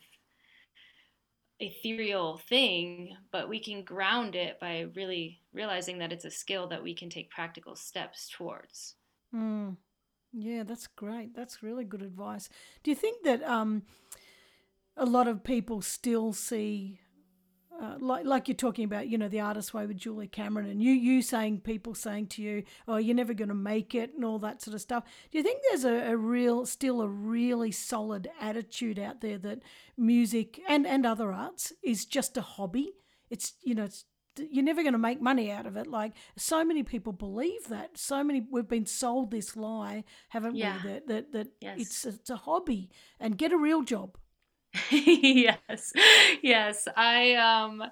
ethereal 1.59 2.37
thing, 2.49 3.15
but 3.33 3.49
we 3.49 3.59
can 3.59 3.83
ground 3.83 4.35
it 4.35 4.57
by 4.61 4.85
really 4.95 5.41
realizing 5.53 5.97
that 5.99 6.13
it's 6.13 6.23
a 6.23 6.31
skill 6.31 6.67
that 6.69 6.81
we 6.81 6.95
can 6.95 7.09
take 7.09 7.29
practical 7.29 7.75
steps 7.75 8.29
towards. 8.29 8.95
Mm. 9.35 9.75
Yeah, 10.31 10.63
that's 10.63 10.87
great. 10.87 11.35
That's 11.35 11.61
really 11.61 11.83
good 11.83 12.01
advice. 12.01 12.47
Do 12.83 12.91
you 12.91 12.95
think 12.95 13.23
that 13.25 13.43
um, 13.43 13.83
a 14.95 15.05
lot 15.05 15.27
of 15.27 15.43
people 15.43 15.81
still 15.81 16.31
see 16.31 17.01
uh, 17.81 17.95
like 17.99 18.25
like 18.25 18.47
you're 18.47 18.55
talking 18.55 18.85
about, 18.85 19.07
you 19.07 19.17
know, 19.17 19.27
the 19.27 19.39
artist 19.39 19.73
way 19.73 19.85
with 19.85 19.97
Julie 19.97 20.27
Cameron, 20.27 20.69
and 20.69 20.81
you 20.81 20.91
you 20.91 21.21
saying 21.21 21.61
people 21.61 21.93
saying 21.93 22.27
to 22.27 22.41
you, 22.41 22.63
"Oh, 22.87 22.97
you're 22.97 23.15
never 23.15 23.33
going 23.33 23.49
to 23.49 23.55
make 23.55 23.93
it," 23.93 24.13
and 24.13 24.23
all 24.23 24.39
that 24.39 24.61
sort 24.61 24.75
of 24.75 24.81
stuff. 24.81 25.03
Do 25.31 25.37
you 25.37 25.43
think 25.43 25.61
there's 25.69 25.85
a, 25.85 26.11
a 26.11 26.17
real, 26.17 26.65
still 26.65 27.01
a 27.01 27.07
really 27.07 27.71
solid 27.71 28.29
attitude 28.39 28.99
out 28.99 29.21
there 29.21 29.37
that 29.39 29.59
music 29.97 30.61
and 30.67 30.87
and 30.87 31.05
other 31.05 31.31
arts 31.31 31.73
is 31.83 32.05
just 32.05 32.37
a 32.37 32.41
hobby? 32.41 32.93
It's 33.29 33.53
you 33.63 33.75
know, 33.75 33.85
it's 33.85 34.05
you're 34.37 34.63
never 34.63 34.81
going 34.81 34.93
to 34.93 34.99
make 34.99 35.21
money 35.21 35.51
out 35.51 35.65
of 35.65 35.75
it. 35.77 35.87
Like 35.87 36.13
so 36.37 36.63
many 36.63 36.83
people 36.83 37.13
believe 37.13 37.67
that. 37.69 37.97
So 37.97 38.23
many 38.23 38.45
we've 38.49 38.67
been 38.67 38.85
sold 38.85 39.31
this 39.31 39.55
lie, 39.55 40.03
haven't 40.29 40.55
yeah. 40.55 40.77
we? 40.83 40.89
That 40.89 41.07
that, 41.07 41.31
that 41.33 41.47
yes. 41.61 41.79
it's 41.79 42.05
it's 42.05 42.29
a 42.29 42.37
hobby 42.37 42.89
and 43.19 43.37
get 43.37 43.51
a 43.51 43.57
real 43.57 43.83
job. 43.83 44.17
yes. 44.91 45.93
Yes. 46.41 46.87
I 46.95 47.35
um 47.35 47.83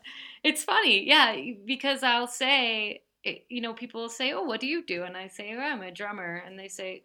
it's 0.44 0.64
funny. 0.64 1.08
Yeah, 1.08 1.36
because 1.66 2.04
I'll 2.04 2.28
say 2.28 3.02
you 3.24 3.62
know, 3.62 3.74
people 3.74 4.02
will 4.02 4.10
say, 4.10 4.34
"Oh, 4.34 4.44
what 4.44 4.60
do 4.60 4.68
you 4.68 4.84
do?" 4.84 5.04
And 5.04 5.16
I 5.16 5.28
say, 5.28 5.54
"Oh, 5.56 5.60
I'm 5.60 5.82
a 5.82 5.92
drummer." 5.92 6.44
And 6.46 6.60
they 6.60 6.68
say, 6.68 7.04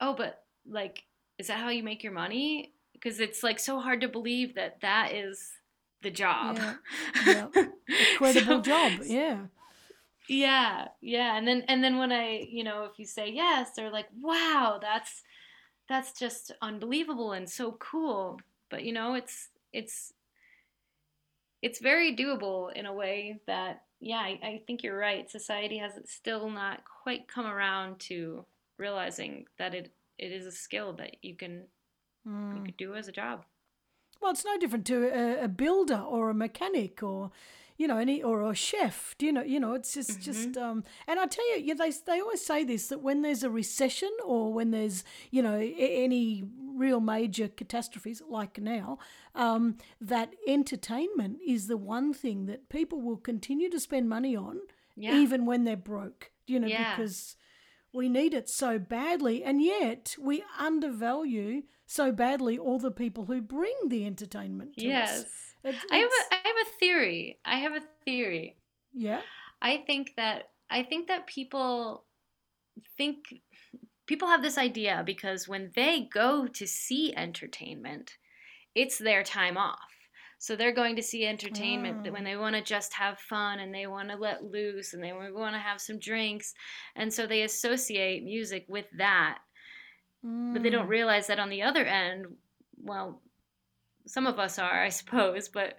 "Oh, 0.00 0.14
but 0.14 0.44
like 0.68 1.04
is 1.38 1.46
that 1.46 1.58
how 1.58 1.70
you 1.70 1.82
make 1.82 2.02
your 2.02 2.12
money?" 2.12 2.72
Because 2.92 3.18
it's 3.20 3.42
like 3.42 3.58
so 3.58 3.80
hard 3.80 4.02
to 4.02 4.08
believe 4.08 4.54
that 4.54 4.80
that 4.82 5.12
is 5.12 5.52
the 6.02 6.10
job. 6.10 6.58
Yeah. 6.58 6.74
yeah. 7.26 7.46
Incredible 8.12 8.44
so, 8.44 8.60
job. 8.60 8.92
Yeah. 9.04 9.38
Yeah, 10.28 10.88
yeah. 11.00 11.36
And 11.36 11.46
then 11.46 11.64
and 11.68 11.82
then 11.82 11.98
when 11.98 12.12
I, 12.12 12.46
you 12.48 12.64
know, 12.64 12.84
if 12.84 12.98
you 12.98 13.06
say 13.06 13.30
yes, 13.30 13.70
they're 13.74 13.90
like, 13.90 14.08
"Wow, 14.20 14.78
that's 14.80 15.22
that's 15.88 16.18
just 16.18 16.52
unbelievable 16.62 17.32
and 17.32 17.48
so 17.48 17.72
cool." 17.72 18.40
But 18.72 18.82
you 18.82 18.92
know 18.92 19.14
it's 19.14 19.50
it's 19.72 20.12
it's 21.60 21.78
very 21.78 22.16
doable 22.16 22.72
in 22.72 22.86
a 22.86 22.92
way 22.92 23.38
that 23.46 23.82
yeah 24.00 24.16
I, 24.16 24.40
I 24.42 24.62
think 24.66 24.82
you're 24.82 24.98
right 24.98 25.30
society 25.30 25.78
has 25.78 25.92
still 26.06 26.50
not 26.50 26.80
quite 27.02 27.28
come 27.28 27.46
around 27.46 28.00
to 28.08 28.44
realizing 28.78 29.44
that 29.58 29.74
it 29.74 29.92
it 30.18 30.32
is 30.32 30.46
a 30.46 30.50
skill 30.50 30.94
that 30.94 31.18
you 31.22 31.36
can 31.36 31.64
mm. 32.26 32.56
you 32.56 32.64
could 32.64 32.76
do 32.78 32.94
as 32.94 33.06
a 33.06 33.12
job 33.12 33.44
well 34.20 34.32
it's 34.32 34.44
no 34.44 34.58
different 34.58 34.86
to 34.86 35.04
a, 35.04 35.44
a 35.44 35.48
builder 35.48 35.98
or 35.98 36.30
a 36.30 36.34
mechanic 36.34 37.02
or 37.02 37.30
you 37.82 37.88
know, 37.88 37.98
any 37.98 38.22
or 38.22 38.48
a 38.48 38.54
chef. 38.54 39.16
Do 39.18 39.26
you 39.26 39.32
know? 39.32 39.42
You 39.42 39.58
know, 39.58 39.72
it's 39.74 39.92
just 39.92 40.12
mm-hmm. 40.12 40.22
just. 40.22 40.56
Um, 40.56 40.84
and 41.08 41.18
I 41.18 41.26
tell 41.26 41.48
you, 41.50 41.64
yeah, 41.64 41.74
they 41.74 41.90
they 41.90 42.20
always 42.20 42.44
say 42.46 42.62
this 42.62 42.86
that 42.88 43.02
when 43.02 43.22
there's 43.22 43.42
a 43.42 43.50
recession 43.50 44.10
or 44.24 44.52
when 44.52 44.70
there's 44.70 45.02
you 45.30 45.42
know 45.42 45.58
any 45.58 46.44
real 46.74 47.00
major 47.00 47.48
catastrophes 47.48 48.22
like 48.28 48.60
now, 48.60 48.98
um, 49.34 49.76
that 50.00 50.32
entertainment 50.46 51.38
is 51.46 51.66
the 51.66 51.76
one 51.76 52.14
thing 52.14 52.46
that 52.46 52.68
people 52.68 53.00
will 53.00 53.16
continue 53.16 53.68
to 53.70 53.80
spend 53.80 54.08
money 54.08 54.36
on 54.36 54.60
Yeah. 54.96 55.16
even 55.16 55.44
when 55.44 55.64
they're 55.64 55.76
broke, 55.76 56.30
you 56.46 56.58
know, 56.60 56.68
Yeah. 56.68 56.96
because 56.96 57.36
we 57.92 58.08
need 58.08 58.32
it 58.32 58.48
so 58.48 58.78
badly. 58.78 59.44
And 59.44 59.60
yet 59.62 60.16
we 60.18 60.44
undervalue 60.58 61.62
so 61.86 62.10
badly 62.10 62.58
all 62.58 62.78
the 62.78 62.90
people 62.90 63.26
who 63.26 63.42
bring 63.42 63.74
the 63.88 64.06
entertainment 64.06 64.76
to 64.78 64.86
us. 64.90 65.51
Yes. 65.64 65.74
It's- 65.74 65.86
I 65.92 65.96
have 65.98 66.10
a 66.10 66.34
I 66.34 66.48
have 66.48 66.66
a 66.66 66.70
theory. 66.78 67.38
I 67.44 67.56
have 67.58 67.72
a 67.74 67.82
theory. 68.04 68.56
yeah. 68.92 69.20
I 69.60 69.78
think 69.86 70.14
that 70.16 70.50
I 70.70 70.82
think 70.82 71.08
that 71.08 71.26
people 71.26 72.04
think 72.96 73.18
people 74.06 74.28
have 74.28 74.42
this 74.42 74.58
idea 74.58 75.02
because 75.06 75.46
when 75.48 75.70
they 75.76 76.08
go 76.12 76.46
to 76.48 76.66
see 76.66 77.14
entertainment, 77.14 78.16
it's 78.74 78.98
their 78.98 79.22
time 79.22 79.56
off. 79.56 79.78
So 80.38 80.56
they're 80.56 80.72
going 80.74 80.96
to 80.96 81.02
see 81.02 81.24
entertainment 81.24 82.04
Oh. 82.08 82.10
when 82.10 82.24
they 82.24 82.36
want 82.36 82.56
to 82.56 82.62
just 82.62 82.94
have 82.94 83.20
fun 83.20 83.60
and 83.60 83.72
they 83.72 83.86
want 83.86 84.08
to 84.10 84.16
let 84.16 84.42
loose 84.42 84.92
and 84.92 85.02
they 85.04 85.12
want 85.12 85.54
to 85.54 85.60
have 85.60 85.80
some 85.80 86.00
drinks. 86.00 86.52
And 86.96 87.14
so 87.14 87.26
they 87.28 87.42
associate 87.42 88.24
music 88.24 88.64
with 88.68 88.86
that. 88.98 89.38
But 90.24 90.62
they 90.64 90.70
don't 90.70 90.86
Mm. 90.86 90.96
realize 90.98 91.28
that 91.28 91.38
on 91.38 91.48
the 91.50 91.62
other 91.62 91.84
end, 91.84 92.26
well, 92.76 93.22
some 94.06 94.26
of 94.26 94.38
us 94.38 94.58
are, 94.58 94.82
I 94.82 94.88
suppose, 95.00 95.48
but 95.48 95.76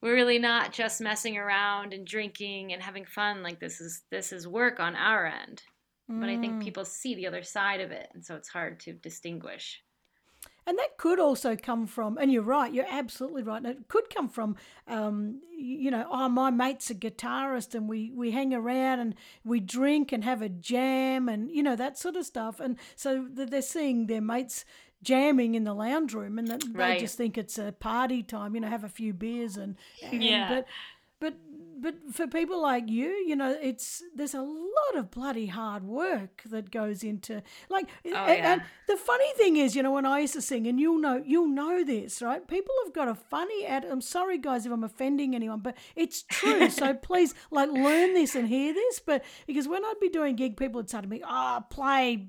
we're 0.00 0.14
really 0.14 0.38
not 0.38 0.72
just 0.72 1.00
messing 1.00 1.38
around 1.38 1.94
and 1.94 2.06
drinking 2.06 2.72
and 2.72 2.82
having 2.82 3.04
fun 3.06 3.42
like 3.42 3.58
this 3.60 3.80
is 3.80 4.02
this 4.10 4.32
is 4.32 4.46
work 4.46 4.78
on 4.80 4.94
our 4.96 5.26
end. 5.26 5.62
But 6.06 6.28
I 6.28 6.36
think 6.36 6.56
Mm. 6.56 6.60
people 6.60 6.84
see 6.84 7.14
the 7.14 7.26
other 7.26 7.42
side 7.42 7.80
of 7.80 7.90
it, 7.90 8.10
and 8.12 8.22
so 8.24 8.34
it's 8.36 8.48
hard 8.50 8.78
to 8.80 8.92
distinguish. 8.92 9.82
And 10.66 10.78
that 10.78 10.96
could 10.96 11.20
also 11.20 11.56
come 11.56 11.86
from, 11.86 12.16
and 12.18 12.32
you're 12.32 12.42
right, 12.42 12.72
you're 12.72 12.86
absolutely 12.88 13.42
right. 13.42 13.58
And 13.58 13.66
it 13.66 13.88
could 13.88 14.08
come 14.14 14.28
from, 14.28 14.56
um, 14.88 15.40
you 15.54 15.90
know, 15.90 16.06
oh, 16.10 16.28
my 16.30 16.50
mate's 16.50 16.88
a 16.88 16.94
guitarist 16.94 17.74
and 17.74 17.86
we, 17.86 18.10
we 18.14 18.30
hang 18.30 18.54
around 18.54 19.00
and 19.00 19.14
we 19.44 19.60
drink 19.60 20.10
and 20.10 20.24
have 20.24 20.40
a 20.40 20.48
jam 20.48 21.28
and, 21.28 21.50
you 21.50 21.62
know, 21.62 21.76
that 21.76 21.98
sort 21.98 22.16
of 22.16 22.24
stuff. 22.24 22.60
And 22.60 22.78
so 22.96 23.26
they're 23.30 23.60
seeing 23.60 24.06
their 24.06 24.22
mates 24.22 24.64
jamming 25.04 25.54
in 25.54 25.64
the 25.64 25.74
lounge 25.74 26.14
room 26.14 26.38
and 26.38 26.48
that 26.48 26.60
they 26.72 26.98
just 26.98 27.16
think 27.16 27.38
it's 27.38 27.58
a 27.58 27.72
party 27.72 28.22
time, 28.22 28.54
you 28.54 28.60
know, 28.60 28.68
have 28.68 28.84
a 28.84 28.88
few 28.88 29.12
beers 29.12 29.56
and, 29.56 29.76
and 30.02 30.22
Yeah. 30.22 30.48
but 30.48 30.66
but 31.20 31.34
but 31.76 31.94
for 32.12 32.26
people 32.26 32.62
like 32.62 32.88
you, 32.88 33.08
you 33.26 33.36
know, 33.36 33.56
it's 33.60 34.02
there's 34.14 34.34
a 34.34 34.40
lot 34.42 34.94
of 34.96 35.10
bloody 35.10 35.46
hard 35.46 35.82
work 35.84 36.42
that 36.46 36.70
goes 36.70 37.02
into 37.02 37.42
like 37.68 37.88
Oh, 38.06 38.08
and, 38.10 38.16
and 38.16 38.60
yeah. 38.60 38.66
the 38.86 38.96
funny 38.96 39.32
thing 39.34 39.56
is, 39.56 39.74
you 39.76 39.82
know, 39.82 39.92
when 39.92 40.06
I 40.06 40.20
used 40.20 40.34
to 40.34 40.40
sing, 40.42 40.66
and 40.66 40.78
you'll 40.80 40.98
know 41.00 41.22
you'll 41.26 41.48
know 41.48 41.84
this, 41.84 42.22
right? 42.22 42.46
People 42.46 42.74
have 42.84 42.94
got 42.94 43.08
a 43.08 43.14
funny 43.14 43.66
at 43.66 43.84
I'm 43.84 44.00
sorry 44.00 44.38
guys 44.38 44.66
if 44.66 44.72
I'm 44.72 44.84
offending 44.84 45.34
anyone, 45.34 45.60
but 45.60 45.76
it's 45.96 46.22
true. 46.22 46.70
so 46.80 46.94
please 46.94 47.34
like 47.50 47.70
learn 47.70 48.14
this 48.14 48.34
and 48.34 48.48
hear 48.48 48.72
this. 48.72 49.00
But 49.00 49.24
because 49.46 49.66
when 49.68 49.84
I'd 49.84 50.00
be 50.00 50.08
doing 50.08 50.36
gig, 50.36 50.56
people 50.56 50.78
would 50.80 50.90
say 50.90 51.00
to 51.02 51.08
me, 51.08 51.22
Ah, 51.24 51.60
play 51.70 52.28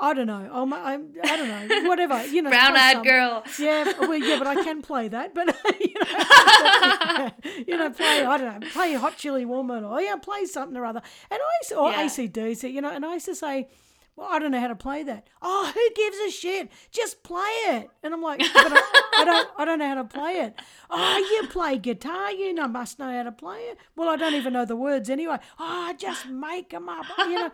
I 0.00 0.12
don't 0.14 0.26
know. 0.26 0.48
Oh 0.52 0.66
my, 0.66 0.76
I, 0.78 0.92
I 0.94 1.36
don't 1.36 1.48
know. 1.48 1.82
Whatever. 1.88 2.24
You 2.26 2.42
know, 2.42 2.50
brown-eyed 2.50 3.02
girl. 3.04 3.42
yeah, 3.58 3.92
well, 4.00 4.14
yeah, 4.14 4.38
but 4.38 4.46
I 4.46 4.54
can 4.62 4.82
play 4.82 5.08
that. 5.08 5.34
But 5.34 5.56
you 5.80 5.94
know, 5.94 7.30
you 7.66 7.76
know, 7.78 7.90
play 7.90 8.24
I 8.24 8.36
don't 8.38 8.60
know, 8.60 8.68
play 8.70 8.92
Hot 8.94 9.16
Chili 9.16 9.44
Woman 9.44 9.84
or 9.84 10.00
yeah, 10.00 10.16
play 10.16 10.44
something 10.44 10.76
or 10.76 10.84
other. 10.84 11.02
And 11.30 11.40
I 11.40 11.50
used 11.62 11.70
to, 11.70 11.76
or 11.76 11.90
Yeah. 11.90 12.04
ACDC, 12.06 12.72
you 12.72 12.80
know, 12.80 12.90
and 12.90 13.04
I 13.04 13.14
used 13.14 13.26
to 13.26 13.34
say, 13.34 13.68
well, 14.16 14.28
I 14.30 14.38
don't 14.38 14.50
know 14.50 14.60
how 14.60 14.68
to 14.68 14.74
play 14.76 15.02
that. 15.02 15.26
Oh, 15.42 15.70
who 15.74 15.94
gives 15.94 16.16
a 16.18 16.30
shit? 16.30 16.70
Just 16.90 17.22
play 17.22 17.50
it. 17.68 17.90
And 18.02 18.14
I'm 18.14 18.22
like, 18.22 18.38
but 18.40 18.72
I, 18.72 19.02
I 19.18 19.24
don't, 19.26 19.48
I 19.58 19.64
don't 19.66 19.78
know 19.78 19.88
how 19.88 19.94
to 19.96 20.04
play 20.04 20.32
it. 20.40 20.54
Oh, 20.88 21.18
you 21.18 21.48
play 21.48 21.76
guitar, 21.76 22.30
you 22.32 22.54
know, 22.54 22.66
must 22.66 22.98
know 22.98 23.12
how 23.12 23.24
to 23.24 23.32
play 23.32 23.58
it. 23.58 23.78
Well, 23.94 24.08
I 24.08 24.16
don't 24.16 24.32
even 24.34 24.54
know 24.54 24.64
the 24.64 24.74
words 24.76 25.10
anyway. 25.10 25.36
Oh, 25.58 25.92
just 25.98 26.26
make 26.28 26.70
them 26.70 26.88
up, 26.88 27.04
you 27.18 27.34
know. 27.34 27.50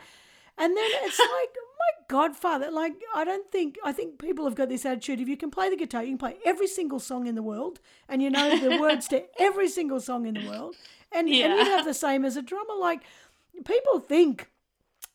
And 0.59 0.76
then 0.76 0.84
it's 1.03 1.18
like, 1.18 1.51
my 1.83 2.05
godfather, 2.09 2.70
like, 2.70 2.95
I 3.14 3.24
don't 3.24 3.51
think, 3.51 3.78
I 3.85 3.93
think 3.93 4.18
people 4.18 4.45
have 4.45 4.55
got 4.55 4.68
this 4.68 4.85
attitude. 4.85 5.20
If 5.20 5.28
you 5.28 5.37
can 5.37 5.51
play 5.51 5.70
the 5.70 5.76
guitar, 5.76 6.03
you 6.03 6.11
can 6.11 6.18
play 6.18 6.37
every 6.45 6.66
single 6.66 7.01
song 7.01 7.26
in 7.26 7.35
the 7.35 7.43
world 7.43 7.80
and 8.09 8.22
you 8.22 8.30
know 8.30 8.59
the 8.59 8.78
words 8.80 9.09
to 9.09 9.24
every 9.41 9.68
single 9.68 10.01
song 10.01 10.26
in 10.26 10.35
the 10.35 10.49
world. 10.49 10.76
And, 11.11 11.28
and 11.28 11.37
you'd 11.37 11.66
have 11.66 11.85
the 11.85 11.95
same 11.95 12.24
as 12.24 12.37
a 12.37 12.43
drummer. 12.43 12.74
Like, 12.78 13.03
people 13.64 14.01
think, 14.01 14.51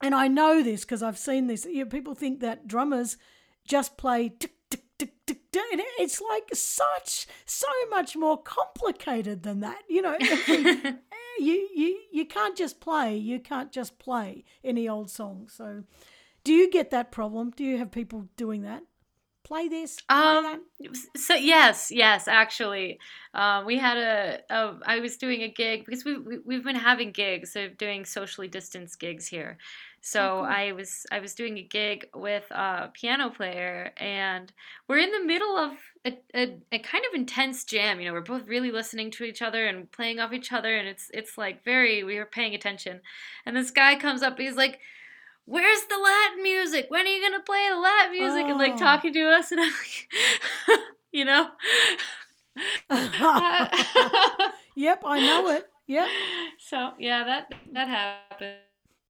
and 0.01 0.13
I 0.13 0.27
know 0.27 0.61
this 0.63 0.81
because 0.81 1.03
I've 1.03 1.17
seen 1.17 1.47
this, 1.47 1.65
you 1.65 1.83
know, 1.83 1.89
people 1.89 2.15
think 2.15 2.39
that 2.41 2.67
drummers 2.67 3.17
just 3.65 3.97
play 3.97 4.29
tick, 4.29 4.53
tick, 4.69 4.83
tick, 4.97 5.13
tick, 5.25 5.51
tick. 5.51 5.63
And 5.71 5.81
it's 5.99 6.21
like 6.21 6.49
such, 6.53 7.27
so 7.45 7.67
much 7.89 8.15
more 8.15 8.41
complicated 8.41 9.43
than 9.43 9.59
that. 9.61 9.83
You 9.89 10.01
know, 10.01 10.17
eh, 10.21 10.93
you, 11.39 11.69
you, 11.75 11.99
you 12.11 12.25
can't 12.25 12.57
just 12.57 12.79
play, 12.79 13.15
you 13.15 13.39
can't 13.39 13.71
just 13.71 13.99
play 13.99 14.43
any 14.63 14.87
old 14.87 15.09
song. 15.09 15.47
So, 15.51 15.83
do 16.47 16.53
you 16.53 16.71
get 16.71 16.91
that 16.91 17.11
problem? 17.11 17.51
Do 17.51 17.65
you 17.65 17.77
have 17.77 17.91
people 17.91 18.29
doing 18.37 18.61
that? 18.61 18.83
Play 19.43 19.67
this, 19.67 20.01
play 20.01 20.17
Um, 20.17 20.43
that? 20.43 20.97
so 21.17 21.33
yes, 21.35 21.91
yes, 21.91 22.27
actually, 22.27 22.99
uh, 23.33 23.63
we 23.65 23.77
had 23.77 23.97
a, 23.97 24.39
a. 24.49 24.79
I 24.85 24.99
was 24.99 25.17
doing 25.17 25.41
a 25.41 25.49
gig 25.49 25.85
because 25.85 26.05
we, 26.05 26.17
we 26.17 26.39
we've 26.45 26.63
been 26.63 26.75
having 26.77 27.11
gigs 27.11 27.55
of 27.57 27.77
doing 27.77 28.05
socially 28.05 28.47
distanced 28.47 28.99
gigs 28.99 29.27
here. 29.27 29.57
So 30.01 30.19
cool. 30.19 30.43
I 30.45 30.71
was 30.71 31.05
I 31.11 31.19
was 31.19 31.33
doing 31.33 31.57
a 31.57 31.63
gig 31.63 32.07
with 32.13 32.49
a 32.51 32.91
piano 32.93 33.29
player, 33.29 33.91
and 33.97 34.51
we're 34.87 34.99
in 34.99 35.11
the 35.11 35.25
middle 35.25 35.57
of 35.57 35.71
a, 36.05 36.17
a, 36.33 36.57
a 36.73 36.79
kind 36.79 37.03
of 37.05 37.13
intense 37.13 37.65
jam. 37.65 37.99
You 37.99 38.07
know, 38.07 38.13
we're 38.13 38.21
both 38.21 38.47
really 38.47 38.71
listening 38.71 39.11
to 39.11 39.25
each 39.25 39.41
other 39.41 39.67
and 39.67 39.91
playing 39.91 40.19
off 40.21 40.33
each 40.33 40.53
other, 40.53 40.77
and 40.77 40.87
it's 40.87 41.09
it's 41.13 41.37
like 41.37 41.63
very 41.65 42.03
we 42.05 42.17
were 42.17 42.25
paying 42.25 42.55
attention. 42.55 43.01
And 43.45 43.55
this 43.55 43.71
guy 43.71 43.95
comes 43.97 44.23
up, 44.23 44.37
he's 44.39 44.55
like. 44.55 44.79
Where's 45.49 45.83
the 45.85 45.97
Latin 45.97 46.43
music? 46.43 46.87
When 46.89 47.05
are 47.07 47.09
you 47.09 47.21
gonna 47.21 47.41
play 47.41 47.69
the 47.69 47.77
Latin 47.79 48.11
music? 48.11 48.45
And 48.47 48.59
like 48.59 48.73
Oh. 48.73 48.77
talking 48.77 49.13
to 49.13 49.29
us, 49.29 49.49
and 49.53 49.61
I'm 49.61 49.71
like, 49.71 50.79
you 51.13 51.23
know. 51.23 51.49
yep, 54.75 55.01
I 55.05 55.19
know 55.19 55.47
it. 55.49 55.69
Yep. 55.87 56.07
so 56.59 56.91
yeah, 56.99 57.23
that 57.23 57.53
that 57.71 57.87
happened. 57.87 58.57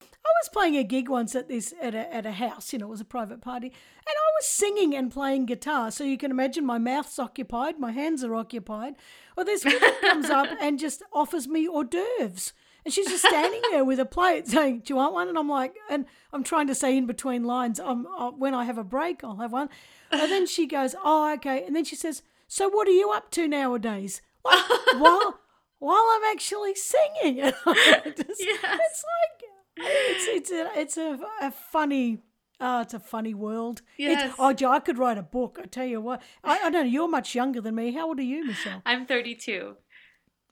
I 0.02 0.30
was 0.44 0.50
playing 0.54 0.76
a 0.78 0.84
gig 0.84 1.10
once 1.10 1.34
at 1.36 1.48
this 1.48 1.74
at 1.82 1.96
a, 1.96 2.14
at 2.14 2.26
a 2.26 2.34
house, 2.34 2.72
you 2.74 2.78
know, 2.80 2.88
it 2.88 2.90
was 2.90 3.02
a 3.02 3.06
private 3.06 3.42
party, 3.42 3.68
and 3.68 3.74
I 4.08 4.30
was 4.38 4.46
singing 4.46 4.94
and 4.96 5.10
playing 5.12 5.46
guitar. 5.48 5.90
So 5.90 6.04
you 6.04 6.18
can 6.18 6.30
imagine 6.30 6.66
my 6.66 6.78
mouth's 6.78 7.18
occupied, 7.18 7.80
my 7.80 7.92
hands 7.92 8.24
are 8.24 8.36
occupied. 8.36 8.94
Well, 9.36 9.46
this 9.46 9.66
woman 9.66 9.80
comes 10.02 10.30
up 10.30 10.50
and 10.62 10.78
just 10.78 11.02
offers 11.14 11.48
me 11.48 11.68
hors 11.68 11.86
d'oeuvres. 11.86 12.54
And 12.88 12.94
she's 12.94 13.08
just 13.08 13.26
standing 13.26 13.60
there 13.72 13.84
with 13.84 14.00
a 14.00 14.06
plate 14.06 14.48
saying, 14.56 14.80
Do 14.86 14.94
you 14.94 14.96
want 14.96 15.14
one? 15.14 15.28
And 15.28 15.38
I'm 15.38 15.50
like, 15.50 15.76
and 15.90 16.06
I'm 16.32 16.42
trying 16.42 16.68
to 16.68 16.74
say 16.74 16.96
in 16.96 17.06
between 17.06 17.44
lines, 17.44 17.82
um, 17.82 18.08
uh, 18.18 18.32
when 18.32 18.54
I 18.54 18.64
have 18.64 18.78
a 18.78 18.84
break, 18.86 19.26
I'll 19.26 19.36
have 19.36 19.52
one. 19.52 19.68
And 20.10 20.32
then 20.32 20.48
she 20.48 20.68
goes, 20.68 20.96
Oh, 21.04 21.34
okay. 21.34 21.66
And 21.66 21.76
then 21.76 21.84
she 21.84 21.98
says, 21.98 22.24
So 22.48 22.70
what 22.70 22.88
are 22.88 22.92
you 22.92 23.12
up 23.12 23.30
to 23.32 23.46
nowadays? 23.46 24.22
Like, 24.46 24.64
while, 25.00 25.38
while 25.80 26.06
I'm 26.16 26.32
actually 26.32 26.76
singing. 26.76 27.42
And 27.42 27.54
I 27.66 28.14
just, 28.16 28.42
Yes. 28.42 28.80
It's 28.80 29.04
like, 29.04 29.50
it's 29.80 30.28
it's 30.28 30.52
a 30.52 30.80
it's 30.80 30.98
a, 30.98 31.20
a 31.42 31.52
funny 31.52 32.20
uh, 32.60 32.80
it's 32.84 32.94
a 32.94 33.00
funny 33.00 33.34
world. 33.34 33.82
Yes. 33.98 34.30
It's, 34.30 34.36
oh, 34.40 34.54
Joe, 34.54 34.72
I 34.72 34.80
could 34.80 34.98
write 34.98 35.18
a 35.18 35.24
book. 35.24 35.60
I 35.62 35.66
tell 35.66 35.86
you 35.86 36.02
what. 36.02 36.22
I, 36.44 36.58
I 36.58 36.70
don't 36.72 36.86
know. 36.86 36.92
You're 36.92 37.08
much 37.08 37.36
younger 37.36 37.62
than 37.62 37.76
me. 37.76 37.92
How 37.92 38.08
old 38.08 38.20
are 38.20 38.24
you, 38.24 38.46
Michelle? 38.46 38.82
I'm 38.86 39.06
32. 39.06 39.76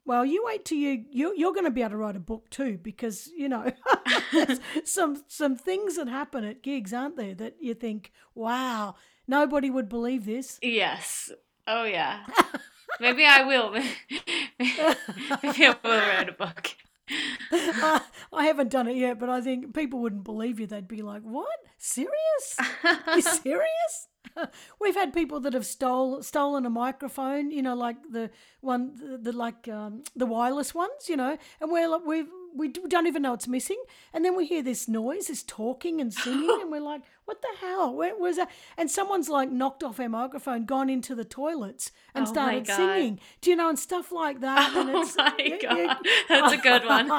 Well, 0.05 0.23
you 0.23 0.43
wait 0.45 0.65
till 0.65 0.77
you 0.77 1.05
you 1.09 1.33
you're 1.35 1.53
going 1.53 1.65
to 1.65 1.71
be 1.71 1.81
able 1.81 1.91
to 1.91 1.97
write 1.97 2.15
a 2.15 2.19
book 2.19 2.49
too, 2.49 2.77
because 2.81 3.27
you 3.35 3.49
know 3.49 3.71
some 4.85 5.23
some 5.27 5.55
things 5.55 5.95
that 5.95 6.07
happen 6.07 6.43
at 6.43 6.61
gigs, 6.61 6.93
aren't 6.93 7.17
there? 7.17 7.33
That 7.33 7.55
you 7.59 7.73
think, 7.73 8.11
wow, 8.35 8.95
nobody 9.27 9.69
would 9.69 9.89
believe 9.89 10.25
this. 10.25 10.59
Yes. 10.61 11.31
Oh 11.67 11.85
yeah. 11.85 12.25
Maybe 12.99 13.25
I 13.25 13.43
will. 13.43 13.71
Maybe 14.59 15.65
I 15.65 15.75
will 15.83 15.99
write 15.99 16.29
a 16.29 16.33
book. 16.33 16.75
I, 17.09 18.01
I 18.33 18.45
haven't 18.45 18.71
done 18.71 18.87
it 18.87 18.97
yet, 18.97 19.19
but 19.19 19.29
I 19.29 19.41
think 19.41 19.73
people 19.73 19.99
wouldn't 19.99 20.23
believe 20.23 20.59
you. 20.59 20.67
They'd 20.67 20.87
be 20.87 21.01
like, 21.01 21.21
"What? 21.21 21.47
Serious? 21.77 22.57
You 23.15 23.21
serious?" 23.21 24.07
We've 24.79 24.95
had 24.95 25.13
people 25.13 25.39
that 25.41 25.53
have 25.53 25.65
stole 25.65 26.23
stolen 26.23 26.65
a 26.65 26.69
microphone, 26.69 27.51
you 27.51 27.61
know, 27.61 27.75
like 27.75 27.97
the 28.09 28.31
one, 28.61 28.95
the, 28.95 29.17
the 29.17 29.31
like 29.31 29.67
um, 29.67 30.03
the 30.15 30.25
wireless 30.25 30.73
ones, 30.73 31.07
you 31.07 31.17
know, 31.17 31.37
and 31.61 31.71
we're 31.71 31.87
like, 31.87 32.05
we 32.05 32.25
we 32.55 32.69
don't 32.69 33.07
even 33.07 33.21
know 33.21 33.33
it's 33.33 33.47
missing, 33.47 33.81
and 34.13 34.23
then 34.23 34.35
we 34.35 34.45
hear 34.45 34.61
this 34.63 34.87
noise, 34.87 35.27
this 35.27 35.43
talking 35.43 35.99
and 36.01 36.13
singing, 36.13 36.59
and 36.61 36.71
we're 36.71 36.79
like, 36.81 37.01
"What 37.25 37.41
the 37.41 37.47
hell? 37.59 37.93
Where 37.93 38.15
was 38.15 38.37
that?" 38.37 38.49
And 38.77 38.89
someone's 38.89 39.29
like 39.29 39.51
knocked 39.51 39.83
off 39.83 39.99
our 39.99 40.09
microphone, 40.09 40.65
gone 40.65 40.89
into 40.89 41.15
the 41.15 41.25
toilets, 41.25 41.91
and 42.13 42.25
Oh 42.25 42.31
started 42.31 42.65
singing. 42.77 43.19
Do 43.41 43.49
you 43.49 43.55
know, 43.55 43.69
and 43.69 43.77
stuff 43.79 44.11
like 44.11 44.41
that. 44.41 44.75
And 44.75 44.89
Oh 44.89 45.03
my 45.17 45.57
god. 45.61 45.77
you- 46.05 46.11
That's 46.29 46.53
a 46.53 46.57
good 46.57 46.85
one. 46.85 47.09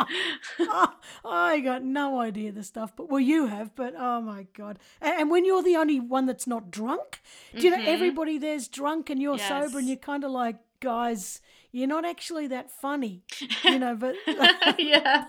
I 1.24 1.60
got 1.60 1.82
no 1.82 2.20
idea 2.20 2.52
the 2.52 2.62
stuff, 2.62 2.94
but 2.96 3.08
well, 3.08 3.20
you 3.20 3.46
have. 3.46 3.74
But 3.74 3.94
oh 3.96 4.20
my 4.20 4.46
god! 4.54 4.78
And, 5.00 5.20
and 5.20 5.30
when 5.30 5.44
you're 5.44 5.62
the 5.62 5.76
only 5.76 6.00
one 6.00 6.26
that's 6.26 6.46
not 6.46 6.70
drunk, 6.70 7.20
do 7.54 7.62
you 7.62 7.70
know 7.70 7.82
everybody 7.84 8.38
there's 8.38 8.68
drunk 8.68 9.10
and 9.10 9.20
you're 9.20 9.38
sober, 9.38 9.78
and 9.78 9.86
Mm-hmm. 9.86 9.88
You're 9.88 9.96
kind 9.98 10.24
of 10.24 10.30
like, 10.32 10.56
guys, 10.80 11.40
you're 11.76 11.86
not 11.86 12.06
actually 12.06 12.46
that 12.46 12.70
funny, 12.70 13.22
you 13.62 13.78
know. 13.78 13.94
But 13.94 14.14
yeah. 14.78 15.26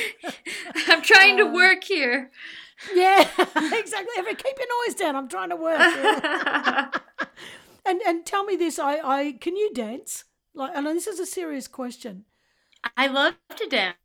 I'm 0.88 1.02
trying 1.02 1.36
to 1.38 1.46
uh, 1.46 1.52
work 1.52 1.82
here. 1.82 2.30
Yeah, 2.94 3.28
exactly. 3.38 4.14
Keep 4.24 4.58
your 4.58 4.86
noise 4.86 4.94
down. 4.94 5.16
I'm 5.16 5.28
trying 5.28 5.50
to 5.50 5.56
work. 5.56 5.80
and 7.84 8.00
and 8.06 8.24
tell 8.24 8.44
me 8.44 8.54
this. 8.54 8.78
I 8.78 8.98
I 8.98 9.32
can 9.40 9.56
you 9.56 9.74
dance? 9.74 10.24
Like, 10.54 10.70
and 10.74 10.86
this 10.86 11.08
is 11.08 11.18
a 11.18 11.26
serious 11.26 11.66
question. 11.66 12.26
I 12.96 13.08
love 13.08 13.34
to 13.56 13.66
dance. 13.66 13.96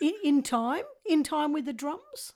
In, 0.00 0.12
in 0.22 0.42
time, 0.42 0.84
in 1.04 1.24
time 1.24 1.52
with 1.52 1.64
the 1.64 1.72
drums. 1.72 2.34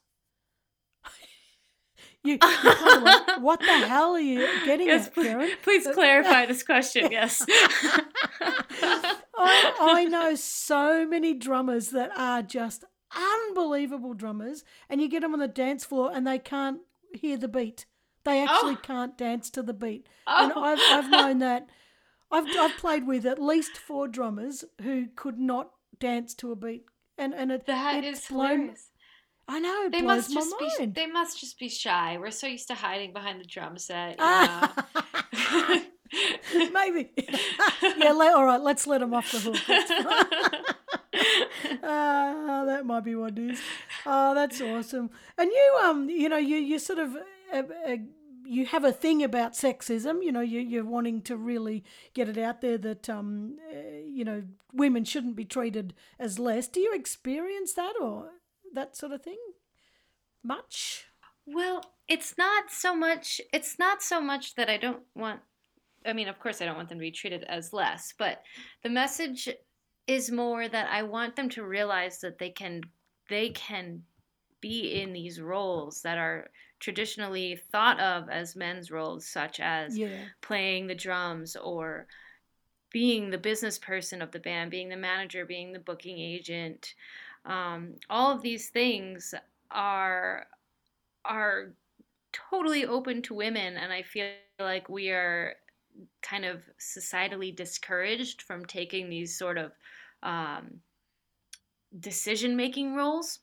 You, 2.24 2.38
like, 2.40 3.38
what 3.40 3.60
the 3.60 3.86
hell 3.86 4.12
are 4.12 4.20
you 4.20 4.46
getting 4.64 4.88
yes, 4.88 5.06
at, 5.06 5.14
Karen? 5.14 5.50
Please 5.62 5.86
clarify 5.86 6.46
this 6.46 6.62
question. 6.62 7.10
Yes. 7.12 7.44
I, 8.40 9.72
I 9.80 10.04
know 10.04 10.34
so 10.34 11.06
many 11.06 11.32
drummers 11.34 11.90
that 11.90 12.10
are 12.16 12.42
just 12.42 12.84
unbelievable 13.14 14.14
drummers, 14.14 14.64
and 14.88 15.00
you 15.00 15.08
get 15.08 15.22
them 15.22 15.32
on 15.32 15.38
the 15.38 15.48
dance 15.48 15.84
floor 15.84 16.10
and 16.12 16.26
they 16.26 16.38
can't 16.38 16.80
hear 17.14 17.36
the 17.36 17.48
beat. 17.48 17.86
They 18.24 18.40
oh. 18.40 18.44
actually 18.44 18.74
oh. 18.74 18.80
can't 18.82 19.16
dance 19.16 19.48
to 19.50 19.62
the 19.62 19.72
beat. 19.72 20.06
Oh. 20.26 20.44
And 20.44 20.52
I've, 20.52 20.80
I've 20.90 21.10
known 21.10 21.38
that. 21.38 21.68
I've, 22.30 22.46
I've 22.58 22.76
played 22.76 23.06
with 23.06 23.24
at 23.24 23.40
least 23.40 23.78
four 23.78 24.06
drummers 24.08 24.64
who 24.82 25.06
could 25.16 25.38
not 25.38 25.70
dance 25.98 26.34
to 26.34 26.52
a 26.52 26.56
beat. 26.56 26.84
And, 27.16 27.34
and 27.34 27.50
it, 27.50 27.66
that 27.66 28.04
it's 28.04 28.20
is 28.20 28.26
blown, 28.26 28.50
hilarious. 28.50 28.90
I 29.48 29.60
know. 29.60 29.88
they 29.90 30.02
must 30.02 30.30
just 30.32 30.54
mind. 30.60 30.94
be. 30.94 31.00
They 31.00 31.06
must 31.06 31.40
just 31.40 31.58
be 31.58 31.70
shy. 31.70 32.18
We're 32.18 32.30
so 32.30 32.46
used 32.46 32.68
to 32.68 32.74
hiding 32.74 33.14
behind 33.14 33.40
the 33.40 33.44
drum 33.44 33.78
set. 33.78 34.18
Maybe. 36.54 37.10
yeah. 37.82 38.12
Let, 38.12 38.34
all 38.34 38.44
right. 38.44 38.60
Let's 38.60 38.86
let 38.86 39.00
them 39.00 39.14
off 39.14 39.32
the 39.32 39.38
hook. 39.38 39.56
uh, 41.82 41.82
that 42.66 42.84
might 42.84 43.04
be 43.04 43.14
what 43.14 43.38
it 43.38 43.52
is. 43.52 43.60
Oh, 44.04 44.34
that's 44.34 44.60
awesome. 44.60 45.08
And 45.38 45.50
you, 45.50 45.78
um, 45.82 46.10
you 46.10 46.28
know, 46.28 46.38
you 46.38 46.56
you 46.56 46.78
sort 46.78 46.98
of. 46.98 47.16
Uh, 47.52 47.62
uh, 47.86 47.96
you 48.50 48.64
have 48.64 48.82
a 48.82 48.92
thing 48.92 49.22
about 49.22 49.52
sexism, 49.52 50.24
you 50.24 50.32
know, 50.32 50.40
you, 50.40 50.58
you're 50.58 50.82
wanting 50.82 51.20
to 51.20 51.36
really 51.36 51.84
get 52.14 52.30
it 52.30 52.38
out 52.38 52.62
there 52.62 52.78
that, 52.78 53.06
um, 53.10 53.58
uh, 53.70 53.76
you 54.06 54.24
know, 54.24 54.42
women 54.72 55.04
shouldn't 55.04 55.36
be 55.36 55.44
treated 55.44 55.92
as 56.18 56.38
less. 56.38 56.66
Do 56.66 56.80
you 56.80 56.94
experience 56.94 57.74
that 57.74 57.92
or 58.00 58.30
that 58.74 58.96
sort 58.96 59.12
of 59.12 59.22
thing 59.22 59.38
much? 60.42 61.06
Well, 61.46 61.82
it's 62.08 62.36
not 62.36 62.70
so 62.70 62.94
much. 62.94 63.40
It's 63.52 63.78
not 63.78 64.02
so 64.02 64.20
much 64.20 64.54
that 64.56 64.68
I 64.68 64.76
don't 64.76 65.02
want. 65.14 65.40
I 66.06 66.12
mean, 66.12 66.28
of 66.28 66.38
course, 66.38 66.60
I 66.60 66.64
don't 66.64 66.76
want 66.76 66.88
them 66.88 66.98
to 66.98 67.02
be 67.02 67.10
treated 67.10 67.44
as 67.44 67.72
less, 67.72 68.14
but 68.16 68.42
the 68.82 68.88
message 68.88 69.48
is 70.06 70.30
more 70.30 70.68
that 70.68 70.88
I 70.90 71.02
want 71.02 71.36
them 71.36 71.48
to 71.50 71.64
realize 71.64 72.20
that 72.20 72.38
they 72.38 72.50
can 72.50 72.82
they 73.28 73.50
can 73.50 74.02
be 74.60 75.00
in 75.00 75.12
these 75.12 75.40
roles 75.40 76.02
that 76.02 76.18
are 76.18 76.48
traditionally 76.80 77.60
thought 77.70 78.00
of 78.00 78.28
as 78.28 78.56
men's 78.56 78.90
roles, 78.90 79.26
such 79.26 79.60
as 79.60 79.96
yeah. 79.96 80.24
playing 80.40 80.86
the 80.86 80.94
drums 80.94 81.56
or 81.56 82.06
being 82.90 83.30
the 83.30 83.38
business 83.38 83.78
person 83.78 84.22
of 84.22 84.30
the 84.30 84.38
band, 84.38 84.70
being 84.70 84.88
the 84.88 84.96
manager, 84.96 85.44
being 85.44 85.72
the 85.72 85.78
booking 85.78 86.18
agent. 86.18 86.94
Um, 87.48 87.94
all 88.08 88.30
of 88.30 88.42
these 88.42 88.68
things 88.68 89.34
are 89.70 90.46
are 91.24 91.72
totally 92.50 92.86
open 92.86 93.22
to 93.22 93.34
women, 93.34 93.76
and 93.76 93.92
I 93.92 94.02
feel 94.02 94.28
like 94.60 94.88
we 94.88 95.10
are 95.10 95.54
kind 96.22 96.44
of 96.44 96.62
societally 96.78 97.54
discouraged 97.54 98.42
from 98.42 98.64
taking 98.64 99.08
these 99.08 99.36
sort 99.36 99.58
of 99.58 99.72
um, 100.22 100.80
decision 101.98 102.56
making 102.56 102.94
roles. 102.94 103.40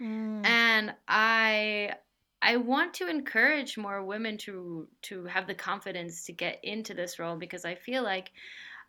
Mm. 0.00 0.46
And 0.46 0.94
I 1.08 1.94
I 2.42 2.56
want 2.58 2.94
to 2.94 3.08
encourage 3.08 3.76
more 3.76 4.04
women 4.04 4.36
to 4.38 4.86
to 5.02 5.24
have 5.24 5.46
the 5.46 5.54
confidence 5.54 6.24
to 6.26 6.32
get 6.32 6.60
into 6.62 6.94
this 6.94 7.18
role 7.18 7.36
because 7.36 7.64
I 7.64 7.74
feel 7.74 8.02
like 8.02 8.30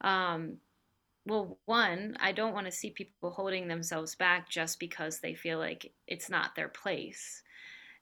um, 0.02 0.58
well 1.28 1.58
one 1.66 2.18
I 2.20 2.32
don't 2.32 2.54
want 2.54 2.66
to 2.66 2.72
see 2.72 2.90
people 2.90 3.32
holding 3.32 3.68
themselves 3.68 4.16
back 4.16 4.50
just 4.50 4.80
because 4.80 5.20
they 5.20 5.36
feel 5.36 5.60
like 5.60 5.92
it's 6.08 6.30
not 6.30 6.56
their 6.56 6.70
place. 6.70 7.44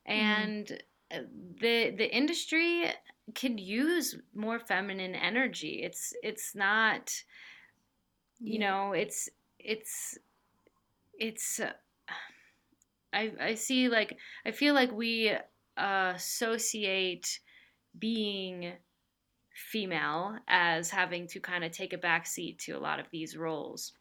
Mm. 0.09 0.13
And 0.13 0.81
the 1.09 1.93
the 1.97 2.15
industry 2.15 2.85
can 3.33 3.57
use 3.57 4.17
more 4.33 4.59
feminine 4.59 5.15
energy. 5.15 5.81
It's 5.83 6.13
it's 6.23 6.55
not 6.55 7.13
you 8.39 8.59
yeah. 8.59 8.69
know 8.69 8.93
it's 8.93 9.29
it's 9.59 10.17
it's 11.17 11.59
uh, 11.59 11.71
I, 13.13 13.31
I 13.41 13.55
see 13.55 13.87
like 13.89 14.17
I 14.45 14.51
feel 14.51 14.73
like 14.73 14.91
we 14.91 15.31
uh, 15.77 16.13
associate 16.15 17.39
being 17.97 18.73
female 19.55 20.37
as 20.47 20.89
having 20.89 21.27
to 21.27 21.39
kind 21.39 21.63
of 21.63 21.71
take 21.71 21.93
a 21.93 21.97
back 21.97 22.27
seat 22.27 22.59
to 22.59 22.73
a 22.73 22.79
lot 22.79 22.99
of 22.99 23.09
these 23.09 23.37
roles. 23.37 23.93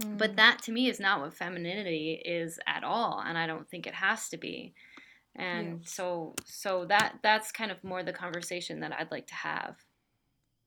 Mm. 0.00 0.16
But 0.16 0.36
that 0.36 0.62
to 0.62 0.72
me 0.72 0.88
is 0.88 1.00
not 1.00 1.20
what 1.20 1.34
femininity 1.34 2.22
is 2.24 2.58
at 2.66 2.84
all, 2.84 3.22
and 3.24 3.36
I 3.36 3.46
don't 3.46 3.68
think 3.68 3.86
it 3.86 3.94
has 3.94 4.28
to 4.28 4.36
be. 4.36 4.74
And 5.34 5.80
yeah. 5.80 5.86
so 5.86 6.34
so 6.44 6.86
that 6.86 7.16
that's 7.22 7.52
kind 7.52 7.70
of 7.70 7.82
more 7.82 8.02
the 8.02 8.12
conversation 8.12 8.80
that 8.80 8.92
I'd 8.92 9.10
like 9.10 9.26
to 9.26 9.34
have. 9.34 9.76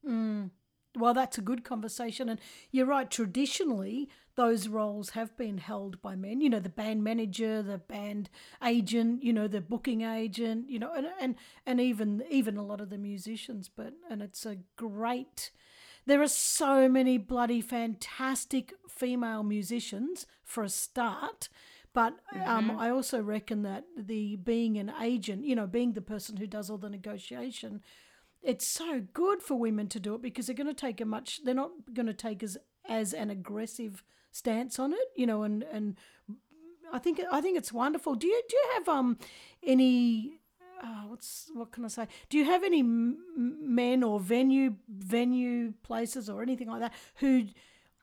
Mm. 0.07 0.51
Well, 0.97 1.13
that's 1.13 1.37
a 1.37 1.41
good 1.41 1.63
conversation. 1.63 2.29
And 2.29 2.39
you're 2.71 2.85
right, 2.85 3.09
traditionally, 3.09 4.09
those 4.35 4.67
roles 4.67 5.11
have 5.11 5.37
been 5.37 5.59
held 5.59 6.01
by 6.01 6.15
men. 6.15 6.41
You 6.41 6.49
know, 6.49 6.59
the 6.59 6.69
band 6.69 7.03
manager, 7.03 7.61
the 7.61 7.77
band 7.77 8.29
agent, 8.63 9.23
you 9.23 9.31
know, 9.31 9.47
the 9.47 9.61
booking 9.61 10.01
agent, 10.01 10.69
you 10.69 10.79
know, 10.79 10.93
and 10.93 11.07
and, 11.21 11.35
and 11.65 11.79
even 11.79 12.23
even 12.29 12.57
a 12.57 12.65
lot 12.65 12.81
of 12.81 12.89
the 12.89 12.97
musicians. 12.97 13.69
But 13.69 13.93
and 14.09 14.21
it's 14.21 14.45
a 14.45 14.57
great 14.75 15.51
there 16.09 16.21
are 16.23 16.27
so 16.27 16.89
many 16.89 17.19
bloody 17.19 17.61
fantastic 17.61 18.73
female 18.89 19.43
musicians 19.43 20.25
for 20.43 20.63
a 20.63 20.69
start. 20.69 21.49
But 21.93 22.19
um, 22.33 22.69
mm-hmm. 22.69 22.79
I 22.79 22.89
also 22.89 23.21
reckon 23.21 23.63
that 23.63 23.83
the 23.97 24.35
being 24.37 24.77
an 24.77 24.91
agent, 25.01 25.45
you 25.45 25.55
know, 25.55 25.67
being 25.67 25.93
the 25.93 26.01
person 26.01 26.37
who 26.37 26.47
does 26.47 26.69
all 26.69 26.77
the 26.77 26.89
negotiation, 26.89 27.81
it's 28.41 28.65
so 28.65 29.01
good 29.13 29.41
for 29.41 29.55
women 29.55 29.87
to 29.87 29.99
do 29.99 30.15
it 30.15 30.21
because 30.21 30.47
they're 30.47 30.55
going 30.55 30.67
to 30.67 30.73
take 30.73 31.01
a 31.01 31.05
much 31.05 31.43
they're 31.43 31.53
not 31.53 31.71
going 31.93 32.05
to 32.05 32.13
take 32.13 32.43
as 32.43 32.57
as 32.87 33.13
an 33.13 33.29
aggressive 33.29 34.03
stance 34.31 34.79
on 34.79 34.93
it 34.93 35.07
you 35.15 35.25
know 35.25 35.43
and 35.43 35.63
and 35.71 35.97
i 36.93 36.99
think 36.99 37.19
i 37.31 37.41
think 37.41 37.57
it's 37.57 37.73
wonderful 37.73 38.15
do 38.15 38.27
you 38.27 38.41
do 38.47 38.55
you 38.55 38.69
have 38.75 38.89
um 38.89 39.17
any 39.63 40.39
uh, 40.81 41.03
what's 41.07 41.51
what 41.53 41.71
can 41.71 41.83
I 41.83 41.89
say? 41.89 42.07
Do 42.29 42.37
you 42.37 42.45
have 42.45 42.63
any 42.63 42.81
men 42.83 44.03
or 44.03 44.19
venue 44.19 44.75
venue 44.87 45.73
places 45.83 46.29
or 46.29 46.41
anything 46.41 46.69
like 46.69 46.79
that 46.79 46.93
who 47.15 47.47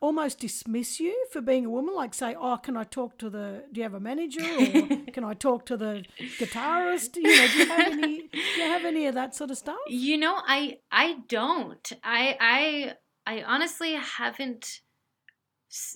almost 0.00 0.40
dismiss 0.40 1.00
you 1.00 1.26
for 1.32 1.40
being 1.40 1.64
a 1.64 1.70
woman 1.70 1.94
like 1.94 2.12
say 2.12 2.34
oh 2.38 2.56
can 2.58 2.76
i 2.76 2.84
talk 2.84 3.16
to 3.18 3.30
the 3.30 3.64
do 3.72 3.78
you 3.80 3.82
have 3.82 3.94
a 3.94 4.00
manager 4.00 4.42
or 4.42 4.96
can 5.12 5.24
i 5.24 5.32
talk 5.32 5.64
to 5.64 5.76
the 5.76 6.04
guitarist? 6.38 7.16
You 7.16 7.22
know 7.22 7.46
do 7.48 7.58
you 7.58 7.66
have 7.66 7.92
any 7.92 8.28
do 8.28 8.38
you 8.38 8.62
have 8.62 8.84
any 8.84 9.06
of 9.06 9.14
that 9.14 9.34
sort 9.34 9.50
of 9.50 9.58
stuff? 9.58 9.78
You 9.88 10.18
know 10.18 10.36
i 10.46 10.78
i 10.92 11.16
don't. 11.28 11.92
I 12.04 12.94
i 13.26 13.38
i 13.38 13.42
honestly 13.42 13.94
haven't 13.94 14.80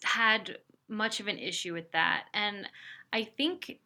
had 0.02 0.58
much 0.88 1.20
of 1.20 1.28
an 1.28 1.38
issue 1.38 1.74
with 1.74 1.92
that. 1.92 2.24
And 2.32 2.66
i 3.12 3.24
think 3.24 3.80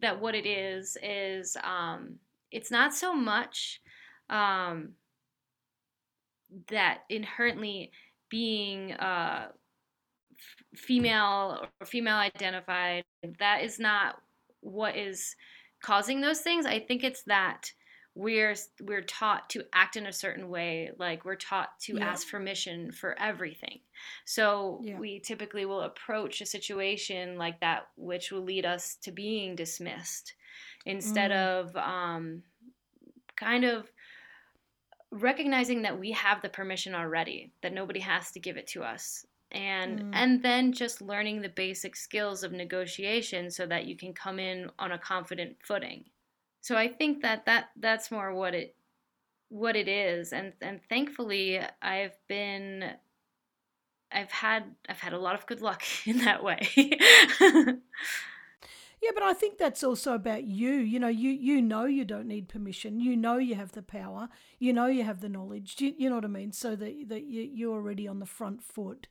that 0.00 0.20
what 0.20 0.34
it 0.34 0.46
is 0.46 0.96
is 1.02 1.56
um 1.62 2.16
it's 2.50 2.70
not 2.70 2.94
so 2.94 3.14
much 3.14 3.80
um 4.30 4.90
that 6.68 7.00
inherently 7.08 7.90
being 8.34 8.92
uh, 8.94 9.46
f- 10.32 10.80
female 10.80 11.68
or 11.80 11.86
female 11.86 12.16
identified, 12.16 13.04
that 13.38 13.62
is 13.62 13.78
not 13.78 14.16
what 14.60 14.96
is 14.96 15.36
causing 15.80 16.20
those 16.20 16.40
things. 16.40 16.66
I 16.66 16.80
think 16.80 17.04
it's 17.04 17.22
that 17.28 17.70
we're 18.16 18.56
we're 18.82 19.02
taught 19.02 19.48
to 19.50 19.62
act 19.72 19.96
in 19.96 20.06
a 20.06 20.12
certain 20.12 20.48
way 20.48 20.90
like 20.98 21.24
we're 21.24 21.36
taught 21.36 21.68
to 21.80 21.96
yeah. 21.96 22.04
ask 22.04 22.28
permission 22.30 22.92
for 22.92 23.18
everything 23.18 23.80
so 24.24 24.80
yeah. 24.84 24.96
we 24.96 25.18
typically 25.18 25.66
will 25.66 25.80
approach 25.80 26.40
a 26.40 26.46
situation 26.46 27.36
like 27.36 27.58
that 27.58 27.88
which 27.96 28.30
will 28.30 28.44
lead 28.44 28.64
us 28.64 28.96
to 29.02 29.10
being 29.10 29.56
dismissed 29.56 30.34
instead 30.86 31.32
mm. 31.32 31.36
of 31.36 31.74
um, 31.74 32.40
kind 33.36 33.64
of 33.64 33.90
recognizing 35.14 35.82
that 35.82 35.98
we 35.98 36.10
have 36.12 36.42
the 36.42 36.48
permission 36.48 36.94
already, 36.94 37.52
that 37.62 37.72
nobody 37.72 38.00
has 38.00 38.32
to 38.32 38.40
give 38.40 38.56
it 38.56 38.66
to 38.68 38.82
us. 38.82 39.24
And 39.52 40.00
mm. 40.00 40.10
and 40.12 40.42
then 40.42 40.72
just 40.72 41.00
learning 41.00 41.40
the 41.40 41.48
basic 41.48 41.94
skills 41.94 42.42
of 42.42 42.50
negotiation 42.50 43.50
so 43.50 43.66
that 43.66 43.86
you 43.86 43.96
can 43.96 44.12
come 44.12 44.40
in 44.40 44.70
on 44.78 44.92
a 44.92 44.98
confident 44.98 45.56
footing. 45.62 46.04
So 46.60 46.76
I 46.76 46.88
think 46.88 47.22
that, 47.22 47.46
that 47.46 47.66
that's 47.78 48.10
more 48.10 48.34
what 48.34 48.54
it 48.54 48.74
what 49.50 49.76
it 49.76 49.86
is 49.86 50.32
and 50.32 50.52
and 50.60 50.80
thankfully 50.88 51.60
I've 51.80 52.18
been 52.26 52.90
I've 54.10 54.30
had 54.30 54.64
I've 54.88 54.98
had 54.98 55.12
a 55.12 55.18
lot 55.18 55.34
of 55.36 55.46
good 55.46 55.60
luck 55.60 55.82
in 56.06 56.18
that 56.18 56.42
way. 56.42 56.68
Yeah, 59.04 59.10
but 59.12 59.22
I 59.22 59.34
think 59.34 59.58
that's 59.58 59.84
also 59.84 60.14
about 60.14 60.44
you. 60.44 60.70
You 60.70 60.98
know, 60.98 61.08
you 61.08 61.28
you 61.30 61.60
know 61.60 61.84
you 61.84 62.06
don't 62.06 62.26
need 62.26 62.48
permission. 62.48 63.00
You 63.00 63.16
know 63.18 63.36
you 63.36 63.54
have 63.54 63.72
the 63.72 63.82
power. 63.82 64.30
You 64.58 64.72
know 64.72 64.86
you 64.86 65.04
have 65.04 65.20
the 65.20 65.28
knowledge. 65.28 65.76
You, 65.78 65.92
you 65.98 66.08
know 66.08 66.14
what 66.14 66.24
I 66.24 66.28
mean? 66.28 66.52
So 66.52 66.74
that 66.74 67.08
that 67.08 67.24
you, 67.24 67.42
you're 67.42 67.74
already 67.74 68.08
on 68.08 68.18
the 68.18 68.24
front 68.26 68.62
foot, 68.62 69.06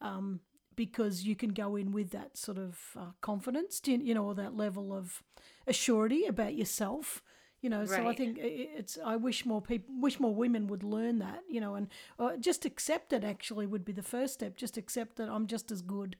um, 0.00 0.40
because 0.74 1.22
you 1.22 1.36
can 1.36 1.50
go 1.50 1.76
in 1.76 1.92
with 1.92 2.10
that 2.10 2.36
sort 2.36 2.58
of 2.58 2.80
uh, 2.98 3.12
confidence. 3.20 3.80
You, 3.84 3.98
you 3.98 4.14
know, 4.14 4.24
or 4.24 4.34
that 4.34 4.56
level 4.56 4.92
of 4.92 5.22
assurity 5.68 6.28
about 6.28 6.56
yourself. 6.56 7.22
You 7.60 7.70
know, 7.70 7.84
so 7.84 8.08
I 8.08 8.14
think 8.14 8.38
it's. 8.40 8.98
I 9.04 9.14
wish 9.14 9.46
more 9.46 9.62
people, 9.62 9.94
wish 10.00 10.18
more 10.18 10.34
women 10.34 10.66
would 10.66 10.82
learn 10.82 11.20
that. 11.20 11.42
You 11.48 11.60
know, 11.60 11.76
and 11.76 11.86
uh, 12.18 12.36
just 12.36 12.64
accept 12.64 13.12
it. 13.12 13.22
Actually, 13.22 13.66
would 13.68 13.84
be 13.84 13.92
the 13.92 14.02
first 14.02 14.34
step. 14.34 14.56
Just 14.56 14.76
accept 14.76 15.16
that 15.16 15.28
I'm 15.28 15.46
just 15.46 15.70
as 15.70 15.82
good 15.82 16.16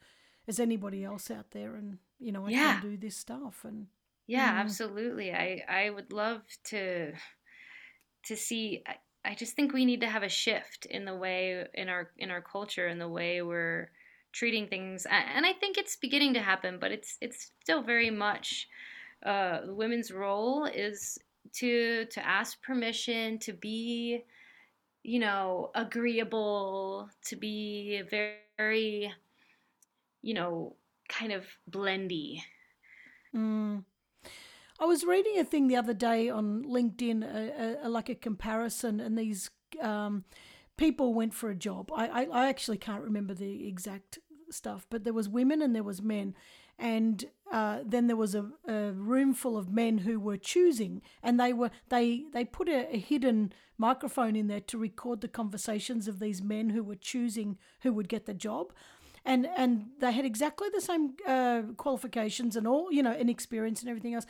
as 0.49 0.61
anybody 0.61 1.05
else 1.05 1.31
out 1.31 1.51
there, 1.53 1.77
and 1.77 1.99
you 2.19 2.33
know, 2.33 2.47
I 2.47 2.53
Yeah. 2.53 2.77
can 2.77 2.81
do 2.81 2.97
this 2.97 3.17
stuff. 3.17 3.65
And 3.65 3.89
Yeah, 4.27 4.53
Mm. 4.55 4.57
absolutely. 4.57 5.33
I 5.33 5.65
I 5.69 5.91
would 5.91 6.13
love 6.13 6.45
to 6.65 7.15
to 8.25 8.37
see 8.37 8.83
I, 8.87 8.97
I 9.25 9.35
just 9.35 9.55
think 9.55 9.73
we 9.73 9.85
need 9.85 10.01
to 10.01 10.09
have 10.09 10.23
a 10.23 10.29
shift 10.29 10.87
in 10.87 11.05
the 11.05 11.17
way 11.17 11.67
in 11.75 11.89
our 11.89 12.13
in 12.17 12.31
our 12.31 12.43
culture 12.43 12.87
in 12.89 12.99
the 12.99 13.09
way 13.09 13.43
we're 13.43 13.91
treating 14.33 14.69
things 14.69 15.07
and 15.07 15.47
I 15.47 15.53
think 15.55 15.79
it's 15.79 15.97
beginning 15.97 16.35
to 16.35 16.43
happen, 16.43 16.79
but 16.79 16.93
it's 16.93 17.17
it's 17.21 17.53
still 17.63 17.83
very 17.83 18.11
much 18.11 18.69
uh 19.25 19.63
women's 19.67 20.13
role 20.13 20.67
is 20.67 21.19
to 21.55 22.07
to 22.07 22.27
ask 22.27 22.63
permission, 22.63 23.39
to 23.41 23.53
be 23.53 24.25
you 25.05 25.19
know, 25.21 25.71
agreeable, 25.75 27.11
to 27.27 27.37
be 27.37 28.03
very, 28.03 29.15
you 30.23 30.35
know, 30.35 30.77
kind 31.09 31.33
of 31.33 31.45
blendy. 31.71 32.41
Mm. 33.35 33.85
I 34.79 34.85
was 34.85 35.05
reading 35.05 35.39
a 35.39 35.45
thing 35.45 35.69
the 35.69 35.77
other 35.77 35.95
day 35.95 36.29
on 36.29 36.65
LinkedIn, 36.65 37.85
like 37.89 38.09
a 38.09 38.15
comparison, 38.15 39.01
and 39.01 39.19
these 39.19 39.51
um, 39.81 40.25
people 40.77 41.15
went 41.15 41.35
for 41.35 41.51
a 41.51 41.55
job. 41.55 41.91
I, 41.95 42.07
I, 42.07 42.25
I 42.25 42.49
actually 42.49 42.79
can't 42.79 43.03
remember 43.03 43.35
the 43.35 43.67
exact 43.67 44.19
stuff, 44.51 44.87
but 44.91 45.05
there 45.05 45.13
was 45.13 45.29
women 45.29 45.63
and 45.63 45.75
there 45.75 45.83
was 45.83 46.03
men, 46.03 46.35
and 46.79 47.25
uh, 47.51 47.81
then 47.85 48.07
there 48.07 48.17
was 48.17 48.35
a, 48.35 48.51
a 48.69 48.93
room 48.93 49.33
full 49.33 49.57
of 49.57 49.71
men 49.71 49.99
who 49.99 50.21
were 50.21 50.37
choosing, 50.37 51.01
and 51.23 51.41
they 51.41 51.53
were 51.53 51.71
they 51.89 52.25
they 52.33 52.45
put 52.45 52.69
a, 52.69 52.95
a 52.95 52.99
hidden 52.99 53.53
microphone 53.79 54.37
in 54.37 54.47
there 54.47 54.61
to 54.61 54.79
record 54.79 55.21
the 55.21 55.29
conversations 55.29 56.09
of 56.09 56.19
these 56.19 56.43
men 56.43 56.71
who 56.71 56.83
were 56.83 56.97
choosing 56.97 57.59
who 57.81 57.93
would 57.93 58.09
get 58.09 58.27
the 58.27 58.35
job 58.35 58.73
and 59.27 59.47
and 59.57 59.87
they 60.01 60.13
had 60.13 60.25
exactly 60.25 60.69
the 60.73 60.81
same 60.81 61.15
uh, 61.27 61.63
qualifications 61.77 62.57
and 62.57 62.67
all 62.67 62.91
you 62.93 63.03
know 63.03 63.13
and 63.13 63.29
experience 63.31 63.81
and 63.81 63.91
everything 63.91 64.15
else. 64.15 64.27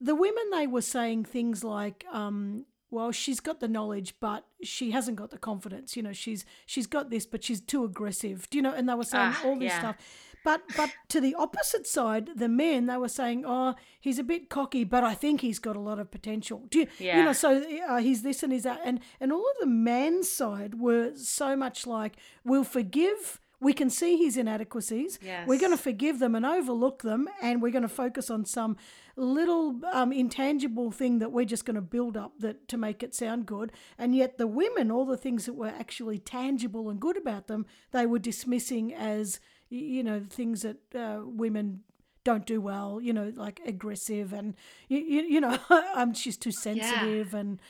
The 0.00 0.14
women 0.14 0.44
they 0.52 0.66
were 0.66 0.82
saying 0.82 1.24
things 1.24 1.64
like 1.64 2.04
um, 2.12 2.66
well 2.90 3.12
she's 3.12 3.40
got 3.40 3.60
the 3.60 3.68
knowledge 3.68 4.14
but 4.20 4.44
she 4.62 4.90
hasn't 4.90 5.16
got 5.16 5.30
the 5.30 5.38
confidence. 5.38 5.96
You 5.96 6.02
know 6.02 6.12
she's 6.12 6.44
she's 6.66 6.86
got 6.86 7.10
this 7.10 7.26
but 7.26 7.42
she's 7.42 7.60
too 7.60 7.84
aggressive. 7.84 8.48
Do 8.50 8.58
you 8.58 8.62
know? 8.62 8.72
And 8.74 8.88
they 8.88 8.94
were 8.94 9.04
saying 9.04 9.32
Ah, 9.36 9.42
all 9.46 9.56
this 9.58 9.72
yeah. 9.72 9.78
stuff. 9.78 9.96
But 10.44 10.62
but 10.76 10.90
to 11.08 11.20
the 11.20 11.34
opposite 11.34 11.86
side 11.88 12.30
the 12.36 12.48
men 12.48 12.86
they 12.86 12.96
were 12.98 13.08
saying 13.08 13.42
oh 13.44 13.74
he's 14.00 14.20
a 14.20 14.22
bit 14.22 14.48
cocky 14.48 14.84
but 14.84 15.02
i 15.02 15.12
think 15.12 15.40
he's 15.40 15.58
got 15.58 15.74
a 15.74 15.80
lot 15.80 15.98
of 15.98 16.10
potential. 16.12 16.58
Do 16.70 16.78
you, 16.80 16.86
you 17.00 17.24
know 17.24 17.32
so 17.32 17.64
uh, 17.88 17.96
he's 17.96 18.22
this 18.22 18.44
and 18.44 18.52
he's 18.52 18.62
that. 18.62 18.80
And 18.84 19.00
and 19.18 19.32
all 19.32 19.40
of 19.52 19.56
the 19.58 19.66
man 19.66 20.22
side 20.22 20.78
were 20.78 21.12
so 21.16 21.56
much 21.56 21.84
like 21.86 22.16
we'll 22.44 22.62
forgive 22.78 23.40
we 23.60 23.72
can 23.72 23.88
see 23.88 24.16
his 24.18 24.36
inadequacies. 24.36 25.18
We're 25.46 25.58
going 25.58 25.72
to 25.72 25.78
forgive 25.78 26.18
them 26.18 26.34
and 26.34 26.44
overlook 26.44 27.02
them 27.02 27.28
and 27.40 27.62
we're 27.62 27.72
going 27.72 27.82
to 27.82 27.88
focus 27.88 28.28
on 28.30 28.44
some 28.44 28.76
little 29.16 29.80
um, 29.92 30.12
intangible 30.12 30.90
thing 30.90 31.20
that 31.20 31.32
we're 31.32 31.46
just 31.46 31.64
going 31.64 31.76
to 31.76 31.80
build 31.80 32.16
up 32.16 32.32
that 32.40 32.68
to 32.68 32.76
make 32.76 33.02
it 33.02 33.14
sound 33.14 33.46
good. 33.46 33.72
And 33.96 34.14
yet 34.14 34.36
the 34.36 34.46
women 34.46 34.90
all 34.90 35.06
the 35.06 35.16
things 35.16 35.46
that 35.46 35.54
were 35.54 35.68
actually 35.68 36.18
tangible 36.18 36.90
and 36.90 37.00
good 37.00 37.16
about 37.16 37.46
them 37.46 37.64
they 37.92 38.04
were 38.04 38.18
dismissing 38.18 38.92
as 38.92 39.40
you 39.70 40.02
know 40.02 40.22
things 40.28 40.62
that 40.62 40.76
uh, 40.94 41.20
women 41.24 41.80
don't 42.24 42.44
do 42.46 42.60
well 42.60 43.00
you 43.00 43.12
know 43.12 43.32
like 43.36 43.60
aggressive 43.66 44.32
and 44.32 44.54
you, 44.88 44.98
you, 44.98 45.22
you 45.22 45.40
know 45.40 45.58
um, 45.94 46.12
she's 46.12 46.36
too 46.36 46.52
sensitive 46.52 47.34
and 47.34 47.60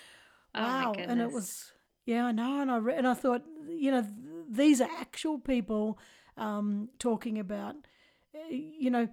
Oh 0.54 0.60
wow. 0.62 0.92
And 0.98 1.20
it 1.20 1.30
was 1.32 1.72
yeah 2.06 2.24
i 2.26 2.32
know 2.32 2.60
and 2.60 2.70
i 2.70 2.76
re- 2.76 2.94
and 2.96 3.06
i 3.06 3.14
thought 3.14 3.42
you 3.68 3.90
know 3.90 4.06
these 4.48 4.80
are 4.80 4.88
actual 4.98 5.38
people 5.38 5.98
um 6.36 6.88
talking 6.98 7.38
about 7.38 7.74
uh, 8.34 8.38
you 8.50 8.90
know 8.90 9.08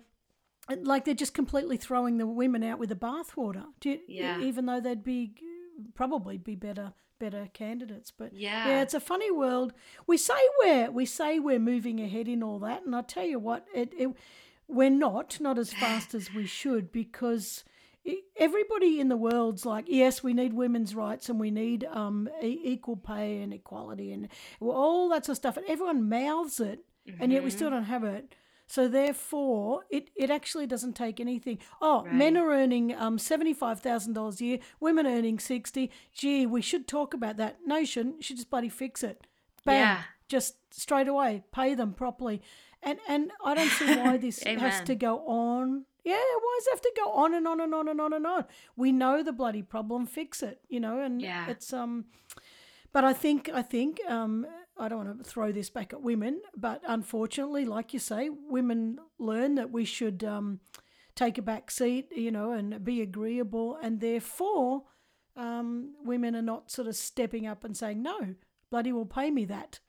like 0.81 1.03
they're 1.05 1.13
just 1.13 1.33
completely 1.33 1.77
throwing 1.77 2.17
the 2.17 2.27
women 2.27 2.63
out 2.63 2.79
with 2.79 2.89
the 2.89 2.95
bathwater 2.95 3.65
Yeah. 4.07 4.39
even 4.41 4.65
though 4.65 4.79
they'd 4.79 5.03
be 5.03 5.33
probably 5.95 6.37
be 6.37 6.55
better 6.55 6.93
better 7.19 7.47
candidates 7.53 8.11
but 8.11 8.33
Yeah. 8.33 8.67
yeah 8.67 8.81
it's 8.81 8.93
a 8.93 8.99
funny 8.99 9.31
world 9.31 9.73
we 10.07 10.17
say 10.17 10.33
we're 10.61 10.91
we 10.91 11.05
say 11.05 11.39
we're 11.39 11.59
moving 11.59 11.99
ahead 12.01 12.27
in 12.27 12.43
all 12.43 12.59
that 12.59 12.85
and 12.85 12.95
i 12.95 13.01
tell 13.01 13.23
you 13.25 13.39
what 13.39 13.65
it, 13.73 13.93
it 13.97 14.09
we're 14.67 14.89
not 14.89 15.39
not 15.39 15.57
as 15.57 15.71
fast 15.83 16.13
as 16.13 16.33
we 16.33 16.45
should 16.45 16.91
because 16.91 17.63
everybody 18.35 18.99
in 18.99 19.07
the 19.09 19.15
world's 19.17 19.65
like 19.65 19.85
yes 19.87 20.21
we 20.23 20.33
need 20.33 20.53
women's 20.53 20.93
rights 20.95 21.29
and 21.29 21.39
we 21.39 21.51
need 21.51 21.85
um 21.91 22.27
e- 22.41 22.59
equal 22.63 22.97
pay 22.97 23.41
and 23.41 23.53
equality 23.53 24.11
and 24.11 24.27
all 24.59 25.07
that 25.09 25.25
sort 25.25 25.33
of 25.33 25.37
stuff 25.37 25.57
and 25.57 25.65
everyone 25.67 26.09
mouths 26.09 26.59
it 26.59 26.79
and 27.19 27.31
yet 27.31 27.43
we 27.43 27.49
still 27.49 27.67
Mm-hmm. 27.67 27.75
don't 27.75 27.83
have 27.85 28.03
it. 28.03 28.35
So 28.67 28.87
therefore 28.87 29.83
it, 29.89 30.09
it 30.15 30.29
actually 30.29 30.67
doesn't 30.67 30.93
take 30.93 31.19
anything. 31.19 31.59
Oh 31.81 32.05
men 32.11 32.35
are 32.37 32.49
earning 32.49 32.95
um 32.95 33.17
$75000 33.17 34.41
a 34.41 34.43
year 34.45 34.59
women 34.79 35.05
earning 35.07 35.37
60 35.39 35.91
gee 36.13 36.45
we 36.45 36.61
should 36.61 36.87
talk 36.87 37.13
about 37.13 37.37
that. 37.37 37.57
No 37.65 37.77
you 37.77 37.85
shouldn't. 37.85 38.17
You 38.17 38.23
should 38.23 38.37
just 38.37 38.49
bloody 38.49 38.69
fix 38.69 39.03
it. 39.03 39.25
Bam. 39.65 39.75
Yeah. 39.75 40.01
just 40.27 40.55
straight 40.73 41.07
away 41.07 41.43
pay 41.53 41.73
them 41.75 41.93
properly. 41.93 42.41
And 42.81 42.99
and 43.07 43.31
i 43.45 43.53
don't 43.53 43.69
see 43.69 43.95
why 43.95 44.17
this 44.25 44.43
has 44.43 44.81
to 44.87 44.95
go 44.95 45.19
on 45.27 45.85
yeah 46.03 46.13
why 46.15 46.59
does 46.59 46.67
it 46.67 46.71
have 46.73 46.81
to 46.81 46.93
go 46.97 47.11
on 47.11 47.33
and 47.33 47.47
on 47.47 47.61
and 47.61 47.73
on 47.73 47.87
and 47.87 48.01
on 48.01 48.13
and 48.13 48.25
on 48.27 48.45
we 48.75 48.91
know 48.91 49.23
the 49.23 49.31
bloody 49.31 49.61
problem 49.61 50.05
fix 50.05 50.43
it 50.43 50.59
you 50.69 50.79
know 50.79 50.99
and 50.99 51.21
Yeah. 51.21 51.49
it's 51.49 51.71
um 51.73 52.05
but 52.91 53.03
I 53.03 53.13
think 53.13 53.49
I 53.49 53.63
think 53.63 53.99
um, 54.07 54.45
I 54.77 54.87
don't 54.87 55.05
want 55.07 55.17
to 55.23 55.27
throw 55.27 55.51
this 55.51 55.71
back 55.71 55.93
at 55.93 56.03
women, 56.03 56.41
but 56.55 56.79
unfortunately, 56.85 57.65
like 57.65 57.91
you 57.91 57.97
say, 57.99 58.29
women 58.29 58.99
learn 59.17 59.55
that 59.55 59.71
we 59.71 59.83
should 59.83 60.23
um, 60.23 60.59
take 61.15 61.39
a 61.39 61.41
back 61.41 61.71
seat, 61.71 62.09
you 62.15 62.29
know, 62.29 62.51
and 62.51 62.83
be 62.83 63.01
agreeable, 63.01 63.77
and 63.81 63.99
therefore, 63.99 64.83
um, 65.35 65.95
women 66.05 66.35
are 66.35 66.43
not 66.43 66.69
sort 66.69 66.87
of 66.87 66.95
stepping 66.95 67.47
up 67.47 67.63
and 67.63 67.75
saying, 67.75 68.03
"No, 68.03 68.35
bloody 68.69 68.91
will 68.91 69.07
pay 69.07 69.31
me 69.31 69.45
that." 69.45 69.79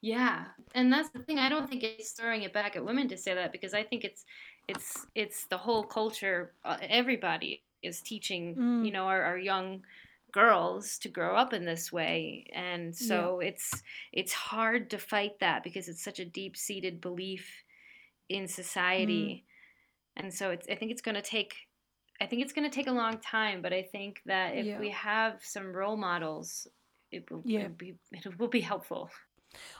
Yeah, 0.00 0.46
and 0.74 0.90
that's 0.90 1.10
the 1.10 1.18
thing. 1.18 1.38
I 1.38 1.50
don't 1.50 1.68
think 1.68 1.82
it's 1.82 2.12
throwing 2.12 2.40
it 2.40 2.54
back 2.54 2.74
at 2.76 2.86
women 2.86 3.06
to 3.08 3.18
say 3.18 3.34
that 3.34 3.52
because 3.52 3.74
I 3.74 3.82
think 3.82 4.02
it's 4.02 4.24
it's 4.68 5.06
it's 5.14 5.46
the 5.46 5.58
whole 5.58 5.84
culture. 5.84 6.52
Uh, 6.64 6.76
everybody 6.82 7.62
is 7.82 8.00
teaching, 8.00 8.56
Mm. 8.56 8.84
you 8.86 8.92
know, 8.92 9.06
our, 9.06 9.22
our 9.22 9.38
young 9.38 9.84
girls 10.32 10.98
to 10.98 11.08
grow 11.08 11.36
up 11.36 11.52
in 11.52 11.64
this 11.64 11.92
way, 11.92 12.46
and 12.52 12.94
so 12.94 13.40
it's 13.40 13.82
it's 14.12 14.32
hard 14.32 14.90
to 14.90 14.98
fight 14.98 15.38
that 15.40 15.62
because 15.62 15.88
it's 15.88 16.02
such 16.02 16.18
a 16.18 16.24
deep 16.24 16.56
seated 16.56 17.00
belief 17.00 17.48
in 18.28 18.48
society, 18.48 19.44
Mm. 20.18 20.22
and 20.24 20.34
so 20.34 20.50
it's. 20.50 20.66
I 20.68 20.74
think 20.74 20.90
it's 20.90 21.02
going 21.02 21.14
to 21.14 21.22
take. 21.22 21.54
I 22.20 22.26
think 22.26 22.42
it's 22.42 22.52
going 22.54 22.68
to 22.68 22.74
take 22.74 22.86
a 22.88 22.92
long 22.92 23.18
time, 23.18 23.60
but 23.62 23.72
I 23.74 23.82
think 23.82 24.22
that 24.26 24.56
if 24.56 24.64
Yeah. 24.66 24.78
we 24.80 24.88
have 24.90 25.44
some 25.44 25.70
role 25.76 25.96
models, 25.98 26.66
it 27.12 27.30
will, 27.30 27.42
Yeah. 27.44 27.60
it'll 27.60 27.76
be 27.76 27.94
it 28.12 28.38
will 28.38 28.48
be 28.48 28.62
helpful. 28.62 29.10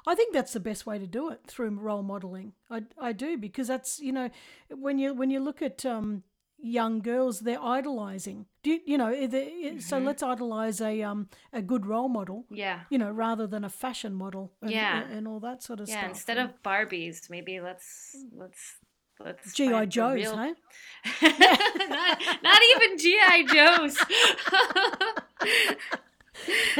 I 0.06 0.14
think 0.14 0.32
that's 0.32 0.52
the 0.52 0.60
best 0.60 0.86
way 0.86 0.98
to 0.98 1.06
do 1.06 1.30
it 1.30 1.40
through 1.46 1.70
role 1.70 2.02
modeling. 2.02 2.52
I, 2.70 2.82
I 2.98 3.12
do 3.12 3.36
because 3.36 3.68
that's 3.68 4.00
you 4.00 4.12
know 4.12 4.30
when 4.70 4.98
you 4.98 5.14
when 5.14 5.30
you 5.30 5.40
look 5.40 5.60
at 5.62 5.84
um, 5.84 6.22
young 6.58 7.00
girls, 7.00 7.40
they're 7.40 7.62
idolizing. 7.62 8.46
Do 8.62 8.70
you, 8.70 8.80
you 8.86 8.98
know? 8.98 9.26
they- 9.26 9.78
So 9.80 9.98
let's 9.98 10.22
idolize 10.22 10.80
a 10.80 11.02
um 11.02 11.28
a 11.52 11.60
good 11.60 11.84
role 11.86 12.08
model. 12.08 12.46
Yeah. 12.50 12.80
You 12.90 12.98
know, 12.98 13.10
rather 13.10 13.46
than 13.46 13.64
a 13.64 13.68
fashion 13.68 14.14
model. 14.14 14.52
And, 14.62 14.70
Yeah. 14.70 15.02
and 15.10 15.28
all 15.28 15.40
that 15.40 15.62
sort 15.62 15.80
of 15.80 15.88
Yeah, 15.88 15.94
stuff. 15.94 16.02
Yeah. 16.04 16.08
Instead 16.08 16.38
of 16.38 16.62
Barbies, 16.62 17.28
maybe 17.28 17.60
let's 17.60 18.16
let's 18.32 18.76
let's 19.20 19.52
GI 19.52 19.86
Joes, 19.86 20.14
real- 20.14 20.36
hey? 20.38 20.54
not, 21.88 22.18
not 22.42 22.62
even 22.70 22.98
GI 22.98 23.44
Joes. 23.54 23.98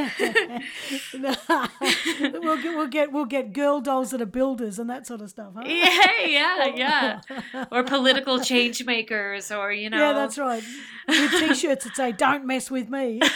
we'll 1.14 2.62
get 2.62 2.77
we'll 2.77 2.87
get 2.87 3.12
we'll 3.12 3.25
get 3.25 3.53
girl 3.53 3.81
dolls 3.81 4.11
that 4.11 4.21
are 4.21 4.27
builders 4.27 4.79
and 4.79 4.89
that 4.91 5.07
sort 5.07 5.21
of 5.21 5.31
stuff. 5.31 5.53
Huh? 5.57 5.64
yeah, 5.67 6.27
yeah, 6.27 6.67
yeah. 6.75 7.21
Or 7.73 7.83
political 7.83 8.41
change 8.41 8.85
makers, 8.85 9.51
or 9.51 9.73
you 9.73 9.91
know. 9.91 9.99
Yeah, 9.99 10.12
that's 10.12 10.39
right. 10.39 10.62
With 11.09 11.31
t-shirts 11.33 11.85
that 11.85 11.97
say 11.97 12.12
"Don't 12.12 12.47
mess 12.47 12.71
with 12.71 12.89
me." 12.89 13.21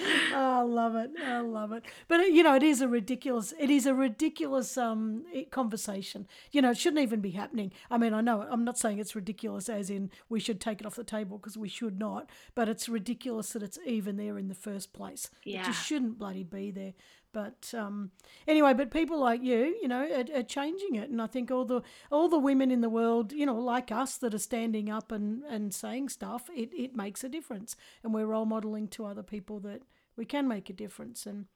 oh, 0.32 0.60
I 0.60 0.62
love 0.62 0.94
it. 0.94 1.10
I 1.24 1.40
love 1.40 1.72
it. 1.72 1.84
But 2.08 2.20
uh, 2.20 2.24
you 2.24 2.42
know, 2.42 2.54
it 2.54 2.62
is 2.62 2.80
a 2.80 2.88
ridiculous. 2.88 3.52
It 3.58 3.70
is 3.70 3.86
a 3.86 3.94
ridiculous 3.94 4.76
um 4.76 5.24
conversation. 5.50 6.26
You 6.50 6.62
know, 6.62 6.70
it 6.70 6.78
shouldn't 6.78 7.02
even 7.02 7.20
be 7.20 7.30
happening. 7.30 7.72
I 7.90 7.98
mean, 7.98 8.14
I 8.14 8.20
know 8.20 8.46
I'm 8.50 8.64
not 8.64 8.78
saying 8.78 8.98
it's 8.98 9.14
ridiculous 9.14 9.68
as 9.68 9.90
in 9.90 10.10
we 10.28 10.40
should 10.40 10.60
take 10.60 10.80
it 10.80 10.86
off 10.86 10.96
the 10.96 11.04
table 11.04 11.38
because 11.38 11.56
we 11.56 11.68
should 11.68 11.98
not. 11.98 12.30
But 12.54 12.68
it's 12.68 12.88
ridiculous 12.88 13.52
that 13.52 13.62
it's 13.62 13.78
even 13.86 14.16
there 14.16 14.38
in 14.38 14.48
the 14.48 14.54
first 14.54 14.92
place. 14.92 15.30
Yeah. 15.44 15.62
It 15.62 15.66
just 15.66 15.84
shouldn't 15.84 16.18
bloody 16.18 16.44
be 16.44 16.70
there. 16.70 16.94
But 17.32 17.72
um, 17.76 18.10
anyway, 18.46 18.74
but 18.74 18.90
people 18.90 19.18
like 19.18 19.42
you, 19.42 19.76
you 19.80 19.88
know, 19.88 20.02
are, 20.02 20.38
are, 20.38 20.42
changing 20.42 20.96
it, 20.96 21.08
and 21.08 21.20
I 21.20 21.26
think 21.26 21.50
all 21.50 21.64
the 21.64 21.80
all 22.10 22.28
the 22.28 22.38
women 22.38 22.70
in 22.70 22.82
the 22.82 22.90
world, 22.90 23.32
you 23.32 23.46
know, 23.46 23.58
like 23.58 23.90
us 23.90 24.18
that 24.18 24.34
are 24.34 24.38
standing 24.38 24.90
up 24.90 25.10
and, 25.10 25.42
and 25.44 25.72
saying 25.72 26.10
stuff, 26.10 26.50
it, 26.54 26.70
it 26.74 26.94
makes 26.94 27.24
a 27.24 27.28
difference, 27.30 27.74
and 28.02 28.12
we're 28.12 28.26
role 28.26 28.44
modeling 28.44 28.88
to 28.88 29.06
other 29.06 29.22
people 29.22 29.60
that 29.60 29.82
we 30.14 30.26
can 30.26 30.46
make 30.46 30.68
a 30.68 30.74
difference, 30.74 31.24
and 31.24 31.46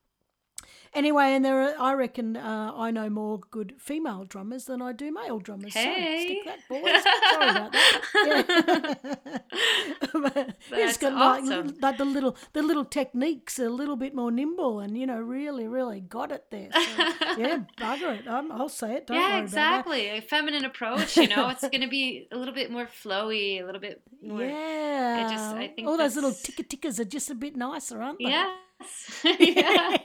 Anyway, 0.94 1.24
and 1.34 1.44
there 1.44 1.60
are, 1.62 1.74
I 1.78 1.92
reckon 1.94 2.36
uh, 2.36 2.72
I 2.74 2.90
know 2.90 3.08
more 3.10 3.38
good 3.50 3.74
female 3.78 4.24
drummers 4.24 4.64
than 4.64 4.80
I 4.82 4.92
do 4.92 5.12
male 5.12 5.38
drummers. 5.38 5.74
Hey. 5.74 6.18
So 6.18 6.24
stick 6.24 6.44
that, 6.44 6.68
boys. 6.68 7.02
Sorry 7.32 7.50
about 7.50 7.72
that. 7.72 9.44
Yeah. 9.52 10.46
That's 10.70 10.96
got 10.98 11.12
awesome. 11.12 11.66
like, 11.68 11.82
like 11.82 11.98
the 11.98 12.04
little 12.04 12.36
the 12.52 12.62
little 12.62 12.84
techniques 12.84 13.58
a 13.58 13.68
little 13.68 13.96
bit 13.96 14.14
more 14.14 14.30
nimble 14.30 14.80
and 14.80 14.96
you 14.98 15.06
know 15.06 15.18
really 15.20 15.66
really 15.68 16.00
got 16.00 16.32
it 16.32 16.44
there. 16.50 16.68
So, 16.72 16.78
yeah, 17.38 17.60
bugger 17.78 18.18
it. 18.18 18.26
Um, 18.28 18.50
I'll 18.52 18.68
say 18.68 18.94
it. 18.96 19.06
Don't 19.06 19.16
yeah, 19.16 19.38
exactly. 19.38 20.08
A 20.08 20.20
feminine 20.20 20.64
approach. 20.64 21.16
You 21.16 21.28
know, 21.28 21.48
it's 21.48 21.62
going 21.62 21.80
to 21.82 21.88
be 21.88 22.28
a 22.32 22.36
little 22.36 22.54
bit 22.54 22.70
more 22.70 22.86
flowy, 22.86 23.60
a 23.62 23.64
little 23.64 23.80
bit 23.80 24.02
more. 24.22 24.42
Yeah. 24.42 25.24
I 25.26 25.30
just- 25.32 25.54
I 25.56 25.68
think 25.68 25.86
all 25.88 25.96
those 25.96 26.14
little 26.16 26.32
ticker 26.32 26.62
tickers 26.62 26.98
are 27.00 27.04
just 27.04 27.30
a 27.30 27.34
bit 27.34 27.56
nicer, 27.56 28.02
aren't 28.02 28.18
they? 28.18 28.26
Yes. 28.30 28.58
yeah. 29.24 29.96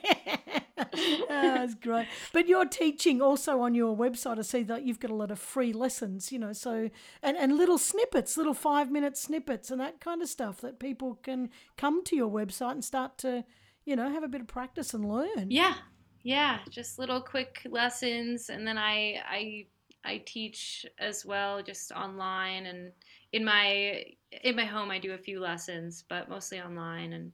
oh, 0.77 1.25
that's 1.29 1.75
great. 1.75 2.07
But 2.33 2.47
you're 2.47 2.65
teaching 2.65 3.21
also 3.21 3.61
on 3.61 3.75
your 3.75 3.95
website. 3.95 4.39
I 4.39 4.41
see 4.41 4.63
that 4.63 4.85
you've 4.85 4.99
got 4.99 5.11
a 5.11 5.15
lot 5.15 5.31
of 5.31 5.39
free 5.39 5.73
lessons, 5.73 6.31
you 6.31 6.39
know, 6.39 6.53
so 6.53 6.89
and, 7.21 7.37
and 7.37 7.57
little 7.57 7.77
snippets, 7.77 8.37
little 8.37 8.53
five 8.53 8.91
minute 8.91 9.17
snippets 9.17 9.71
and 9.71 9.79
that 9.81 9.99
kind 9.99 10.21
of 10.21 10.29
stuff 10.29 10.61
that 10.61 10.79
people 10.79 11.15
can 11.15 11.49
come 11.77 12.03
to 12.05 12.15
your 12.15 12.29
website 12.29 12.71
and 12.71 12.85
start 12.85 13.17
to, 13.19 13.43
you 13.85 13.95
know, 13.95 14.09
have 14.09 14.23
a 14.23 14.27
bit 14.27 14.41
of 14.41 14.47
practice 14.47 14.93
and 14.93 15.05
learn. 15.05 15.47
Yeah. 15.49 15.75
Yeah. 16.23 16.59
Just 16.69 16.99
little 16.99 17.21
quick 17.21 17.61
lessons, 17.69 18.49
and 18.49 18.65
then 18.65 18.77
I 18.77 19.21
I 19.27 19.65
I 20.03 20.23
teach 20.25 20.85
as 20.99 21.25
well, 21.25 21.61
just 21.61 21.91
online 21.91 22.65
and 22.67 22.91
in 23.33 23.43
my 23.43 24.03
in 24.43 24.55
my 24.55 24.65
home. 24.65 24.91
I 24.91 24.99
do 24.99 25.13
a 25.13 25.17
few 25.17 25.39
lessons, 25.39 26.03
but 26.07 26.29
mostly 26.29 26.61
online 26.61 27.13
and. 27.13 27.31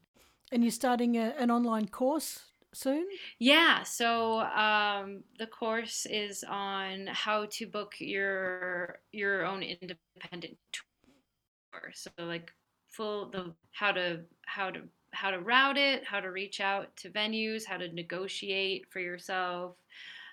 And 0.51 0.63
you're 0.63 0.71
starting 0.71 1.17
a, 1.17 1.33
an 1.37 1.51
online 1.51 1.87
course 1.87 2.45
soon? 2.73 3.05
Yeah, 3.39 3.83
so 3.83 4.39
um, 4.39 5.23
the 5.39 5.47
course 5.47 6.05
is 6.09 6.43
on 6.47 7.07
how 7.07 7.47
to 7.51 7.67
book 7.67 7.95
your 7.99 8.99
your 9.11 9.45
own 9.45 9.63
independent 9.63 10.57
tour. 10.71 11.91
So 11.93 12.11
like 12.19 12.51
full 12.87 13.29
the 13.29 13.53
how 13.71 13.91
to 13.91 14.21
how 14.45 14.69
to 14.71 14.81
how 15.11 15.31
to 15.31 15.39
route 15.39 15.77
it, 15.77 16.05
how 16.05 16.19
to 16.19 16.31
reach 16.31 16.61
out 16.61 16.95
to 16.97 17.09
venues, 17.09 17.65
how 17.65 17.77
to 17.77 17.91
negotiate 17.93 18.85
for 18.89 18.99
yourself, 18.99 19.75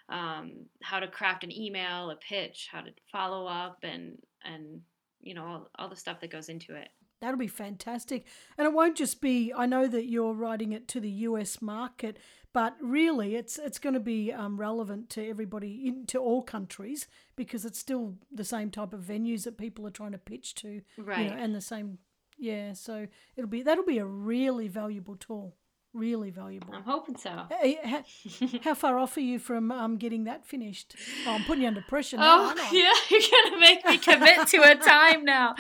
um, 0.08 0.52
how 0.82 1.00
to 1.00 1.08
craft 1.08 1.44
an 1.44 1.52
email, 1.52 2.10
a 2.10 2.16
pitch, 2.16 2.68
how 2.70 2.80
to 2.80 2.90
follow 3.10 3.46
up, 3.46 3.78
and 3.82 4.18
and 4.44 4.80
you 5.20 5.34
know 5.34 5.44
all, 5.44 5.70
all 5.78 5.88
the 5.88 5.96
stuff 5.96 6.20
that 6.20 6.30
goes 6.30 6.48
into 6.48 6.74
it. 6.74 6.88
That'll 7.24 7.38
be 7.38 7.48
fantastic. 7.48 8.26
And 8.58 8.66
it 8.66 8.74
won't 8.74 8.96
just 8.96 9.22
be, 9.22 9.50
I 9.56 9.64
know 9.64 9.88
that 9.88 10.04
you're 10.04 10.34
writing 10.34 10.72
it 10.72 10.86
to 10.88 11.00
the 11.00 11.10
US 11.10 11.62
market, 11.62 12.18
but 12.52 12.76
really 12.82 13.34
it's 13.34 13.58
it's 13.58 13.78
going 13.78 13.94
to 13.94 14.00
be 14.00 14.30
um, 14.30 14.58
relevant 14.58 15.08
to 15.10 15.26
everybody, 15.26 15.88
in, 15.88 16.06
to 16.08 16.18
all 16.18 16.42
countries, 16.42 17.06
because 17.34 17.64
it's 17.64 17.78
still 17.78 18.16
the 18.30 18.44
same 18.44 18.70
type 18.70 18.92
of 18.92 19.00
venues 19.00 19.44
that 19.44 19.56
people 19.56 19.86
are 19.86 19.90
trying 19.90 20.12
to 20.12 20.18
pitch 20.18 20.54
to. 20.56 20.82
Right. 20.98 21.20
You 21.20 21.30
know, 21.30 21.36
and 21.36 21.54
the 21.54 21.62
same, 21.62 21.96
yeah. 22.36 22.74
So 22.74 23.06
it'll 23.36 23.48
be, 23.48 23.62
that'll 23.62 23.86
be 23.86 23.98
a 23.98 24.06
really 24.06 24.68
valuable 24.68 25.16
tool. 25.16 25.56
Really 25.94 26.30
valuable. 26.30 26.74
I'm 26.74 26.82
hoping 26.82 27.16
so. 27.16 27.30
How, 27.30 28.04
how 28.62 28.74
far 28.82 28.98
off 28.98 29.16
are 29.16 29.20
you 29.20 29.38
from 29.38 29.70
um, 29.70 29.96
getting 29.96 30.24
that 30.24 30.44
finished? 30.44 30.96
Oh, 31.24 31.30
I'm 31.30 31.44
putting 31.44 31.62
you 31.62 31.68
under 31.68 31.82
pressure 31.82 32.16
now. 32.16 32.52
Oh 32.52 32.68
yeah, 32.72 32.92
you're 33.10 33.44
gonna 33.44 33.60
make 33.60 33.84
me 33.86 33.98
commit 33.98 34.48
to 34.48 34.56
a 34.58 34.74
time 34.74 35.24
now. 35.24 35.54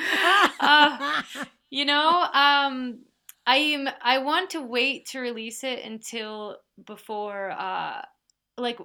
Uh, 0.58 1.22
you 1.70 1.84
know, 1.84 2.08
um, 2.32 3.04
I 3.46 3.56
am. 3.58 3.88
I 4.02 4.18
want 4.18 4.50
to 4.50 4.60
wait 4.62 5.06
to 5.10 5.20
release 5.20 5.62
it 5.62 5.84
until 5.84 6.56
before, 6.84 7.52
uh, 7.52 8.02
like, 8.58 8.78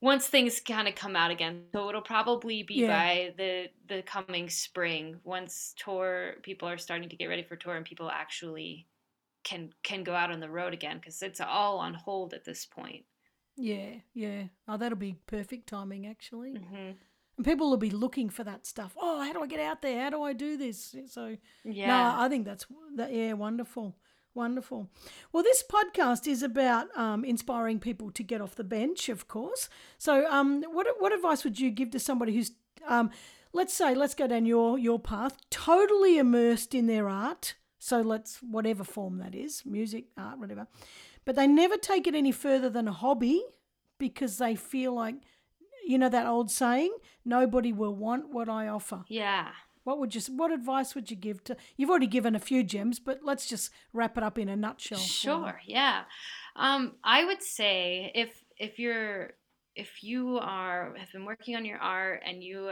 once 0.00 0.26
things 0.26 0.60
kind 0.60 0.88
of 0.88 0.96
come 0.96 1.14
out 1.14 1.30
again. 1.30 1.62
So 1.72 1.88
it'll 1.88 2.02
probably 2.02 2.64
be 2.64 2.80
Yeah. 2.80 2.88
by 2.88 3.34
the 3.36 3.68
the 3.88 4.02
coming 4.02 4.50
spring, 4.50 5.20
once 5.22 5.74
tour 5.78 6.34
people 6.42 6.68
are 6.68 6.76
starting 6.78 7.08
to 7.08 7.16
get 7.16 7.26
ready 7.26 7.44
for 7.44 7.54
tour 7.54 7.76
and 7.76 7.84
people 7.84 8.10
actually 8.10 8.88
can 9.44 9.70
can 9.82 10.02
go 10.02 10.14
out 10.14 10.30
on 10.32 10.40
the 10.40 10.50
road 10.50 10.72
again 10.74 10.98
because 10.98 11.22
it's 11.22 11.40
all 11.40 11.78
on 11.78 11.94
hold 11.94 12.34
at 12.34 12.44
this 12.44 12.66
point. 12.66 13.04
yeah, 13.56 13.90
yeah. 14.14 14.44
Oh, 14.66 14.76
that'll 14.76 14.98
be 14.98 15.16
perfect 15.26 15.68
timing, 15.68 16.06
actually. 16.06 16.54
hmm 16.56 16.90
And 17.36 17.44
people 17.44 17.70
will 17.70 17.76
be 17.76 17.90
looking 17.90 18.28
for 18.30 18.44
that 18.44 18.66
stuff. 18.66 18.96
Oh, 19.00 19.20
how 19.22 19.32
do 19.32 19.42
I 19.42 19.46
get 19.46 19.60
out 19.60 19.80
there? 19.82 20.02
How 20.02 20.10
do 20.10 20.22
I 20.22 20.32
do 20.32 20.56
this? 20.56 20.94
So, 21.06 21.36
Yeah. 21.64 21.88
no, 21.88 22.14
I 22.20 22.28
think 22.28 22.44
that's 22.46 22.66
that. 22.96 23.12
Yeah, 23.12 23.34
wonderful, 23.34 23.96
wonderful. 24.34 24.88
Well, 25.32 25.42
this 25.42 25.62
podcast 25.62 26.26
is 26.26 26.42
about 26.42 26.86
um, 26.96 27.24
inspiring 27.24 27.78
people 27.80 28.10
to 28.12 28.22
get 28.22 28.40
off 28.40 28.54
the 28.56 28.64
bench, 28.64 29.08
of 29.08 29.28
course. 29.28 29.68
So, 29.98 30.26
um, 30.30 30.62
what 30.72 30.86
what 30.98 31.12
advice 31.12 31.44
would 31.44 31.60
you 31.60 31.70
give 31.70 31.90
to 31.90 31.98
somebody 32.00 32.34
who's, 32.34 32.52
um, 32.86 33.10
let's 33.52 33.74
say, 33.74 33.94
let's 33.94 34.14
go 34.14 34.26
down 34.26 34.46
your 34.46 34.78
your 34.78 34.98
path, 34.98 35.36
totally 35.50 36.18
immersed 36.18 36.74
in 36.74 36.86
their 36.86 37.08
art. 37.08 37.54
So 37.84 38.00
let's 38.00 38.38
whatever 38.38 38.82
form 38.82 39.18
that 39.18 39.34
is, 39.34 39.66
music, 39.66 40.06
art, 40.16 40.38
whatever, 40.38 40.66
but 41.26 41.36
they 41.36 41.46
never 41.46 41.76
take 41.76 42.06
it 42.06 42.14
any 42.14 42.32
further 42.32 42.70
than 42.70 42.88
a 42.88 42.92
hobby 42.92 43.44
because 43.98 44.38
they 44.38 44.54
feel 44.54 44.94
like 44.94 45.16
you 45.86 45.98
know 45.98 46.08
that 46.08 46.26
old 46.26 46.50
saying 46.50 46.96
nobody 47.26 47.74
will 47.74 47.94
want 47.94 48.30
what 48.30 48.48
i 48.48 48.66
offer 48.68 49.04
yeah. 49.08 49.48
what 49.84 49.98
would 49.98 50.14
you 50.14 50.20
what 50.34 50.50
advice 50.50 50.94
would 50.94 51.10
you 51.10 51.16
give 51.16 51.44
to 51.44 51.54
you've 51.76 51.90
already 51.90 52.06
given 52.06 52.34
a 52.34 52.38
few 52.38 52.64
gems 52.64 52.98
but 52.98 53.20
let's 53.22 53.46
just 53.46 53.70
wrap 53.92 54.16
it 54.16 54.24
up 54.24 54.38
in 54.38 54.48
a 54.48 54.56
nutshell. 54.56 54.98
Sure, 54.98 55.60
yeah. 55.66 56.04
Um, 56.56 56.94
I 57.04 57.26
would 57.26 57.42
say 57.42 58.10
if 58.14 58.42
if 58.56 58.78
you're 58.78 59.34
if 59.76 60.02
you 60.02 60.38
are 60.38 60.94
have 60.96 61.12
been 61.12 61.26
working 61.26 61.54
on 61.54 61.66
your 61.66 61.78
art 61.78 62.22
and 62.24 62.42
you 62.42 62.70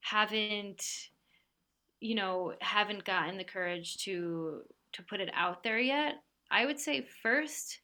haven't 0.00 1.10
you 2.00 2.14
know 2.14 2.54
haven't 2.60 3.04
gotten 3.04 3.36
the 3.36 3.44
courage 3.44 3.98
to 4.04 4.62
to 4.92 5.02
put 5.02 5.20
it 5.20 5.30
out 5.34 5.62
there 5.62 5.78
yet, 5.78 6.14
I 6.50 6.66
would 6.66 6.80
say 6.80 7.06
first 7.22 7.78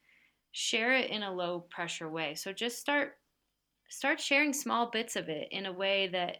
share 0.51 0.93
it 0.95 1.09
in 1.09 1.23
a 1.23 1.33
low 1.33 1.61
pressure 1.69 2.09
way. 2.09 2.35
So 2.35 2.51
just 2.51 2.79
start 2.79 3.13
start 3.89 4.19
sharing 4.19 4.53
small 4.53 4.89
bits 4.89 5.15
of 5.15 5.29
it 5.29 5.47
in 5.51 5.65
a 5.65 5.71
way 5.73 6.09
that 6.09 6.37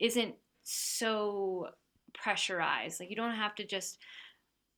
isn't 0.00 0.34
so 0.62 1.68
pressurized. 2.14 3.00
Like 3.00 3.10
you 3.10 3.16
don't 3.16 3.34
have 3.34 3.54
to 3.56 3.66
just 3.66 3.98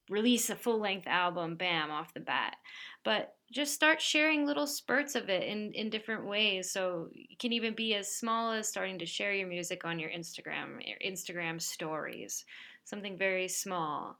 release 0.09 0.51
a 0.51 0.57
full 0.57 0.81
length 0.81 1.07
album, 1.07 1.57
bam, 1.57 1.91
off 1.91 2.15
the 2.15 2.21
bat. 2.21 2.57
But 3.05 3.35
just 3.51 3.75
start 3.75 4.01
sharing 4.01 4.47
little 4.47 4.67
spurts 4.67 5.15
of 5.15 5.29
it 5.29 5.43
in, 5.43 5.73
in 5.73 5.91
different 5.91 6.25
ways. 6.25 6.71
So 6.71 7.09
it 7.13 7.39
can 7.39 7.53
even 7.53 7.75
be 7.75 7.95
as 7.95 8.15
small 8.15 8.53
as 8.53 8.69
starting 8.69 8.99
to 9.01 9.07
share 9.07 9.33
your 9.33 9.49
music 9.49 9.85
on 9.85 9.99
your 9.99 10.11
Instagram, 10.11 10.87
your 10.87 10.99
Instagram 11.05 11.61
stories, 11.61 12.45
something 12.85 13.19
very 13.19 13.49
small. 13.49 14.19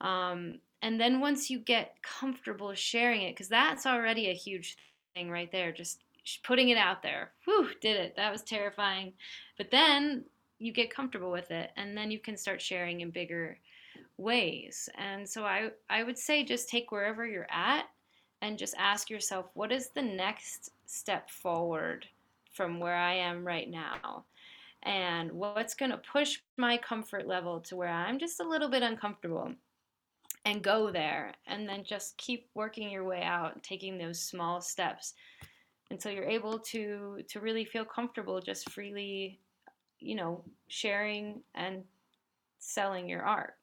Um, 0.00 0.60
and 0.82 0.98
then 0.98 1.20
once 1.20 1.50
you 1.50 1.58
get 1.58 1.96
comfortable 2.02 2.72
sharing 2.74 3.22
it, 3.22 3.32
because 3.32 3.48
that's 3.48 3.84
already 3.84 4.30
a 4.30 4.34
huge 4.34 4.78
thing 5.14 5.30
right 5.30 5.52
there, 5.52 5.72
just 5.72 6.00
putting 6.42 6.70
it 6.70 6.78
out 6.78 7.02
there. 7.02 7.32
Whew, 7.44 7.68
did 7.82 7.96
it. 7.96 8.16
That 8.16 8.32
was 8.32 8.42
terrifying. 8.42 9.12
But 9.58 9.70
then 9.70 10.24
you 10.58 10.72
get 10.72 10.94
comfortable 10.94 11.30
with 11.30 11.50
it, 11.50 11.70
and 11.76 11.96
then 11.96 12.10
you 12.10 12.18
can 12.18 12.36
start 12.36 12.62
sharing 12.62 13.00
in 13.00 13.10
bigger 13.10 13.58
ways. 14.16 14.88
And 14.96 15.28
so 15.28 15.44
I, 15.44 15.70
I 15.88 16.02
would 16.02 16.18
say 16.18 16.44
just 16.44 16.68
take 16.68 16.92
wherever 16.92 17.26
you're 17.26 17.50
at 17.50 17.86
and 18.42 18.58
just 18.58 18.74
ask 18.78 19.10
yourself, 19.10 19.46
what 19.54 19.72
is 19.72 19.90
the 19.90 20.02
next 20.02 20.70
step 20.86 21.30
forward 21.30 22.06
from 22.52 22.80
where 22.80 22.96
I 22.96 23.14
am 23.14 23.46
right 23.46 23.70
now? 23.70 24.24
And 24.82 25.30
what's 25.32 25.74
going 25.74 25.90
to 25.90 25.98
push 25.98 26.38
my 26.56 26.78
comfort 26.78 27.26
level 27.26 27.60
to 27.60 27.76
where 27.76 27.88
I'm 27.88 28.18
just 28.18 28.40
a 28.40 28.48
little 28.48 28.68
bit 28.68 28.82
uncomfortable? 28.82 29.52
And 30.46 30.62
go 30.62 30.90
there, 30.90 31.34
and 31.46 31.68
then 31.68 31.84
just 31.84 32.16
keep 32.16 32.48
working 32.54 32.90
your 32.90 33.04
way 33.04 33.22
out, 33.22 33.62
taking 33.62 33.98
those 33.98 34.22
small 34.22 34.62
steps 34.62 35.12
until 35.90 36.12
you're 36.12 36.24
able 36.24 36.58
to 36.58 37.22
to 37.28 37.40
really 37.40 37.66
feel 37.66 37.84
comfortable 37.84 38.40
just 38.40 38.70
freely, 38.70 39.38
you 39.98 40.14
know, 40.14 40.42
sharing 40.68 41.42
and 41.54 41.84
selling 42.58 43.06
your 43.06 43.22
art. 43.22 43.54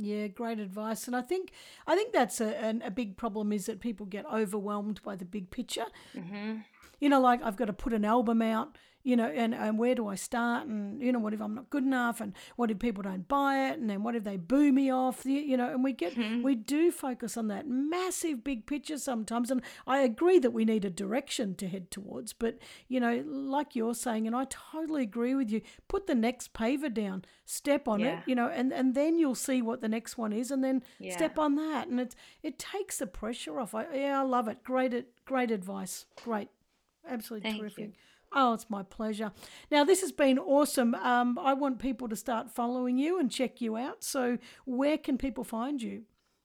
Yeah, 0.00 0.28
great 0.28 0.60
advice. 0.60 1.08
And 1.08 1.16
I 1.16 1.22
think 1.22 1.50
I 1.86 1.96
think 1.96 2.12
that's 2.12 2.40
a, 2.40 2.56
an, 2.56 2.82
a 2.82 2.90
big 2.90 3.16
problem 3.16 3.52
is 3.52 3.66
that 3.66 3.80
people 3.80 4.06
get 4.06 4.24
overwhelmed 4.32 5.02
by 5.02 5.16
the 5.16 5.24
big 5.24 5.50
picture. 5.50 5.86
hmm 6.14 6.58
You 7.00 7.08
know, 7.08 7.20
like 7.20 7.42
I've 7.42 7.56
got 7.56 7.64
to 7.66 7.72
put 7.72 7.92
an 7.92 8.04
album 8.04 8.40
out, 8.40 8.78
you 9.08 9.16
know, 9.16 9.24
and, 9.24 9.54
and 9.54 9.78
where 9.78 9.94
do 9.94 10.06
I 10.06 10.16
start? 10.16 10.66
And, 10.66 11.00
you 11.00 11.12
know, 11.12 11.18
what 11.18 11.32
if 11.32 11.40
I'm 11.40 11.54
not 11.54 11.70
good 11.70 11.82
enough? 11.82 12.20
And 12.20 12.34
what 12.56 12.70
if 12.70 12.78
people 12.78 13.02
don't 13.02 13.26
buy 13.26 13.70
it? 13.70 13.78
And 13.78 13.88
then 13.88 14.02
what 14.02 14.14
if 14.14 14.22
they 14.22 14.36
boo 14.36 14.70
me 14.70 14.92
off? 14.92 15.24
You, 15.24 15.40
you 15.40 15.56
know, 15.56 15.70
and 15.70 15.82
we 15.82 15.94
get, 15.94 16.12
hmm. 16.12 16.42
we 16.42 16.54
do 16.54 16.90
focus 16.90 17.38
on 17.38 17.48
that 17.48 17.66
massive 17.66 18.44
big 18.44 18.66
picture 18.66 18.98
sometimes. 18.98 19.50
And 19.50 19.62
I 19.86 20.00
agree 20.00 20.38
that 20.40 20.50
we 20.50 20.66
need 20.66 20.84
a 20.84 20.90
direction 20.90 21.54
to 21.54 21.68
head 21.68 21.90
towards. 21.90 22.34
But, 22.34 22.58
you 22.86 23.00
know, 23.00 23.24
like 23.26 23.74
you're 23.74 23.94
saying, 23.94 24.26
and 24.26 24.36
I 24.36 24.44
totally 24.50 25.04
agree 25.04 25.34
with 25.34 25.50
you, 25.50 25.62
put 25.88 26.06
the 26.06 26.14
next 26.14 26.52
paver 26.52 26.92
down, 26.92 27.24
step 27.46 27.88
on 27.88 28.02
it, 28.02 28.18
you 28.26 28.34
know, 28.34 28.48
and, 28.48 28.74
and 28.74 28.94
then 28.94 29.18
you'll 29.18 29.34
see 29.34 29.62
what 29.62 29.80
the 29.80 29.88
next 29.88 30.18
one 30.18 30.34
is 30.34 30.50
and 30.50 30.62
then 30.62 30.82
Yeah. 30.98 31.16
step 31.16 31.38
on 31.38 31.54
that. 31.54 31.88
And 31.88 31.98
it, 31.98 32.14
it 32.42 32.58
takes 32.58 32.98
the 32.98 33.06
pressure 33.06 33.58
off. 33.58 33.74
I, 33.74 33.86
yeah, 33.94 34.20
I 34.20 34.22
love 34.24 34.48
it. 34.48 34.62
Great, 34.62 34.92
great 35.24 35.50
advice. 35.50 36.04
Great. 36.22 36.50
Absolutely 37.08 37.48
Thank 37.48 37.62
terrific. 37.62 37.84
you. 37.86 37.92
Oh, 38.32 38.52
it's 38.52 38.68
my 38.68 38.82
pleasure. 38.82 39.32
Now, 39.70 39.84
this 39.84 40.00
has 40.02 40.12
been 40.12 40.38
awesome. 40.38 40.94
Um, 40.94 41.38
I 41.38 41.54
want 41.54 41.78
people 41.78 42.08
to 42.08 42.16
start 42.16 42.50
following 42.50 42.98
you 42.98 43.18
and 43.18 43.30
check 43.30 43.60
you 43.60 43.76
out. 43.76 44.04
So, 44.04 44.38
where 44.64 44.98
can 44.98 45.16
people 45.18 45.44
find 45.44 45.80
you? 45.80 46.02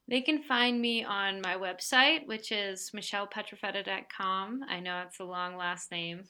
They 0.08 0.22
can 0.22 0.44
find 0.44 0.82
me 0.82 1.04
on 1.06 1.40
my 1.40 1.56
website, 1.56 2.28
which 2.28 2.52
is 2.52 2.92
michellepietrafitta.com. 2.94 4.62
I 4.68 4.82
know 4.82 5.04
it's 5.08 5.20
a 5.20 5.24
long 5.24 5.56
last 5.56 5.92
name. 5.92 6.24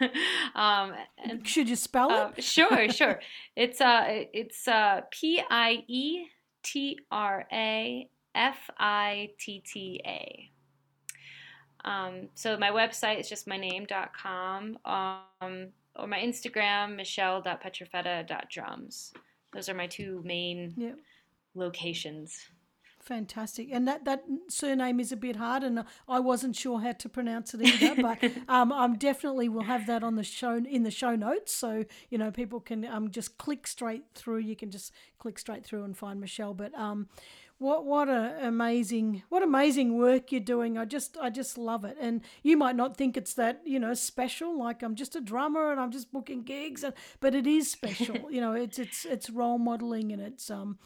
um, 0.54 0.94
and, 1.18 1.46
Should 1.46 1.68
you 1.68 1.74
spell 1.74 2.10
uh, 2.10 2.30
it? 2.36 2.44
sure, 2.44 2.88
sure. 2.90 3.20
It's 3.56 3.80
uh, 3.80 4.04
it's 4.32 4.68
uh, 4.68 5.00
P 5.10 5.42
I 5.50 5.82
E 5.88 6.26
T 6.62 6.98
R 7.10 7.46
A 7.52 8.08
F 8.34 8.70
I 8.78 9.30
T 9.40 9.62
T 9.66 10.00
A. 10.06 10.50
Um, 11.84 12.28
so 12.34 12.56
my 12.56 12.70
website 12.70 13.20
is 13.20 13.28
just 13.28 13.46
my 13.46 13.56
name.com 13.56 14.78
um, 14.84 15.68
or 15.96 16.06
my 16.06 16.18
Instagram, 16.18 16.96
michelle.pietrafitta.drums. 16.96 19.12
Those 19.52 19.68
are 19.68 19.74
my 19.74 19.86
two 19.86 20.22
main 20.24 20.74
Yeah. 20.76 20.92
locations. 21.54 22.46
Fantastic. 23.00 23.68
And 23.72 23.88
that, 23.88 24.04
that 24.04 24.24
surname 24.48 25.00
is 25.00 25.10
a 25.10 25.16
bit 25.16 25.36
hard, 25.36 25.62
and 25.62 25.84
I 26.06 26.20
wasn't 26.20 26.54
sure 26.54 26.80
how 26.80 26.92
to 26.92 27.08
pronounce 27.08 27.54
it 27.54 27.62
either. 27.62 27.94
but 28.00 28.22
um, 28.48 28.70
I'm 28.72 28.98
definitely 28.98 29.48
will 29.48 29.62
have 29.62 29.86
that 29.86 30.04
on 30.04 30.16
the 30.16 30.22
show 30.22 30.56
in 30.56 30.82
the 30.82 30.90
show 30.90 31.16
notes, 31.16 31.54
so 31.54 31.86
you 32.10 32.18
know 32.18 32.30
people 32.30 32.60
can 32.60 32.84
um, 32.84 33.10
just 33.10 33.38
click 33.38 33.66
straight 33.66 34.04
through. 34.14 34.40
You 34.40 34.54
can 34.54 34.70
just 34.70 34.92
click 35.18 35.38
straight 35.38 35.64
through 35.64 35.84
and 35.84 35.96
find 35.96 36.20
Michelle. 36.20 36.52
But 36.52 36.74
um, 36.74 37.08
what 37.60 37.84
what 37.84 38.08
a 38.08 38.38
amazing 38.40 39.22
what 39.28 39.42
amazing 39.42 39.98
work 39.98 40.32
you're 40.32 40.40
doing. 40.40 40.78
I 40.78 40.86
just 40.86 41.18
I 41.20 41.28
just 41.28 41.58
love 41.58 41.84
it. 41.84 41.96
And 42.00 42.22
you 42.42 42.56
might 42.56 42.74
not 42.74 42.96
think 42.96 43.18
it's 43.18 43.34
that 43.34 43.60
you 43.66 43.78
know 43.78 43.92
special, 43.92 44.58
like 44.58 44.82
I'm 44.82 44.94
just 44.94 45.14
a 45.14 45.20
drummer 45.20 45.70
and 45.70 45.78
I'm 45.78 45.90
just 45.90 46.10
booking 46.10 46.42
gigs, 46.42 46.82
and, 46.82 46.94
but 47.20 47.34
it 47.34 47.46
is 47.46 47.70
special. 47.70 48.16
you 48.30 48.40
know, 48.40 48.54
it's 48.54 48.78
it's 48.78 49.04
it's 49.04 49.28
role 49.28 49.58
modeling 49.58 50.10
and 50.10 50.22
it's 50.22 50.48
um 50.50 50.78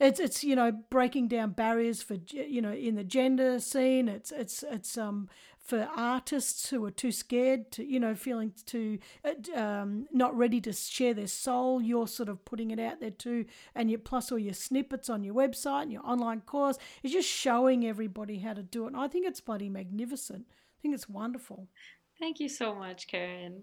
it's 0.00 0.18
it's 0.18 0.42
you 0.42 0.56
know 0.56 0.72
breaking 0.72 1.28
down 1.28 1.50
barriers 1.50 2.02
for 2.02 2.16
you 2.32 2.60
know 2.60 2.72
in 2.72 2.96
the 2.96 3.04
gender 3.04 3.60
scene 3.60 4.08
it's 4.08 4.32
it's 4.32 4.64
it's 4.70 4.96
um 4.96 5.28
for 5.70 5.88
artists 5.94 6.68
who 6.68 6.84
are 6.84 6.90
too 6.90 7.12
scared 7.12 7.70
to 7.70 7.84
you 7.84 8.00
know 8.00 8.12
feeling 8.12 8.52
too 8.66 8.98
uh, 9.24 9.56
um, 9.56 10.08
not 10.10 10.36
ready 10.36 10.60
to 10.60 10.72
share 10.72 11.14
their 11.14 11.28
soul 11.28 11.80
you're 11.80 12.08
sort 12.08 12.28
of 12.28 12.44
putting 12.44 12.72
it 12.72 12.80
out 12.80 12.98
there 12.98 13.12
too. 13.12 13.44
And 13.76 13.88
you 13.88 13.96
plus 13.96 14.32
all 14.32 14.38
your 14.38 14.52
snippets 14.52 15.08
on 15.08 15.22
your 15.22 15.34
website 15.34 15.82
and 15.82 15.92
your 15.92 16.04
online 16.04 16.40
course 16.40 16.76
it's 17.04 17.12
just 17.12 17.28
showing 17.28 17.86
everybody 17.86 18.40
how 18.40 18.54
to 18.54 18.64
do 18.64 18.84
it. 18.84 18.88
And 18.88 18.96
i 18.96 19.06
think 19.06 19.26
it's 19.26 19.40
bloody 19.40 19.68
magnificent. 19.68 20.44
I 20.48 20.76
think 20.82 20.94
it's 20.94 21.08
wonderful. 21.08 21.68
Thank 22.18 22.40
you 22.40 22.48
so 22.48 22.74
much, 22.74 23.06
Karen. 23.06 23.62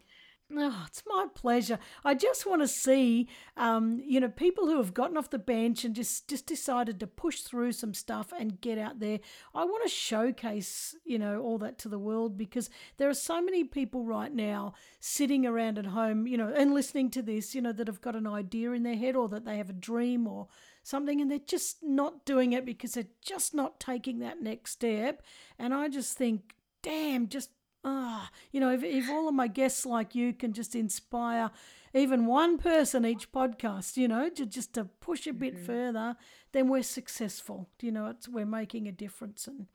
Oh, 0.49 0.85
it's 0.87 1.03
my 1.05 1.25
pleasure. 1.35 1.77
I 2.05 2.13
just 2.13 2.45
want 2.45 2.61
to 2.61 2.69
see, 2.69 3.27
um, 3.57 4.01
you 4.05 4.21
know, 4.21 4.29
people 4.29 4.65
who 4.65 4.77
have 4.77 4.93
gotten 4.93 5.17
off 5.17 5.29
the 5.29 5.37
bench 5.37 5.83
and 5.83 5.93
just 5.93 6.29
just 6.29 6.45
decided 6.45 7.01
to 7.01 7.07
push 7.07 7.41
through 7.41 7.73
some 7.73 7.93
stuff 7.93 8.31
and 8.31 8.61
get 8.61 8.77
out 8.77 8.99
there. 8.99 9.19
I 9.53 9.65
want 9.65 9.83
to 9.83 9.89
showcase, 9.89 10.95
you 11.03 11.19
know, 11.19 11.41
all 11.41 11.57
that 11.57 11.77
to 11.79 11.89
the 11.89 11.99
world 11.99 12.37
because 12.37 12.69
there 12.95 13.09
are 13.09 13.13
so 13.13 13.41
many 13.41 13.65
people 13.65 14.05
right 14.05 14.33
now 14.33 14.73
sitting 15.01 15.45
around 15.45 15.77
at 15.77 15.87
home, 15.87 16.27
you 16.27 16.37
know, 16.37 16.53
and 16.55 16.73
listening 16.73 17.09
to 17.11 17.21
this, 17.21 17.53
you 17.53 17.61
know, 17.61 17.73
that 17.73 17.87
have 17.87 18.01
got 18.01 18.15
an 18.15 18.27
idea 18.27 18.71
in 18.71 18.83
their 18.83 18.95
head 18.95 19.17
or 19.17 19.27
that 19.27 19.43
they 19.43 19.57
have 19.57 19.69
a 19.69 19.73
dream 19.73 20.27
or 20.27 20.47
something 20.81 21.19
and 21.19 21.29
they're 21.29 21.39
just 21.39 21.83
not 21.83 22.25
doing 22.25 22.53
it 22.53 22.65
because 22.65 22.93
they're 22.93 23.03
just 23.21 23.53
not 23.53 23.81
taking 23.81 24.19
that 24.19 24.41
next 24.41 24.71
step. 24.71 25.21
And 25.59 25.73
I 25.73 25.89
just 25.89 26.17
think, 26.17 26.55
damn, 26.81 27.27
just 27.27 27.49
ah, 27.83 28.29
you 28.51 28.59
know, 28.59 28.71
if, 28.71 28.83
if 28.83 29.09
all 29.09 29.27
of 29.27 29.33
my 29.33 29.47
guests 29.47 29.85
like 29.85 30.15
you 30.15 30.33
can 30.33 30.53
just 30.53 30.75
inspire 30.75 31.51
even 31.93 32.25
one 32.25 32.57
person 32.57 33.05
each 33.05 33.31
podcast, 33.31 33.97
you 33.97 34.07
know, 34.07 34.29
to 34.29 34.45
just 34.45 34.73
to 34.73 34.85
push 34.85 35.27
a 35.27 35.33
bit 35.33 35.57
further, 35.57 36.15
then 36.51 36.69
we're 36.69 36.83
successful. 36.83 37.69
You 37.81 37.91
know, 37.91 38.07
it's 38.07 38.27
we're 38.27 38.45
making 38.45 38.87
a 38.87 38.91
difference, 38.91 39.47
and 39.47 39.67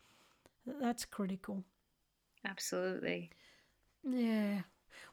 that's 0.80 1.05
critical. 1.05 1.64
Absolutely. 2.44 3.30
Yeah. 4.05 4.62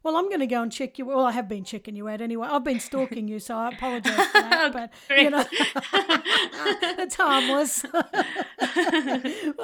Well, 0.03 0.15
I'm 0.15 0.27
going 0.29 0.39
to 0.39 0.47
go 0.47 0.61
and 0.61 0.71
check 0.71 0.97
you. 0.97 1.05
Well, 1.05 1.25
I 1.25 1.31
have 1.31 1.49
been 1.49 1.63
checking 1.65 1.95
you 1.95 2.07
out 2.07 2.21
anyway. 2.21 2.47
I've 2.49 2.63
been 2.63 2.79
stalking 2.79 3.27
you, 3.27 3.39
so 3.39 3.55
I 3.55 3.69
apologise 3.69 4.13
for 4.27 4.41
that. 4.41 4.71
But 5.09 5.17
you 5.17 5.29
know, 5.29 5.43
it's 6.99 7.15
harmless. 7.15 7.83
well, 7.93 8.03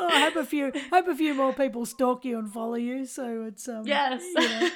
I 0.09 0.20
hope 0.26 0.36
a 0.38 0.45
few, 0.45 0.72
hope 0.91 1.07
a 1.07 1.16
few 1.16 1.34
more 1.34 1.53
people 1.53 1.86
stalk 1.86 2.26
you 2.26 2.38
and 2.39 2.51
follow 2.51 2.76
you. 2.76 3.05
So 3.05 3.43
it's 3.47 3.68
um, 3.68 3.86
Yes. 3.86 4.24
you 4.36 4.41
know. 4.41 4.70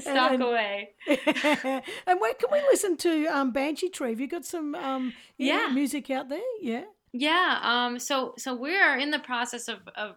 Stalk 0.00 0.32
and- 0.32 0.42
away. 0.42 0.90
and 1.06 2.20
where 2.20 2.34
can 2.34 2.50
we 2.52 2.60
listen 2.70 2.96
to 2.98 3.26
um, 3.26 3.50
Banshee 3.52 3.88
Tree? 3.88 4.10
Have 4.10 4.20
you 4.20 4.28
got 4.28 4.44
some 4.44 4.74
um, 4.74 5.12
yeah, 5.38 5.68
Yeah. 5.68 5.72
music 5.74 6.10
out 6.10 6.28
there? 6.28 6.40
Yeah. 6.60 6.84
Yeah. 7.12 7.58
Um. 7.62 7.98
So 7.98 8.34
so 8.38 8.54
we 8.54 8.76
are 8.76 8.98
in 8.98 9.10
the 9.10 9.18
process 9.20 9.68
of 9.68 9.78
of 9.96 10.16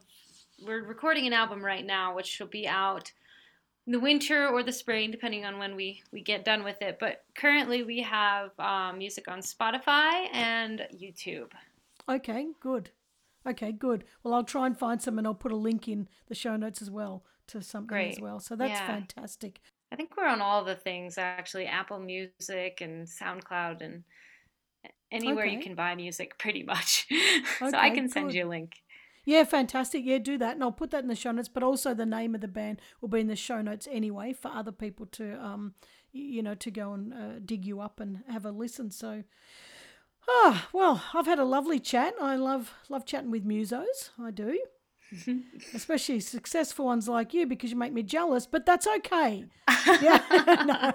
we're 0.66 0.84
recording 0.84 1.28
an 1.28 1.34
album 1.34 1.64
right 1.64 1.86
now, 1.86 2.16
which 2.16 2.40
will 2.40 2.48
be 2.48 2.68
out 2.68 3.12
the 3.88 4.00
winter 4.00 4.48
or 4.48 4.64
the 4.64 4.72
spring, 4.72 5.12
depending 5.12 5.46
on 5.46 5.58
when 5.58 5.76
we 5.76 6.04
we 6.12 6.22
get 6.22 6.46
done 6.46 6.64
with 6.64 6.82
it. 6.82 6.98
But 7.00 7.24
currently, 7.36 7.84
we 7.84 8.02
have 8.02 8.52
um, 8.60 8.98
music 8.98 9.28
on 9.28 9.40
Spotify 9.40 10.28
and 10.34 10.86
YouTube. 10.94 11.52
Okay, 12.10 12.48
good. 12.60 12.92
Okay, 13.48 13.72
good. 13.72 14.04
Well, 14.24 14.34
I'll 14.34 14.44
try 14.44 14.66
and 14.68 14.78
find 14.78 15.02
some, 15.02 15.18
and 15.18 15.26
I'll 15.26 15.34
put 15.34 15.52
a 15.54 15.58
link 15.58 15.88
in 15.88 16.10
the 16.28 16.36
show 16.36 16.56
notes 16.58 16.82
as 16.82 16.92
well 16.92 17.24
to 17.48 17.62
something 17.62 17.98
as 17.98 18.20
well. 18.20 18.40
So 18.40 18.56
that's 18.56 18.72
Yeah. 18.72 18.88
fantastic. 18.88 19.62
I 19.90 19.96
think 19.96 20.18
we're 20.18 20.28
on 20.28 20.42
all 20.42 20.66
the 20.66 20.76
things 20.76 21.18
actually, 21.18 21.66
Apple 21.66 22.00
Music 22.00 22.82
and 22.82 23.08
SoundCloud 23.08 23.82
and 23.82 24.04
anywhere 25.12 25.46
you 25.46 25.60
can 25.62 25.76
buy 25.76 25.96
music, 25.96 26.38
pretty 26.38 26.64
much. 26.64 27.08
so 27.60 27.68
Okay, 27.68 27.78
I 27.78 27.90
can 27.92 28.10
send 28.10 28.28
good. 28.28 28.36
you 28.36 28.46
a 28.46 28.50
link. 28.50 28.74
Yeah, 29.28 29.44
fantastic. 29.44 30.06
Yeah, 30.06 30.20
do 30.20 30.38
that, 30.38 30.54
and 30.54 30.64
I'll 30.64 30.72
put 30.72 30.92
that 30.92 31.04
in 31.04 31.10
the 31.10 31.16
show 31.16 31.34
notes. 31.34 31.50
But 31.50 31.62
also, 31.62 31.94
the 31.94 32.06
name 32.06 32.34
of 32.34 32.40
the 32.40 32.48
band 32.48 32.80
will 33.02 33.10
be 33.10 33.20
in 33.20 33.28
the 33.28 33.36
show 33.36 33.62
notes 33.62 33.86
anyway 33.92 34.32
for 34.32 34.48
other 34.48 34.72
people 34.72 35.06
to, 35.08 35.34
um, 35.44 35.74
you 36.14 36.42
know, 36.42 36.56
to 36.56 36.72
go 36.72 36.94
and 36.94 37.14
uh, 37.14 37.40
dig 37.44 37.66
you 37.66 37.82
up 37.82 38.00
and 38.00 38.24
have 38.30 38.46
a 38.46 38.52
listen. 38.52 38.90
So, 38.90 39.26
ah, 40.30 40.70
well, 40.72 41.04
I've 41.14 41.26
had 41.26 41.40
a 41.40 41.44
lovely 41.44 41.78
chat. 41.78 42.14
I 42.22 42.38
love 42.38 42.74
love 42.88 43.06
chatting 43.06 43.30
with 43.30 43.46
musos. 43.46 44.12
I 44.18 44.32
do, 44.32 44.62
especially 45.74 46.20
successful 46.20 46.86
ones 46.86 47.08
like 47.08 47.34
you 47.34 47.46
because 47.46 47.72
you 47.72 47.78
make 47.78 47.94
me 47.94 48.04
jealous. 48.04 48.46
But 48.46 48.66
that's 48.66 48.88
okay. 48.88 49.46
Yeah, 50.02 50.22
no. 50.66 50.94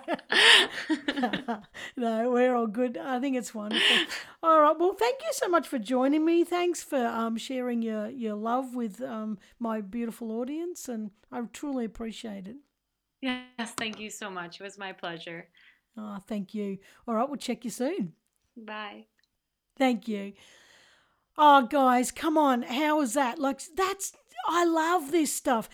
no, 1.97 2.31
we're 2.31 2.55
all 2.55 2.67
good. 2.67 2.99
I 2.99 3.19
think 3.21 3.37
it's 3.37 3.55
wonderful. 3.55 3.97
All 4.43 4.61
right. 4.61 4.79
Well, 4.79 4.93
thank 4.93 5.21
you 5.23 5.31
so 5.33 5.49
much 5.49 5.67
for 5.67 5.79
joining 5.79 6.25
me. 6.25 6.45
Thanks 6.45 6.83
for 6.83 7.05
um, 7.07 7.39
sharing 7.39 7.81
your, 7.81 8.09
your 8.11 8.35
love 8.35 8.75
with 8.75 9.01
um, 9.01 9.39
my 9.59 9.81
beautiful 9.81 10.31
audience, 10.33 10.89
and 10.89 11.11
I 11.31 11.41
truly 11.53 11.87
appreciate 11.87 12.47
it. 12.47 12.57
Yes, 13.23 13.73
thank 13.79 13.99
you 13.99 14.11
so 14.11 14.31
much. 14.31 14.61
It 14.61 14.65
was 14.65 14.79
my 14.79 14.93
pleasure. 14.93 15.49
Oh, 15.97 16.19
thank 16.27 16.55
you. 16.55 16.79
All 17.09 17.15
right. 17.15 17.29
We'll 17.29 17.39
check 17.39 17.65
you 17.65 17.71
soon. 17.71 18.13
Bye. 18.57 19.07
Thank 19.79 20.07
you. 20.07 20.35
Oh, 21.37 21.67
guys, 21.67 22.11
come 22.11 22.37
on. 22.37 22.63
How 22.63 23.01
is 23.01 23.15
that? 23.15 23.39
Like, 23.39 23.61
that's, 23.75 24.13
I 24.49 24.65
love 24.65 25.11
this 25.11 25.35
stuff. 25.35 25.69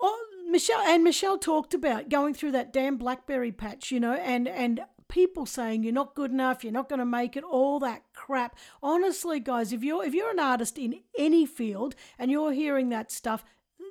Oh, 0.00 0.26
Michelle, 0.50 0.80
and 0.80 1.02
Michelle 1.02 1.38
talked 1.38 1.72
about 1.74 2.08
going 2.08 2.34
through 2.34 2.52
that 2.52 2.72
damn 2.72 2.96
blackberry 2.96 3.52
patch, 3.52 3.90
you 3.90 4.00
know, 4.00 4.14
and, 4.14 4.48
and, 4.48 4.80
people 5.08 5.44
saying 5.44 5.84
you're 5.84 5.92
not 5.92 6.14
good 6.14 6.30
enough 6.30 6.64
you're 6.64 6.72
not 6.72 6.88
going 6.88 6.98
to 6.98 7.04
make 7.04 7.36
it 7.36 7.44
all 7.44 7.78
that 7.78 8.02
crap 8.14 8.56
honestly 8.82 9.38
guys 9.38 9.70
if 9.70 9.84
you're 9.84 10.02
if 10.02 10.14
you're 10.14 10.30
an 10.30 10.38
artist 10.38 10.78
in 10.78 10.94
any 11.18 11.44
field 11.44 11.94
and 12.18 12.30
you're 12.30 12.52
hearing 12.52 12.88
that 12.88 13.12
stuff 13.12 13.44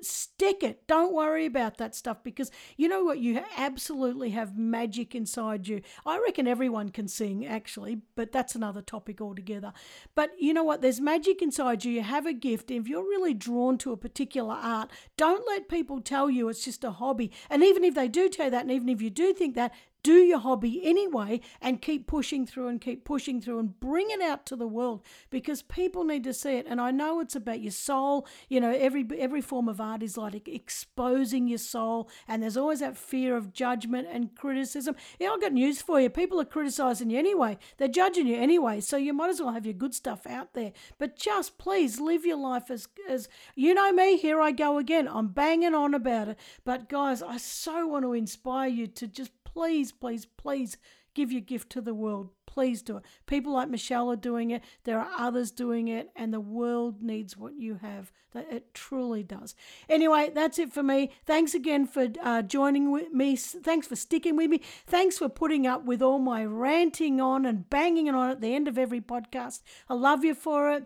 stick 0.04 0.64
it. 0.64 0.88
Don't 0.88 1.14
worry 1.14 1.45
about 1.45 1.78
that 1.78 1.95
stuff 1.95 2.24
because 2.24 2.52
you 2.78 2.88
know 2.88 3.04
what? 3.04 3.20
You 3.20 3.41
absolutely 3.58 4.32
have 4.32 4.58
magic 4.58 5.16
inside 5.16 5.68
you. 5.68 5.82
I 6.06 6.20
reckon 6.20 6.47
everyone 6.47 6.89
can 6.89 7.08
sing, 7.08 7.45
actually, 7.45 8.02
but 8.16 8.32
that's 8.32 8.56
another 8.56 8.82
topic 8.82 9.22
altogether. 9.22 9.74
But 10.16 10.32
you 10.39 10.54
know 10.54 10.64
what? 10.64 10.82
There's 10.82 11.02
magic 11.02 11.41
inside 11.41 11.86
you. 11.86 11.91
You 11.91 12.02
have 12.02 12.26
a 12.26 12.34
gift. 12.34 12.72
If 12.72 12.88
you're 12.88 13.04
really 13.04 13.34
drawn 13.34 13.78
to 13.80 13.91
a 13.91 13.97
particular 13.97 14.56
art, 14.56 14.91
don't 15.18 15.45
let 15.47 15.70
people 15.70 16.02
tell 16.02 16.30
you 16.30 16.49
it's 16.49 16.66
just 16.66 16.84
a 16.84 16.91
hobby. 16.91 17.32
And 17.49 17.64
even 17.64 17.84
if 17.84 17.95
they 17.95 18.08
do 18.08 18.30
tell 18.30 18.45
you 18.45 18.52
that, 18.52 18.64
and 18.64 18.72
even 18.72 18.89
if 18.89 19.02
you 19.02 19.10
do 19.10 19.34
think 19.34 19.56
that, 19.56 19.74
do 20.04 20.14
your 20.14 20.39
hobby 20.39 20.82
anyway 20.84 21.41
and 21.62 21.82
keep 21.82 22.08
pushing 22.08 22.45
through 22.45 22.68
and 22.68 22.82
keep 22.82 23.06
pushing 23.06 23.41
through 23.41 23.60
and 23.60 23.80
bring 23.80 24.10
it 24.10 24.22
out 24.22 24.45
to 24.47 24.56
the 24.56 24.68
world 24.68 25.04
because 25.30 25.62
people 25.62 26.04
need 26.04 26.24
to 26.24 26.34
see 26.34 26.56
it. 26.56 26.66
And 26.68 26.82
i 26.82 26.91
know 26.91 27.20
it's 27.20 27.36
about 27.36 27.62
your 27.62 27.72
soul. 27.72 28.28
You 28.49 28.60
know 28.60 28.72
every 28.72 29.06
every 29.18 29.41
form 29.41 29.68
of 29.70 29.80
art 29.80 30.04
is 30.04 30.18
like 30.18 30.47
exposing 30.47 31.47
your 31.47 31.58
soul 31.58 32.10
and 32.28 32.41
there's 32.41 32.58
always 32.58 32.80
that 32.80 32.97
fear 32.97 33.36
of 33.36 33.54
judgment 33.54 34.08
and 34.12 34.36
criticism. 34.36 34.95
Yeah 35.20 35.32
i've 35.32 35.41
got 35.41 35.54
news 35.54 35.82
for 35.82 35.99
you. 35.99 36.10
People 36.10 36.39
are 36.41 36.45
criticizing 36.45 37.10
you 37.10 37.20
anyway. 37.20 37.58
They're 37.78 37.88
judging 37.88 38.28
you 38.28 38.38
anyway. 38.38 38.82
So 38.82 38.97
you 38.97 39.14
might 39.14 39.30
as 39.30 39.41
well 39.41 39.54
have 39.54 39.66
your 39.66 39.74
good 39.74 39.93
stuff 39.93 40.26
out 40.26 40.54
there. 40.54 40.74
But 40.97 41.18
just 41.18 41.58
please 41.58 41.99
live 41.99 42.26
your 42.26 42.38
life 42.38 42.72
as 42.72 42.88
as 43.08 43.30
you 43.56 43.74
know 43.74 43.91
me 43.91 44.18
here 44.18 44.41
i 44.41 44.52
go 44.52 44.78
again. 44.78 45.08
I'm 45.08 45.28
banging 45.28 45.76
on 45.76 45.93
about 45.93 46.30
it. 46.30 46.39
But 46.64 46.89
guys 46.89 47.22
i 47.22 47.38
so 47.38 47.88
want 47.88 48.06
to 48.06 48.14
inspire 48.14 48.70
you 48.70 48.88
to 48.88 49.08
just 49.08 49.32
please, 49.54 49.91
please, 49.91 50.26
please 50.26 50.78
give 51.14 51.32
your 51.32 51.41
gift 51.41 51.70
to 51.72 51.82
the 51.82 51.93
world. 51.93 52.30
Please 52.45 52.82
do 52.82 52.97
it. 52.97 53.06
People 53.28 53.54
like 53.54 53.70
Michelle 53.70 54.12
are 54.12 54.18
doing 54.18 54.52
it. 54.52 54.64
There 54.84 54.99
are 54.99 55.10
others 55.18 55.52
doing 55.52 55.88
it, 55.88 56.10
and 56.16 56.34
the 56.34 56.39
world 56.39 57.02
needs 57.02 57.38
what 57.38 57.56
you 57.56 57.76
have. 57.82 58.12
It 58.34 58.74
truly 58.74 59.24
does. 59.24 59.56
Anyway, 59.89 60.32
that's 60.34 60.60
it 60.60 60.72
for 60.74 60.84
me. 60.84 61.12
Thanks 61.26 61.54
again 61.54 61.86
for 61.86 62.08
uh, 62.22 62.41
joining 62.41 62.91
with 62.91 63.12
me. 63.14 63.36
Thanks 63.36 63.88
for 63.88 63.95
sticking 63.95 64.36
with 64.36 64.49
me. 64.49 64.62
Thanks 64.86 65.18
for 65.18 65.30
putting 65.30 65.66
up 65.66 65.86
with 65.86 66.02
all 66.02 66.20
my 66.20 66.43
ranting 66.45 67.22
on 67.22 67.45
and 67.45 67.70
banging 67.70 68.10
on 68.10 68.30
at 68.30 68.41
the 68.41 68.54
end 68.54 68.68
of 68.68 68.78
every 68.78 69.02
podcast. 69.02 69.62
I 69.89 69.93
love 69.93 70.24
you 70.26 70.36
for 70.36 70.72
it. 70.72 70.86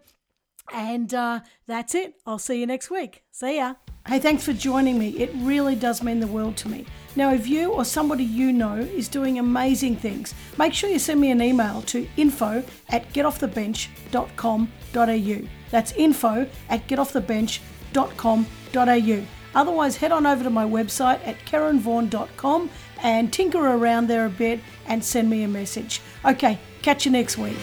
And 0.74 1.14
uh, 1.14 1.42
that's 1.68 1.94
it. 1.94 2.16
I'll 2.26 2.40
see 2.40 2.60
you 2.60 2.66
next 2.66 2.90
week. 2.90 3.24
See 3.32 3.58
ya. 3.58 3.76
Hey, 4.08 4.20
thanks 4.20 4.44
for 4.44 4.54
joining 4.54 4.98
me. 4.98 5.10
It 5.10 5.32
really 5.36 5.76
does 5.76 6.02
mean 6.02 6.20
the 6.20 6.28
world 6.28 6.58
to 6.58 6.70
me. 6.70 6.86
Now, 7.16 7.34
if 7.34 7.48
you 7.48 7.72
or 7.72 7.86
somebody 7.86 8.24
you 8.24 8.52
know 8.52 8.76
is 8.76 9.08
doing 9.08 9.40
amazing 9.40 9.96
things, 9.96 10.36
make 10.58 10.74
sure 10.74 10.90
you 10.90 11.00
send 11.00 11.22
me 11.22 11.32
an 11.32 11.42
email 11.42 11.82
to 11.84 12.06
info 12.18 12.64
at 12.90 13.14
getoffthebench.com.au. 13.14 15.48
That's 15.72 15.92
info 15.94 16.48
at 16.70 16.88
getoffthebench.com.au. 16.88 19.26
Otherwise, 19.56 19.98
head 19.98 20.12
on 20.12 20.26
over 20.26 20.44
to 20.44 20.50
my 20.50 20.66
website 20.66 21.26
at 21.26 21.38
karenvaughan.com 21.46 22.70
and 23.02 23.32
tinker 23.32 23.66
around 23.66 24.08
there 24.08 24.26
a 24.26 24.30
bit 24.30 24.60
and 24.88 25.04
send 25.04 25.30
me 25.30 25.44
a 25.44 25.48
message. 25.48 26.02
Okay, 26.26 26.60
catch 26.82 27.06
you 27.06 27.12
next 27.12 27.38
week. 27.38 27.58